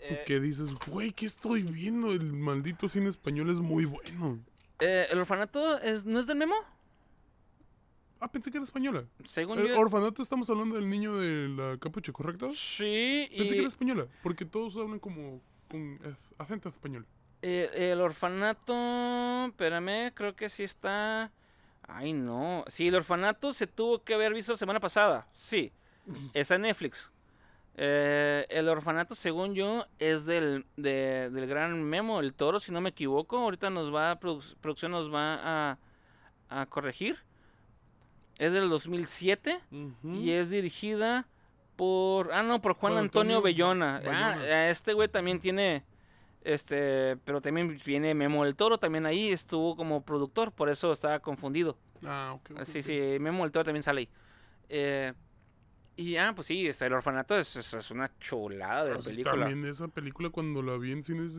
[0.00, 2.12] Eh, que dices, güey, ¿qué estoy viendo?
[2.12, 4.38] El maldito cine español es muy bueno.
[4.80, 6.54] eh, el orfanato es, no es del Memo,
[8.20, 9.04] Ah, pensé que era española.
[9.26, 9.78] según El yo.
[9.78, 12.50] orfanato estamos hablando del niño de la capucha, ¿correcto?
[12.52, 17.06] Sí, Pensé que era española, porque todos hablan como con es- acento español.
[17.42, 21.30] eh, el orfanato, espérame, creo que sí está.
[21.86, 22.64] Ay, no.
[22.66, 25.28] Sí, el orfanato se tuvo que haber visto la semana pasada.
[25.36, 25.70] Sí,
[26.34, 27.10] está en Netflix.
[27.80, 32.80] Eh, el orfanato, según yo, es del, de- del gran Memo, el toro, si no
[32.80, 33.38] me equivoco.
[33.38, 35.38] Ahorita nos va, a produ- producción nos va
[35.70, 35.78] a,
[36.48, 37.16] a corregir.
[38.38, 40.14] Es del 2007 Ujú.
[40.14, 41.26] y es dirigida
[41.76, 44.02] por, ah, no, por Juan, Juan Antonio, Antonio Bellona.
[44.06, 45.84] Ah, este güey también tiene,
[46.42, 51.20] este, pero también viene Memo el Toro, también ahí estuvo como productor, por eso estaba
[51.20, 51.76] confundido.
[52.04, 52.64] Ah, ok.
[52.66, 54.08] Sí, sí, Memo el Toro también sale ahí.
[54.68, 55.12] Eh,
[55.98, 59.10] y ah, pues sí, este, el orfanato es, es- es una chulada de Ah, sí,
[59.10, 59.46] película.
[59.46, 61.36] También esa película cuando la vi en cines,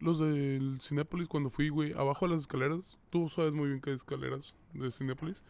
[0.00, 3.90] los del Cinépolis cuando fui, güey, abajo de las escaleras, tú sabes muy bien que
[3.90, 5.42] hay escaleras de Cinépolis.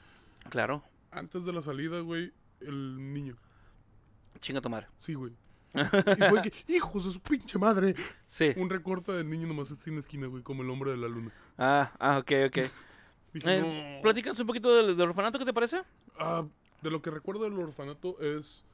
[0.49, 3.37] Claro, Antes de la salida, güey, el niño.
[4.41, 4.87] chinga tu madre.
[4.99, 5.33] Sí, güey.
[5.75, 7.95] Y fue que, hijos de su pinche madre.
[8.27, 8.53] Sí.
[8.57, 11.09] Un recorte del niño nomás así en la esquina, güey, como el hombre de la
[11.09, 11.33] luna.
[11.59, 12.59] Ah, ah, ok, ok.
[13.35, 14.31] Dije, Eh, no.
[14.41, 15.83] Un poquito del, del orfanato, ¿qué te parece?
[16.19, 16.45] Ah,
[16.83, 18.65] de lo que recuerdo del orfanato es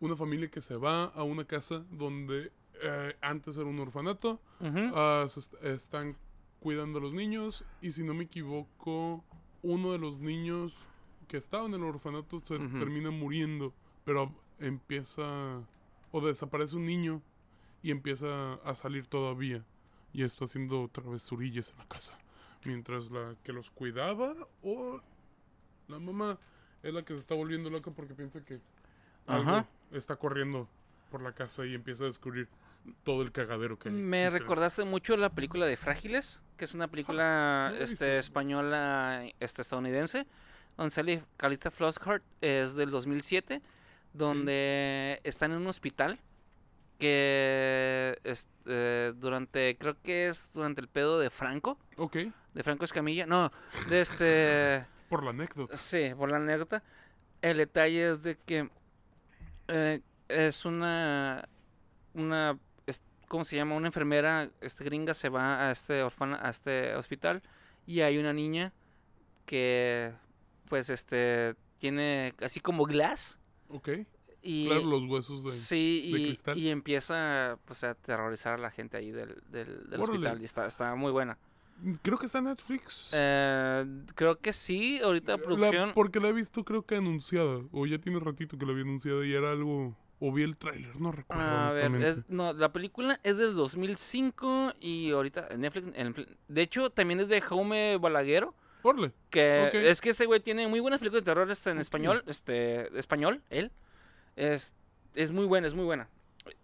[0.00, 2.50] una familia que se va a una casa donde
[2.82, 4.40] eh, antes era un orfanato.
[5.28, 6.16] Se est- están
[6.60, 9.24] cuidando a los niños y si no me equivoco,
[9.62, 10.74] uno de los niños
[11.28, 13.72] que estaba en el orfanato se termina muriendo,
[14.04, 15.60] pero empieza
[16.12, 17.22] o desaparece un niño
[17.82, 19.64] y empieza a salir todavía
[20.12, 22.18] y está haciendo travesurillas en la casa,
[22.64, 25.00] mientras la que los cuidaba o
[25.88, 26.38] la mamá
[26.82, 28.60] es la que se está volviendo loca porque piensa que
[29.26, 29.66] algo Ajá.
[29.92, 30.68] está corriendo
[31.10, 32.48] por la casa y empieza a descubrir
[33.04, 37.70] todo el cagadero que Me recordaste mucho la película de Frágiles, que es una película
[37.72, 40.26] no he este, española este, estadounidense,
[40.76, 43.60] donde sale Calista Flockhart, es del 2007,
[44.14, 46.18] donde están en un hospital
[46.98, 52.16] que es, eh, durante, creo que es durante el pedo de Franco, Ok,
[52.54, 53.50] de Franco Escamilla, no,
[53.88, 54.86] de este...
[55.10, 55.76] por la anécdota.
[55.76, 56.82] Sí, por la anécdota.
[57.42, 58.70] El detalle es de que
[59.68, 61.48] eh, es una,
[62.14, 62.58] una,
[63.28, 63.74] ¿cómo se llama?
[63.74, 67.42] Una enfermera, este gringa se va a este orfana, a este hospital
[67.86, 68.72] y hay una niña
[69.46, 70.12] que,
[70.68, 73.38] pues, este, tiene así como glass
[73.68, 73.88] Ok,
[74.42, 75.50] y claro, los huesos de...
[75.50, 76.58] sí de y, cristal.
[76.58, 80.66] y empieza, pues, a aterrorizar a la gente ahí del, del, del hospital y está,
[80.66, 81.36] está muy buena.
[82.02, 83.10] Creo que está en Netflix.
[83.14, 83.84] Eh,
[84.14, 85.92] creo que sí, ahorita La- producción.
[85.94, 89.24] porque la he visto creo que anunciada, o ya tiene ratito que la vi anunciada
[89.26, 89.96] y era algo...
[90.22, 94.74] O vi el tráiler, no recuerdo A ver, es- no, la película es del 2005
[94.78, 96.14] y ahorita Netflix, en
[96.46, 100.80] de hecho también es de Jaume Balaguero, Orle, que es que ese güey tiene muy
[100.80, 103.70] buenas películas de terror este, en español, este, español, él,
[104.36, 104.74] es,
[105.14, 106.06] es muy buena, es muy buena,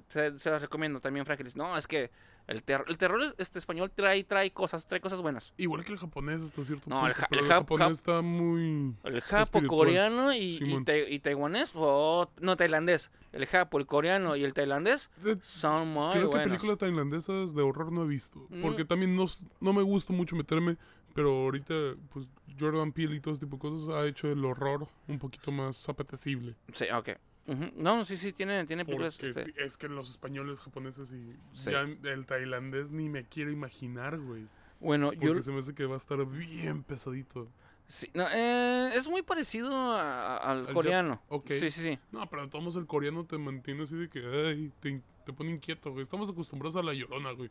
[0.09, 2.11] se, se las recomiendo también Frágiles, no, es que
[2.49, 5.99] el, terror el terror este español trae, trae cosas, trae cosas buenas, igual que el
[5.99, 8.95] japonés hasta cierto No, el punto, ja- pero el el, jap- japonés jap- está muy...
[9.05, 14.37] el japo, coreano y, y, tai- y taiwanés, o no, tailandés, el japo, el coreano
[14.37, 16.45] y el tailandés de- son muy Creo que buenos.
[16.49, 18.47] películas tailandesas de horror no he visto.
[18.51, 18.63] Mm.
[18.63, 19.27] Porque también no,
[19.61, 20.77] no me gusta mucho meterme.
[21.15, 21.73] Pero ahorita,
[22.13, 22.27] pues,
[22.61, 25.89] Jordan Peele y todo ese tipo de cosas ha hecho el horror un poquito más
[25.89, 26.55] apetecible.
[26.75, 27.09] Sí, ok.
[27.47, 27.71] Ujú.
[27.77, 29.17] No, sí, sí, tiene, tiene películas.
[29.19, 31.71] Porque este, es que los españoles, japoneses y Sí.
[31.71, 34.47] ya el tailandés ni me quiero imaginar, güey.
[34.81, 35.29] Bueno, yo.
[35.29, 37.49] Porque se me hace que va a estar bien pesadito.
[37.89, 41.23] sí, no, eh, es muy parecido a- a- al Al coreano.
[41.29, 41.47] ok.
[41.49, 41.99] Sí, sí, sí.
[42.11, 45.01] No, pero todos el coreano te mantiene así de que, ay, te,
[45.33, 46.03] pone inquieto, güey.
[46.03, 47.49] Estamos acostumbrados a la llorona, güey.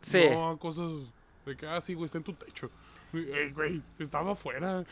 [0.00, 0.22] Sí.
[0.32, 0.90] No a cosas
[1.44, 2.70] de que, ah, sí, güey, está en tu techo.
[3.12, 4.84] Ey, güey, estaba afuera.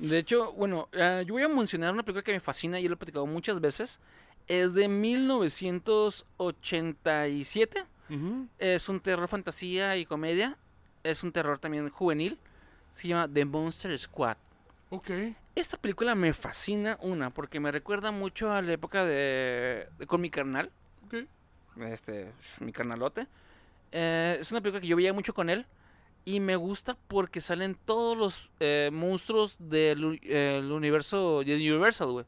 [0.00, 2.94] De hecho, bueno, eh, yo voy a mencionar una película que me fascina y lo
[2.94, 4.00] he platicado muchas veces.
[4.48, 7.84] Es de 1987.
[8.08, 8.46] Ujú.
[8.58, 10.56] Es un terror, fantasía y comedia.
[11.04, 12.38] Es un terror también juvenil.
[12.94, 14.38] Se llama The Monster Squad.
[14.88, 15.10] Ok.
[15.54, 20.22] Esta película me fascina, una, porque me recuerda mucho a la época de, de con
[20.22, 20.70] mi carnal.
[21.06, 21.16] Ok.
[21.82, 23.26] este, mi carnalote.
[23.92, 25.66] Eh, es una película que yo veía mucho con él
[26.24, 32.26] y me gusta porque salen todos los eh, monstruos del el universo de Universal, güey.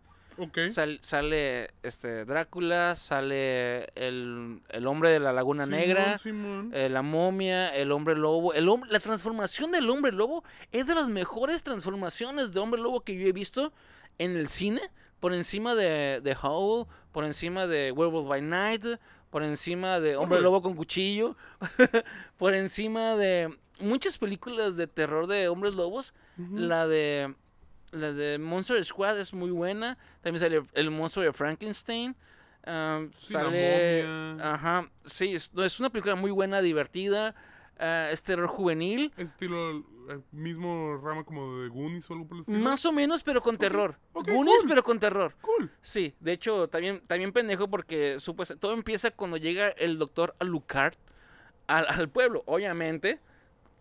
[0.72, 6.70] Sal- sale este Drácula, sale el, el hombre de la Laguna Simón, Negra, Simón.
[6.74, 8.54] eh, la momia, el hombre lobo.
[8.54, 10.42] El la transformación del hombre lobo
[10.72, 13.72] es de las mejores transformaciones de hombre lobo que yo he visto
[14.18, 14.80] en el cine.
[15.20, 18.84] Por encima de, de Howl, por encima de Werewolf by Night,
[19.30, 20.40] por encima de Hombre.
[20.40, 21.36] Lobo con Cuchillo,
[22.38, 26.12] por encima de muchas películas de terror de hombres lobos.
[26.38, 27.34] La de
[27.90, 29.98] la de Monster Squad es muy buena.
[30.22, 32.16] También sale el monstruo de Frankenstein.
[32.66, 34.54] um, Sí, la sale, momia.
[34.54, 35.50] ajá, sí, es,
[35.80, 37.34] una película muy buena, divertida.
[37.78, 39.12] ah, es terror juvenil.
[39.16, 39.78] Estilo,
[40.08, 42.58] eh, mismo rama como de Goonies o algo por el estilo.
[42.60, 43.96] Más o menos, pero con terror.
[44.14, 44.68] ok, Goonies, cool.
[44.68, 45.34] pero con terror.
[45.42, 45.70] Cool.
[45.82, 50.94] Sí, de hecho, también, también pendejo porque supuest- todo empieza cuando llega el doctor Alucard
[51.66, 52.42] al, al pueblo.
[52.46, 53.18] Obviamente,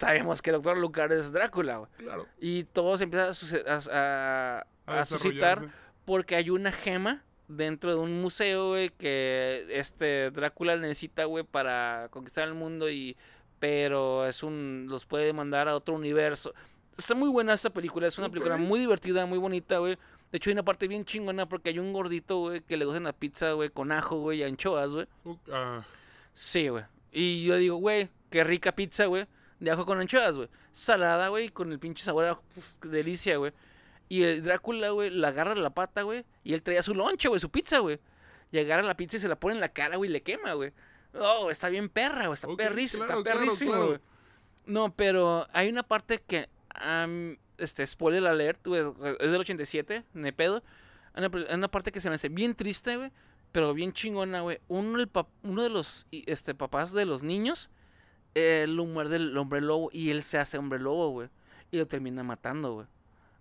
[0.01, 1.89] sabemos que el doctor Alucard es Drácula, güey.
[1.97, 2.27] Claro.
[2.39, 5.59] Y todo se empieza a, a- a- a suscitar
[6.05, 12.07] porque hay una gema dentro de un museo, güey, que este Drácula necesita, güey, para
[12.11, 13.15] conquistar el mundo y
[13.59, 16.53] pero es un los puede mandar a otro universo.
[16.97, 19.97] Está muy buena esa película, es una película muy divertida, muy bonita, güey.
[20.31, 22.99] De hecho, hay una parte bien chingona porque hay un gordito, güey, que le gusta
[23.01, 25.05] la pizza, güey, con ajo, güey, y anchoas, güey.
[25.51, 25.81] Ah,
[26.33, 26.83] Sí, güey.
[27.11, 29.27] Y yo digo, güey, qué rica pizza, güey,
[29.61, 30.49] de ajo con anchoas, güey.
[30.73, 33.53] Salada, güey, con el pinche sabor a uf, qué delicia, güey.
[34.09, 37.39] Y el Drácula, güey, le agarra la pata, güey, y él traía su lonche, güey,
[37.39, 37.97] su pizza, güey.
[38.51, 40.51] Y agarra la pizza y se la pone en la cara, güey, y le quema,
[40.53, 40.73] güey.
[41.13, 43.87] Oh, está bien perra, güey, está Ok, perrísima, claro, está perrísimo, claro.
[43.87, 43.99] güey.
[44.65, 48.81] No, pero hay una parte que, am, este, spoiler alert, güey,
[49.19, 50.61] es del 87, me pedo.
[51.13, 53.11] Hay una, hay una parte que se me hace bien triste, güey,
[53.51, 54.59] pero bien chingona, güey.
[54.67, 57.69] Uno, el pap- uno de los este, papás de los niños
[58.35, 61.29] eh, lo muerde el hombre lobo y él se hace hombre lobo, güey.
[61.71, 62.87] Y lo termina matando, güey.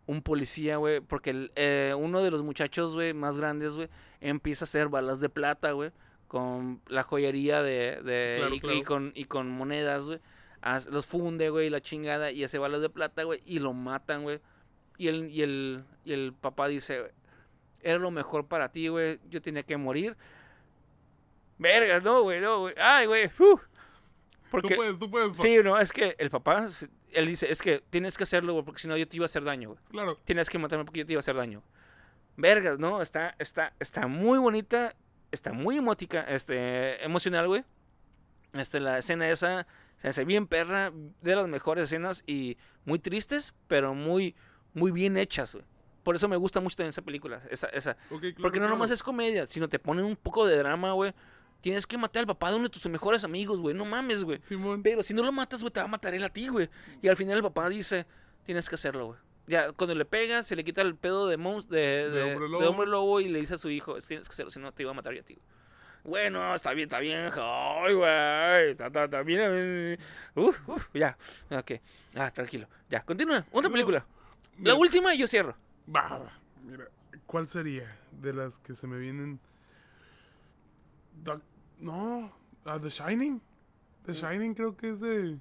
[0.07, 3.89] Un policía, güey, porque el, eh, uno de los muchachos, güey, más grandes, güey,
[4.21, 5.93] empieza a hacer balas de plata, güey,
[6.27, 10.21] con la joyería de, de Claro, y, con, y con monedas, güey.
[10.91, 14.41] Los funde, güey, la chingada, y hace balas de plata, güey, y lo matan, güey.
[14.99, 17.13] Y el, y, el, y el papá dice,
[17.81, 20.17] era lo mejor para ti, güey, yo tenía que morir.
[21.59, 22.75] Verga, no, güey, no, güey.
[22.79, 23.31] Ay, güey.
[23.39, 23.63] uf.
[24.51, 25.33] Tú Porque, puedes, tú puedes.
[25.35, 26.69] pa- sí, no, es que el papá,
[27.13, 29.27] él dice, es que tienes que hacerlo, güey, porque si no yo te iba a
[29.27, 29.81] hacer daño, güey.
[29.91, 30.19] Claro.
[30.25, 31.63] Tienes que matarme porque yo te iba a hacer daño.
[32.37, 33.01] Vergas, ¿no?
[33.03, 34.95] Está, está, está muy bonita,
[35.31, 37.65] está muy emótica, este, emocional, güey.
[38.55, 39.67] Este, la escena esa
[39.99, 40.91] se hace bien perra,
[41.21, 44.35] de las mejores escenas y muy tristes, pero muy,
[44.75, 45.65] muy bien hechas, güey.
[46.03, 47.93] Por eso me gusta mucho también esa película, esa, esa.
[48.11, 48.75] Ok, claro, Porque no claro.
[48.77, 51.13] nomás es comedia, sino te ponen un poco de drama, güey.
[51.61, 53.75] Tienes que matar al papá de uno de tus mejores amigos, güey.
[53.75, 54.41] No mames, güey.
[54.43, 54.83] Simón.
[54.83, 56.69] Pero si no lo matas, güey, te va a matar él a ti, güey.
[57.03, 58.07] Y al final el papá dice,
[58.45, 59.19] tienes que hacerlo, güey.
[59.47, 62.49] Ya, cuando le pega, se le quita el pedo de, de, De de- hombre de
[62.49, 62.69] lobo.
[62.69, 64.71] hombre lobo y le dice a su hijo, "Es que tienes que hacerlo, si no
[64.73, 65.47] te iba a matar yo a ti, güey.
[66.05, 67.31] Bueno, está bien, está bien.
[67.35, 68.71] Ay, güey.
[68.71, 69.99] Está, está, está bien.
[70.35, 71.19] Uf, uf, ya.
[71.51, 71.73] Ok.
[72.15, 72.69] Ah, tranquilo.
[72.89, 73.45] Ya, continúa.
[73.53, 74.07] Otra No, película.
[74.57, 75.55] Mira, La última y yo cierro.
[75.95, 76.31] Va, va.
[76.65, 76.87] Mira,
[77.27, 79.41] ¿cuál sería de las que se me vienen?
[81.23, 81.43] Doc-
[81.81, 82.33] No,
[82.65, 83.41] ah, The Shining.
[84.07, 85.39] The Shining creo que es de.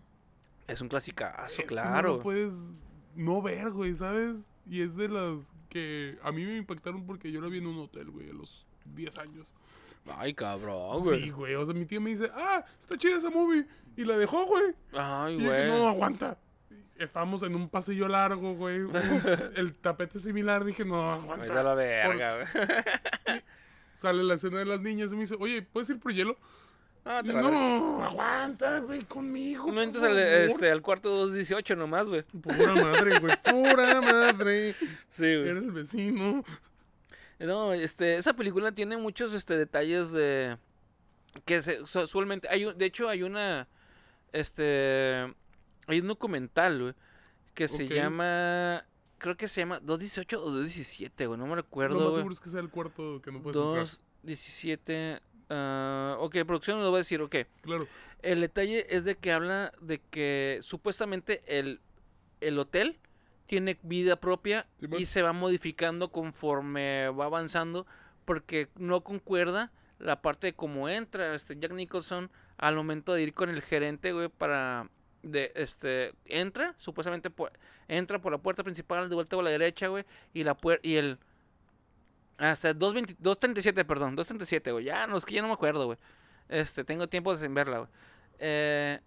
[0.67, 2.09] Es un clasicazo, es que claro.
[2.09, 2.53] no lo puedes
[3.15, 4.35] no ver, güey, ¿sabes?
[4.69, 5.39] Y es de las
[5.69, 8.65] que a mí me impactaron porque yo la vi en un hotel, güey, a los
[8.85, 9.53] 10 años.
[10.17, 11.23] Ay, cabrón, güey.
[11.23, 11.55] Sí, güey.
[11.55, 13.65] O sea, mi tío me dice, ah, está chida esa movie.
[13.95, 14.73] Y la dejó, güey.
[14.93, 15.67] Ay, Y que güey.
[15.67, 16.37] no, aguanta.
[16.95, 18.79] Estábamos en un pasillo largo, güey.
[19.55, 20.63] El tapete similar.
[20.63, 21.45] Dije, no, aguanta.
[21.45, 23.41] Vete a la verga, güey.
[23.99, 26.37] Sale la escena de las niñas y me dice, oye, ¿puedes ir por hielo?
[27.03, 29.65] Ah, te no, aguanta, güey, conmigo.
[29.67, 30.25] No por entres al, favor".
[30.51, 32.23] este, al cuarto 218 nomás, güey.
[32.23, 33.35] Pura madre, güey.
[33.43, 34.73] Pura madre.
[35.09, 35.65] Sí, Era güey.
[35.65, 36.45] el vecino.
[37.39, 40.55] No, este, esa película tiene muchos este, detalles de...
[41.43, 42.47] Que se, su- usualmente...
[42.47, 43.67] Hay, un- de hecho, hay una...
[44.31, 45.25] Este...
[45.87, 46.93] Hay un documental, güey.
[47.53, 48.85] Que se llama...
[49.19, 51.37] Creo que se llama 218 o 217, güey.
[51.37, 52.15] No me Lo recuerdo, más güey.
[52.15, 53.85] seguro es que sea el cuarto que no puedes entrar.
[54.23, 55.21] 217...
[55.49, 57.35] ah, ok, producción nos va a decir, ok.
[57.61, 57.87] Claro.
[58.21, 61.79] El detalle es de que habla de que supuestamente el,
[62.41, 62.99] el hotel
[63.45, 64.67] tiene vida propia
[64.97, 67.87] y se va modificando conforme va avanzando
[68.25, 73.33] porque no concuerda la parte de cómo entra este Jack Nicholson al momento de ir
[73.33, 74.89] con el gerente, güey, para
[75.23, 77.51] de este entra, supuestamente por,
[77.87, 80.95] entra por la puerta principal de vuelta a la derecha, güey, y la puer- y
[80.95, 81.17] el
[82.37, 84.85] hasta 220 237, perdón, 237, güey.
[84.85, 85.97] Ya no es que ya no me acuerdo, güey.
[86.47, 87.89] Este, tengo tiempo sin verla, güey.
[88.39, 88.99] Eh,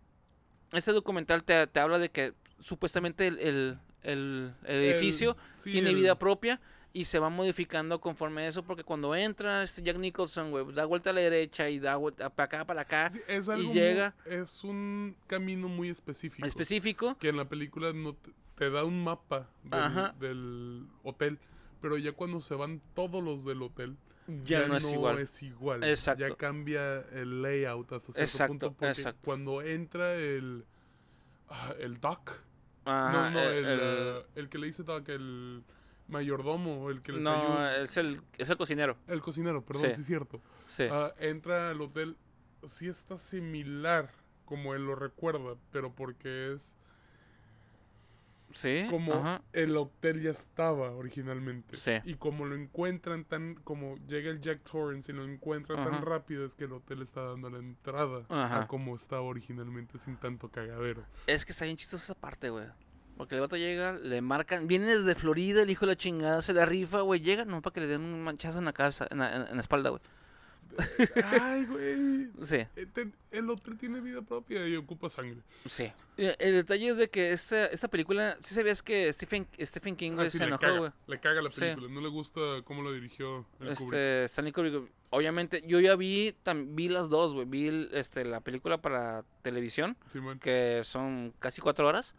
[0.73, 5.73] este documental te, te habla de que supuestamente el, el- el- el El- edificio sí,
[5.73, 6.61] tiene vida propia
[6.95, 10.85] y se va modificando conforme a eso, porque cuando entra este Jack Nicholson, güey, da
[10.85, 13.75] vuelta a la derecha y da vuelta para acá, para acá, Sí, es algo muy-
[13.75, 16.47] llega- es un camino muy específico.
[16.47, 17.17] específico.
[17.19, 21.39] que en la película no te, te da un mapa del, del hotel,
[21.81, 23.97] pero ya cuando se van todos los del hotel,
[24.45, 25.19] Ya, no es igual.
[25.19, 25.83] es igual.
[25.85, 26.27] Exacto.
[26.29, 29.21] Ya cambia el layout hasta cierto Exacto, punto, porque exacto.
[29.25, 30.65] cuando entra el
[31.49, 32.31] ah, el doc,
[32.85, 33.81] Ajá, no, no, el- el, el-
[34.19, 35.63] ah, el que le dice doc, el
[36.13, 38.97] mayordomo, el que les no, ayuda, es el, es el cocinero.
[39.09, 39.95] el cocinero, perdón, Sí.
[39.97, 40.41] sí es cierto.
[40.69, 40.85] Sí.
[40.91, 42.17] Ah, entra al hotel,
[42.65, 44.11] sí está similar
[44.45, 46.77] como él lo recuerda, pero porque es
[48.51, 48.87] Sí.
[48.91, 49.43] como ajá.
[49.55, 51.75] el hotel ya estaba originalmente.
[51.79, 51.93] Sí.
[52.05, 55.91] Y como lo encuentran tan, como llega el Jack Torrance y lo encuentra Ajá.
[55.91, 58.63] tan rápido, es que el hotel está dando la entrada Ajá.
[58.63, 61.03] a como estaba originalmente sin tanto cagadero.
[61.27, 62.67] Es que está bien chistosa esa parte, güey.
[63.23, 66.53] Porque el vato llega, le marcan, viene desde Florida, el hijo de la chingada, se
[66.53, 69.19] la rifa, güey, llega, no para que le den un manchazo en la cabeza, en
[69.19, 70.03] la, en- en la espalda, güey.
[71.31, 72.31] Ay, güey.
[72.45, 75.37] Sí, Este- El hotel tiene vida propia y ocupa sangre.
[75.67, 75.93] sí.
[76.17, 80.13] Eh, El detalle es de que esta, esta película, sí sabías que Stephen, Stephen King,
[80.19, 80.91] Ah, sí, se le, enojó, caga, güey.
[81.07, 81.61] le caga la Sí.
[81.61, 81.89] película.
[81.91, 83.81] No le gusta cómo lo dirigió el Kubrick.
[83.83, 88.25] Este, Stanley Kubrick, obviamente, yo ya vi, tam- vi las dos, güey, vi el- este,
[88.25, 89.97] la película para televisión,
[90.41, 92.15] que son casi cuatro horas.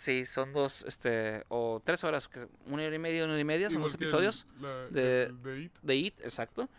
[0.00, 2.30] Sí, son dos, este, o tres horas,
[2.64, 4.46] una hora y media, una hora y media, son Igual dos el- episodios.
[4.58, 6.70] la- de- el de It, de It, exacto.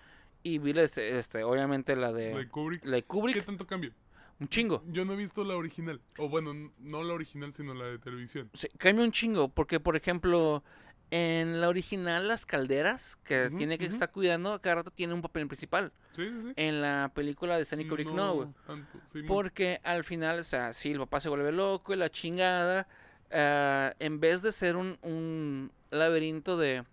[0.41, 2.83] Y vi la, este, este, obviamente la la de Kubrick.
[2.83, 3.91] la de ¿Qué Kubrick, tanto cambia?
[4.39, 4.83] un chingo.
[4.87, 6.01] Yo no he visto la original.
[6.17, 8.49] O bueno, no la original, sino la de televisión.
[8.55, 10.63] Sí, cambia un chingo, porque por ejemplo,
[11.11, 13.93] en la original las calderas que tiene que ujú.
[13.93, 15.91] estar cuidando, a cada rato tiene un papel principal.
[16.13, 16.53] Sí, sí, sí.
[16.55, 18.47] En la película de Stanley Kubrick no, güey.
[18.65, 18.97] tanto.
[19.11, 19.27] Simón.
[19.27, 22.87] Porque al final, o sea, sí, el papá se vuelve loco y la chingada.
[23.31, 26.83] Ah, en vez de ser un, un laberinto de,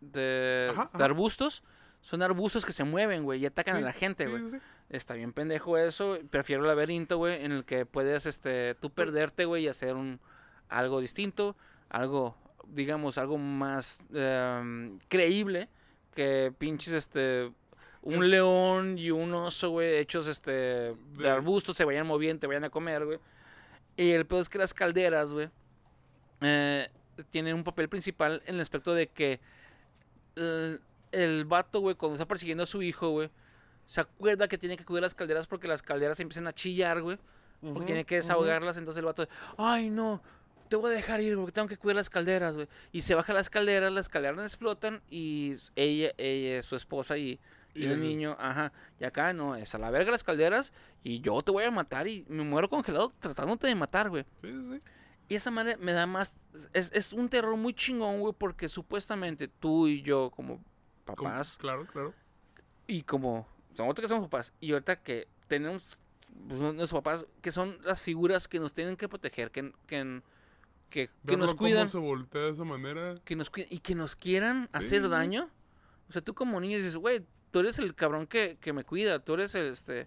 [0.00, 1.62] de, Ajá, de arbustos,
[2.00, 4.42] son arbustos que se mueven, güey, y atacan Sí, a la gente, güey.
[4.44, 4.56] sí, sí.
[4.88, 6.16] Está bien pendejo eso.
[6.30, 10.20] Prefiero el laberinto, güey, en el que puedes, este, tú perderte, güey, y hacer un
[10.68, 11.56] algo distinto,
[11.88, 12.36] algo,
[12.68, 15.68] digamos, algo más em, creíble
[16.14, 17.50] que pinches, este,
[18.02, 22.40] un Es- león y un oso, güey, hechos, este, de, De- arbustos, se vayan moviendo,
[22.40, 23.18] te vayan a comer, güey.
[23.96, 25.50] Y el peor es que las calderas, güey,
[26.40, 26.88] eh,
[27.30, 29.40] tienen un papel principal en el aspecto de que
[30.36, 30.80] el,
[31.12, 33.30] el vato, güey, cuando está persiguiendo a su hijo, güey,
[33.86, 37.18] se acuerda que tiene que cuidar las calderas porque las calderas empiezan a chillar, güey.
[37.62, 38.76] Porque tiene que desahogarlas.
[38.76, 39.26] Entonces el vato,
[39.56, 40.22] ay, no,
[40.68, 42.68] te voy a dejar ir porque tengo que cuidar las calderas, güey.
[42.92, 47.40] Y se baja las calderas, las calderas explotan y ella, ella, su esposa y,
[47.74, 48.72] y Y el el- niño, ajá.
[49.00, 50.72] Y acá no, es a la verga las calderas
[51.02, 54.24] y yo te voy a matar y me muero congelado tratándote de matar, güey.
[54.42, 54.82] Sí, sí, sí.
[55.28, 56.34] Y esa madre me da más.
[56.72, 60.62] Es, es un terror muy chingón, güey, porque supuestamente tú y yo, como
[61.04, 62.14] Como- papás, Claro, claro.
[62.86, 63.46] y como.
[63.76, 65.82] Nosotros que somos papás, y ahorita que tenemos.
[66.48, 70.20] Pues, nuestros papás, que son las figuras que nos tienen que proteger, que, que,
[70.90, 73.16] que, que nos cuidan, se voltea de esa manera.
[73.24, 75.48] que nos cuidan y que nos quieran Sí, hacer daño.
[76.08, 79.18] O sea, tú como niño dices, güey, tú eres el cabrón que, que me cuida,
[79.18, 80.06] tú eres el, este.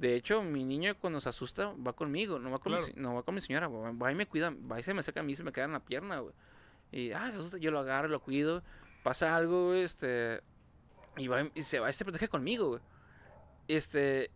[0.00, 2.92] De hecho, mi niño cuando se asusta va conmigo, no va con, mi, Claro.
[2.96, 5.20] no va con mi señora, va, va y me cuida, va y se me acerca
[5.20, 6.34] a mí y se me queda en la pierna, güey.
[6.90, 8.62] Y, ah, se asusta, yo lo agarro, lo cuido,
[9.02, 10.40] pasa algo, este,
[11.18, 12.80] y va y se va y se protege conmigo, güey.
[13.68, 14.30] Este,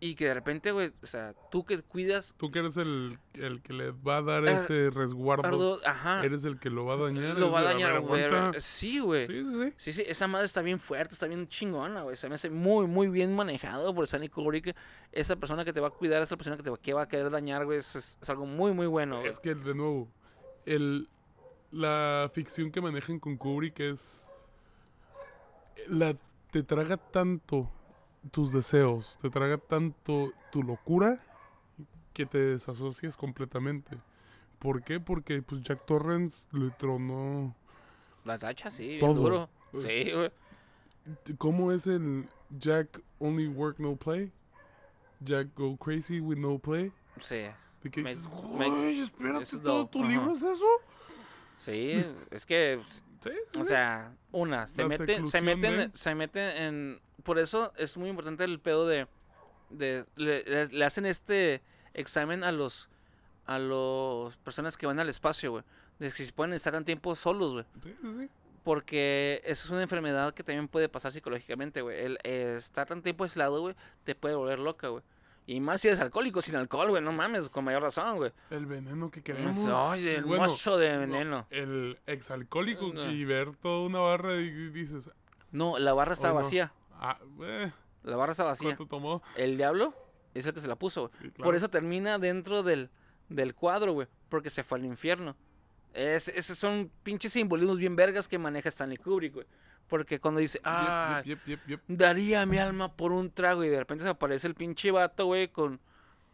[0.00, 3.60] y que de repente, güey, o sea, tú que cuidas, Tú que eres el, el
[3.62, 5.44] que le va a dar Ah, ese resguardo.
[5.46, 7.36] Ardo, ajá, Eres el que lo va a dañar.
[7.36, 8.24] lo va a dañar, güey.
[8.60, 9.26] Sí, güey.
[9.26, 9.72] Sí, sí, sí.
[9.76, 12.16] Sí, sí, esa madre está bien fuerte, está bien chingona, güey.
[12.16, 14.76] Se me hace muy, muy bien manejado por Stanley Kubrick.
[15.10, 17.08] Esa persona que te va a cuidar, esa persona que te va, que va a
[17.08, 19.22] querer dañar, güey, es, es- algo muy, muy bueno.
[19.24, 20.08] Es que, de nuevo,
[20.64, 21.08] el,
[21.72, 24.30] la ficción que manejan con Kubrick es.
[25.88, 26.14] La,
[26.50, 27.70] te traga tanto
[28.30, 31.20] tus deseos, te traga tanto tu locura
[32.12, 33.96] que te desasocias completamente.
[34.58, 34.98] ¿Por qué?
[35.00, 37.54] Porque pues Jack Torrance le tronó.
[38.24, 39.14] La tacha, sí, Todo.
[39.14, 39.50] duro.
[39.72, 40.30] Sí, güey.
[41.38, 42.28] ¿Cómo es el
[42.58, 44.32] Jack only work no play?
[45.20, 46.92] Jack go crazy with no play.
[47.20, 47.44] Sí,
[47.82, 48.28] De que Me- dices,
[48.58, 50.64] me- "Güey, espérate, es todo do- tu libro es eso.
[51.58, 52.80] sí, es que,
[53.20, 56.66] Sí, sí, o sea, una, se La mete, se seclusión mete, de- en, se mete
[56.66, 59.06] en, por eso es muy importante el pedo de,
[59.70, 61.62] de, le, le- le hacen este
[61.94, 62.88] examen a los,
[63.46, 65.64] a los personas que van al espacio, güey,
[65.98, 67.64] de que si pueden estar tan tiempo solos, güey.
[67.82, 68.28] Sí, sí, sí.
[68.64, 72.04] Porque esa es una enfermedad que también puede pasar psicológicamente, güey.
[72.04, 73.74] El eh, estar tan tiempo aislado, güey,
[74.04, 75.02] te puede volver loca, güey.
[75.46, 78.30] Y más si eres alcohólico, sin alcohol, güey, no mames, con mayor razón, güey.
[78.50, 79.56] El veneno que queremos.
[79.74, 81.46] Ay, el Bueno, mozo de no, veneno.
[81.48, 83.10] el exalcohólico No.
[83.10, 85.10] y ver toda una barra y dices,
[85.50, 86.34] No, la barra está no.
[86.98, 87.72] Ah, eh,
[88.02, 88.76] La barra está vacía.
[88.76, 89.22] ¿cuánto tomó?
[89.36, 89.94] El diablo
[90.34, 91.12] es el que se la puso, güey.
[91.12, 91.44] Sí, claro.
[91.44, 92.90] Por eso termina dentro del,
[93.28, 94.08] del cuadro, güey.
[94.28, 95.36] Porque se fue al infierno.
[95.94, 99.46] Es, esos son pinches simbolismos bien vergas que maneja Stanley Kubrick, güey.
[99.88, 101.80] Porque cuando dice, ah, yep, yep, yep, yep.
[101.88, 105.48] daría mi alma por un trago y de repente se aparece el pinche vato, güey,
[105.48, 105.80] con,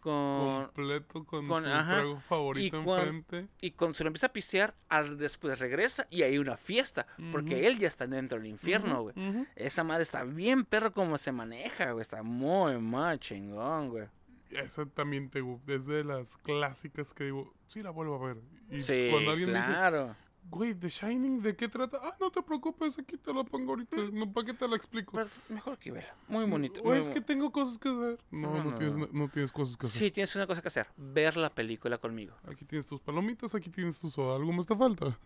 [0.05, 3.49] con, Completo con, con- su ajá, trago favorito y enfrente.
[3.63, 7.67] y cuando se lo empieza a pisear, al después regresa y hay una fiesta, porque
[7.67, 9.15] él ya está dentro del infierno, güey.
[9.57, 14.07] Esa madre está bien perro como se maneja, güey, está muy, muy chingón, güey.
[14.51, 18.37] esa también te es de las clásicas que digo, sí la vuelvo a ver.
[18.71, 20.15] Y Sí, cuando alguien me dice, claro.
[20.51, 21.99] Güey, The Shining, ¿de qué trata?
[22.03, 23.97] Ah, no te preocupes, aquí te la pongo ahorita.
[24.13, 25.13] No, ¿para qué te la explico?
[25.13, 26.15] Pero mejor que vela.
[26.29, 26.81] Muy bonito.
[26.83, 28.19] O muy es que tengo cosas que hacer.
[28.31, 29.29] No, No, no, no, tienes, no.
[29.29, 29.99] tienes cosas que hacer.
[29.99, 30.87] Sí, tienes una cosa que hacer.
[30.97, 32.35] Ver la película conmigo.
[32.47, 34.37] Aquí tienes tus palomitas, aquí tienes tu soda.
[34.37, 35.19] ¿Algo más te falta?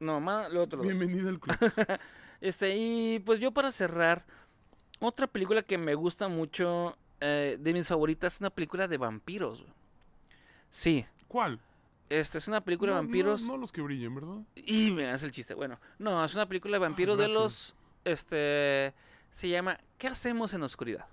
[0.00, 0.80] No, más lo otro.
[0.82, 1.56] Bienvenida al club.
[2.40, 4.22] Este, y pues yo para cerrar,
[5.00, 9.64] otra película que me gusta mucho, eh, de mis favoritas, es una película de vampiros.
[10.70, 11.58] Sí, ¿Cuál?
[12.08, 13.42] Este es una película No, de vampiros.
[13.42, 14.38] No, no los que brillen, ¿verdad?
[14.54, 15.54] Y me hace el chiste.
[15.54, 17.74] Bueno, no, es una película de vampiros de los.
[18.04, 18.94] Este.
[19.32, 21.06] Se llama ¿Qué hacemos en la oscuridad?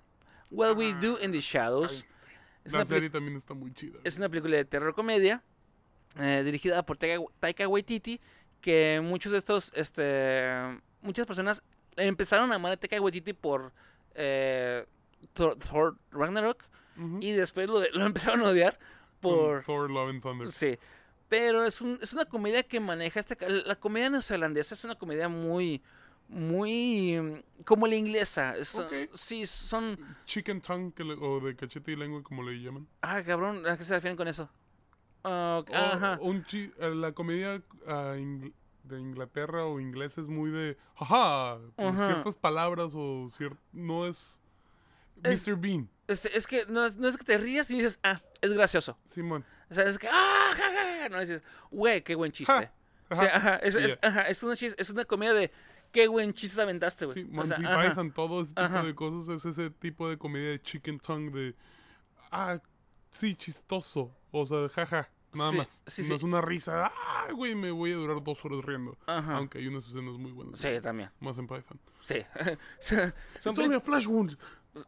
[0.50, 1.90] What We Do in the Shadows.
[1.92, 2.28] Ay, sí.
[2.64, 3.98] Es La serie también está muy chida.
[4.04, 5.42] es una película de terror comedia
[6.20, 8.20] eh, dirigida por Taika, Taika Waititi.
[8.60, 9.72] Que muchos de estos.
[9.74, 10.52] Este,
[11.00, 11.62] muchas personas
[11.96, 13.72] empezaron a amar a Taika Waititi por
[14.14, 14.86] eh,
[15.32, 16.62] Thor, Thor Ragnarok.
[17.20, 18.78] Y después lo, de- lo empezaron a odiar
[19.22, 19.62] por.
[19.62, 20.52] Thor, Love and Thunder.
[20.52, 20.78] Sí.
[21.28, 25.28] Pero es, un, es una comedia que maneja ca- La comedia neozelandesa es una comedia
[25.28, 25.80] muy...
[26.28, 27.18] Muy...
[27.20, 28.56] mm, Como la inglesa.
[28.56, 28.92] es- Ok.
[29.14, 29.98] Sí, son...
[30.26, 32.86] Chicken tongue, que le- o de cachete y lengua, como le llaman.
[33.02, 34.48] Ah, cabrón, ¿a qué se refieren con eso?
[35.24, 36.18] Ah, O- Ajá.
[36.20, 42.06] un chi- eh, la comedia ah, de Inglaterra o inglés es muy de jaja, Ajá.
[42.06, 44.40] ciertas palabras o cier- no es,
[45.22, 45.56] Es- Mr.
[45.56, 48.52] Bean, Este, es que no es, no es que te rías y dices, ah, es
[48.52, 48.98] gracioso.
[49.06, 49.44] Simón.
[49.70, 52.52] O sea, es que, ah, ja, ja, ja", No dices, güey, qué buen chiste.
[52.52, 52.72] Ja,
[53.08, 55.50] O sea, ajá, ajá, es, ajá, una chis- es una comedia de
[55.90, 57.14] qué buen chiste te aventaste, güey.
[57.24, 57.88] Sí, O sea, Monty ajá.
[57.88, 58.82] Python, todo ese tipo Ajá.
[58.82, 61.54] de cosas es ese tipo de comedia de chicken tongue de
[62.30, 62.58] ah,
[63.10, 65.82] sí, chistoso, o sea, jaja, nada Sí, más.
[65.86, 66.14] sí, no sí.
[66.14, 68.96] es una risa, ah, güey, me voy a durar dos horas riendo.
[69.06, 69.36] Ajá.
[69.36, 70.58] Aunque hay unas escenas muy buenas.
[70.58, 71.10] Sí, también.
[71.20, 71.78] Más en Python.
[72.02, 72.24] Sí.
[73.40, 74.36] Son a flash wound.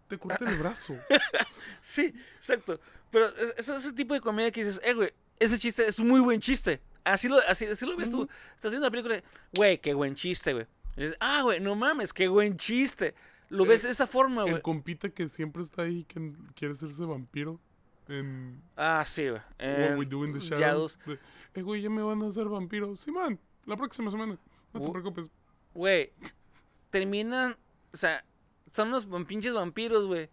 [0.08, 0.94] Te corté el brazo.
[1.80, 2.80] Sí, exacto.
[3.14, 6.08] Pero es, es ese tipo de comedia que dices, eh, güey, ese chiste es un
[6.08, 6.80] muy buen chiste.
[7.04, 8.28] Así lo, así, así lo ves tú.
[8.56, 9.22] Estás viendo la película,
[9.54, 10.66] güey, qué buen chiste, güey.
[10.96, 13.14] Y dices, ah, güey, no mames, qué buen chiste.
[13.50, 14.56] Lo ves de esa forma, güey.
[14.56, 17.60] El compita que siempre está ahí, que quiere hacerse vampiro.
[18.08, 19.40] En Ah, sí, güey.
[19.60, 20.98] What We Do in the Shadows.
[21.06, 21.20] De,
[21.54, 22.96] eh, güey, ya me van a hacer vampiro.
[22.96, 24.36] Sí, man, la próxima semana.
[24.72, 25.30] No te preocupes.
[25.72, 26.12] Güey,
[26.90, 27.56] terminan,
[27.92, 28.24] o sea,
[28.72, 30.28] son los pinches vampiros, güey.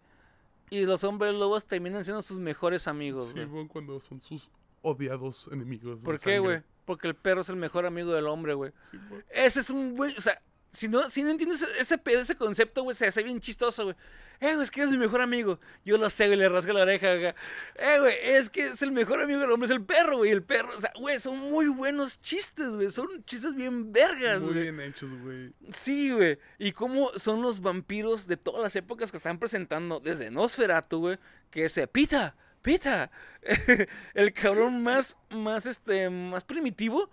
[0.72, 3.44] Y los hombres lobos terminan siendo sus mejores amigos, Sí, güey.
[3.46, 4.48] bueno, cuando son sus
[4.80, 6.02] odiados enemigos.
[6.02, 6.62] ¿Por qué, güey?
[6.86, 8.72] Porque el perro es el mejor amigo del hombre, güey.
[8.80, 8.96] Sí.
[9.30, 10.16] Ese es un buen.
[10.16, 10.40] O sea,
[10.72, 13.96] si no, si no entiendes ese, pedo, ese concepto, güey, se hace bien chistoso, güey.
[14.40, 15.60] Eh, güey, es que eres mi mejor amigo.
[15.84, 17.34] Yo lo sé, güey, le rasga la oreja, güey.
[17.76, 20.30] Eh, güey, es que es el mejor amigo del hombre, es el perro, güey.
[20.30, 22.90] El perro, o sea, güey, son muy buenos chistes, güey.
[22.90, 24.62] Son chistes bien vergas, Muy güey.
[24.62, 25.52] bien hechos, güey.
[25.72, 26.38] Sí, güey.
[26.58, 31.18] Y cómo son los vampiros de todas las épocas que están presentando, desde Nosferatu, güey,
[31.50, 33.10] que es eh, Pita, Pita,
[34.14, 37.10] el cabrón más, más, este, más primitivo,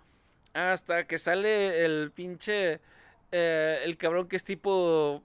[0.52, 2.80] hasta que sale el pinche,
[3.32, 5.22] eh, el cabrón que es tipo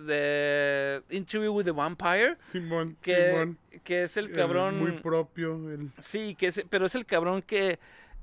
[0.00, 3.58] de Interview with the Vampire, Simón, que, Simón.
[3.84, 4.78] que es el El cabrón...
[4.78, 5.70] muy propio.
[5.70, 5.90] El...
[5.98, 7.78] Sí, que es, pero es el cabrón que...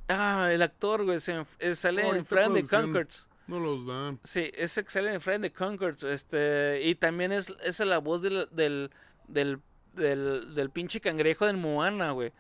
[0.08, 2.82] Ah, el actor, güey, se, eh, sale en Friend the producción.
[2.86, 3.28] Concords.
[3.46, 4.20] No los dan.
[4.24, 8.90] Sí, es excelente Friend the Concord, este, y también es, es la voz del, del,
[9.28, 9.60] del,
[9.94, 12.32] del, del pinche cangrejo del Moana, güey.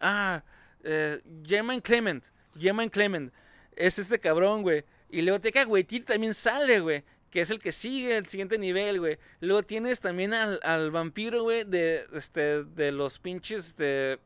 [0.00, 0.42] Ah,
[0.84, 2.24] eh, German Clement,
[2.56, 3.32] German Clement,
[3.74, 4.84] es este cabrón, güey.
[5.10, 9.00] Y luego Teca Waititi también sale, güey, que es el que sigue el siguiente nivel,
[9.00, 9.18] güey.
[9.40, 14.18] Luego tienes también al, al vampiro, güey, de, este, de los pinches, de,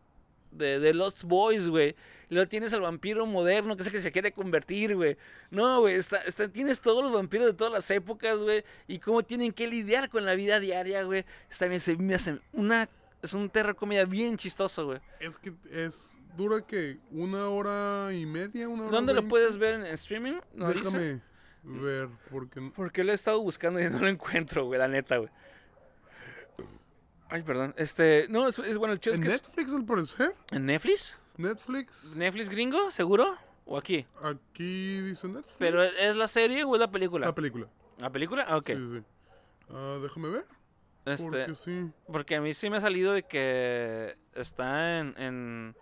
[0.50, 1.94] de, de Lost Boys, güey.
[2.30, 5.16] Luego tienes al vampiro moderno, que es el que se quiere convertir, güey.
[5.50, 8.64] No, güey, está, está- tienes todos los vampiros de todas las épocas, güey.
[8.88, 11.24] Y cómo tienen que lidiar con la vida diaria, güey.
[11.50, 12.88] Está bien, se me hacen una...
[13.20, 14.98] Es un terror comedia bien chistoso, güey.
[15.20, 16.18] Es que es.
[16.36, 18.92] Dura que una hora y media, una hora.
[18.92, 20.40] ¿Dónde lo puedes ver en streaming?
[20.54, 20.84] ¿No dice?
[20.84, 21.20] Déjame
[21.64, 22.72] ver, porque.
[22.74, 25.30] Porque lo he estado buscando y no lo encuentro, güey, la neta, güey.
[27.28, 27.74] Ay, perdón.
[27.76, 30.34] Este, no, es, es bueno, el chido es En que es- Netflix, al parecer.
[30.50, 31.16] ¿En Netflix?
[31.38, 32.14] Netflix.
[32.16, 33.36] ¿Netflix gringo, seguro?
[33.64, 34.06] ¿O aquí?
[34.22, 35.56] Aquí dice Netflix.
[35.58, 37.26] ¿Pero es la serie o es la película?
[37.26, 37.68] La película.
[37.98, 38.44] ¿La película?
[38.46, 38.66] Ah, ok.
[38.66, 39.02] Sí, sí.
[39.70, 40.44] Ah, déjame ver.
[41.06, 41.90] Este, Porque sí.
[42.06, 45.76] Porque a mí sí me ha salido de que está en, en,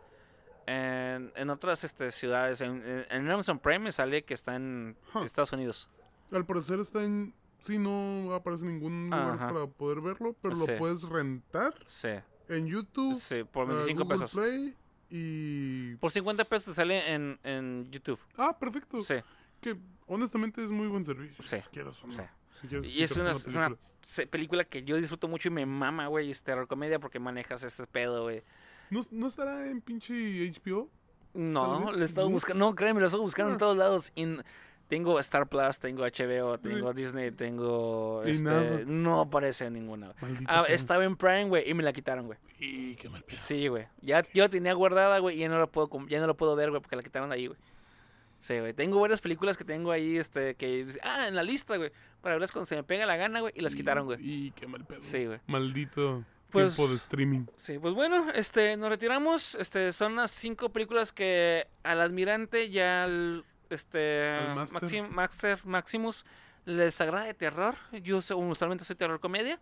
[0.70, 2.60] en, en otras este, ciudades.
[2.60, 5.24] En, Amazon Prime me sale que está en Huh.
[5.24, 5.88] Estados Unidos.
[6.32, 7.34] Al parecer está en.
[7.60, 9.48] Sí, no aparece en ningún lugar Ajá.
[9.52, 10.64] para poder verlo, pero Sí.
[10.66, 12.08] lo puedes rentar Sí,
[12.48, 14.32] en YouTube, sí, por ah, 25 Google pesos.
[14.32, 14.74] Play
[15.10, 15.94] y.
[15.96, 18.18] Por 50 pesos te sale en, en YouTube.
[18.36, 19.02] Ah, perfecto.
[19.02, 19.16] Sí,
[19.60, 19.76] Que
[20.06, 21.44] honestamente es muy buen servicio.
[21.44, 22.14] Sí, Quieras o no.
[22.14, 22.22] sí.
[22.62, 26.30] Si quieres Y es una, es película que yo disfruto mucho y me mama, güey.
[26.30, 28.42] Es terror comedia porque manejas ese pedo, güey.
[28.90, 30.14] ¿No, ¿No estará en pinche
[30.52, 30.88] HBO?
[31.34, 32.64] No, le he estado buscando.
[32.66, 33.58] No, créeme, lo estoy buscando en Ah.
[33.58, 34.12] todos lados.
[34.88, 36.62] Tengo Star Plus, tengo HBO, Sí.
[36.64, 38.24] tengo Disney, tengo.
[38.24, 38.80] Este, nada.
[38.84, 40.12] no aparece en ninguna.
[40.46, 42.38] Ah, estaba en Prime, güey, y me la quitaron, güey.
[42.58, 43.38] Y qué mal pedo.
[43.38, 43.86] Sí, güey.
[44.02, 46.56] Ya yo la tenía guardada, güey, y ya no la puedo, ya no la puedo
[46.56, 47.58] ver, güey, porque la quitaron ahí, güey.
[48.40, 48.72] Sí, güey.
[48.74, 50.86] Tengo varias películas que tengo ahí, este, que...
[51.02, 51.92] Ah, en la lista, güey.
[52.20, 54.18] Para verlas cuando se me pega la gana, güey, y las Y- quitaron, güey.
[54.20, 55.00] Y qué mal pedo.
[55.02, 55.38] Sí, güey.
[55.46, 57.46] Maldito Pues- tiempo de streaming.
[57.56, 59.54] Sí, pues bueno, este, nos retiramos.
[59.54, 64.56] Este, son las cinco películas que al admirante y al, este, Al.
[64.56, 66.24] Maxim- Master Maximus
[66.64, 67.76] les agrada de terror.
[68.02, 69.58] Yo usualmente soy terror comedia.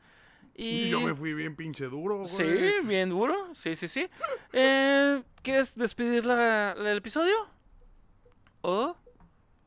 [0.55, 2.28] Y, Y yo me fui bien pinche duro, güey.
[2.28, 3.55] Sí, bien duro.
[3.55, 4.09] Sí, sí, sí.
[4.52, 7.35] Eh, ¿Quieres despedir la, la- el episodio?
[8.62, 8.97] ¿O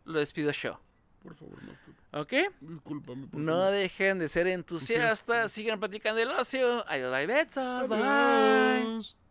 [0.06, 0.80] lo despido yo?
[1.24, 1.94] Por favor, Master.
[2.14, 2.34] ¿Ok?
[2.60, 3.28] Discúlpame.
[3.28, 3.72] por No favor.
[3.74, 5.52] dejen de ser entusiastas.
[5.52, 6.84] Sigan platicando el ocio.
[6.88, 7.88] Adiós, bye.
[7.88, 9.22] Bye.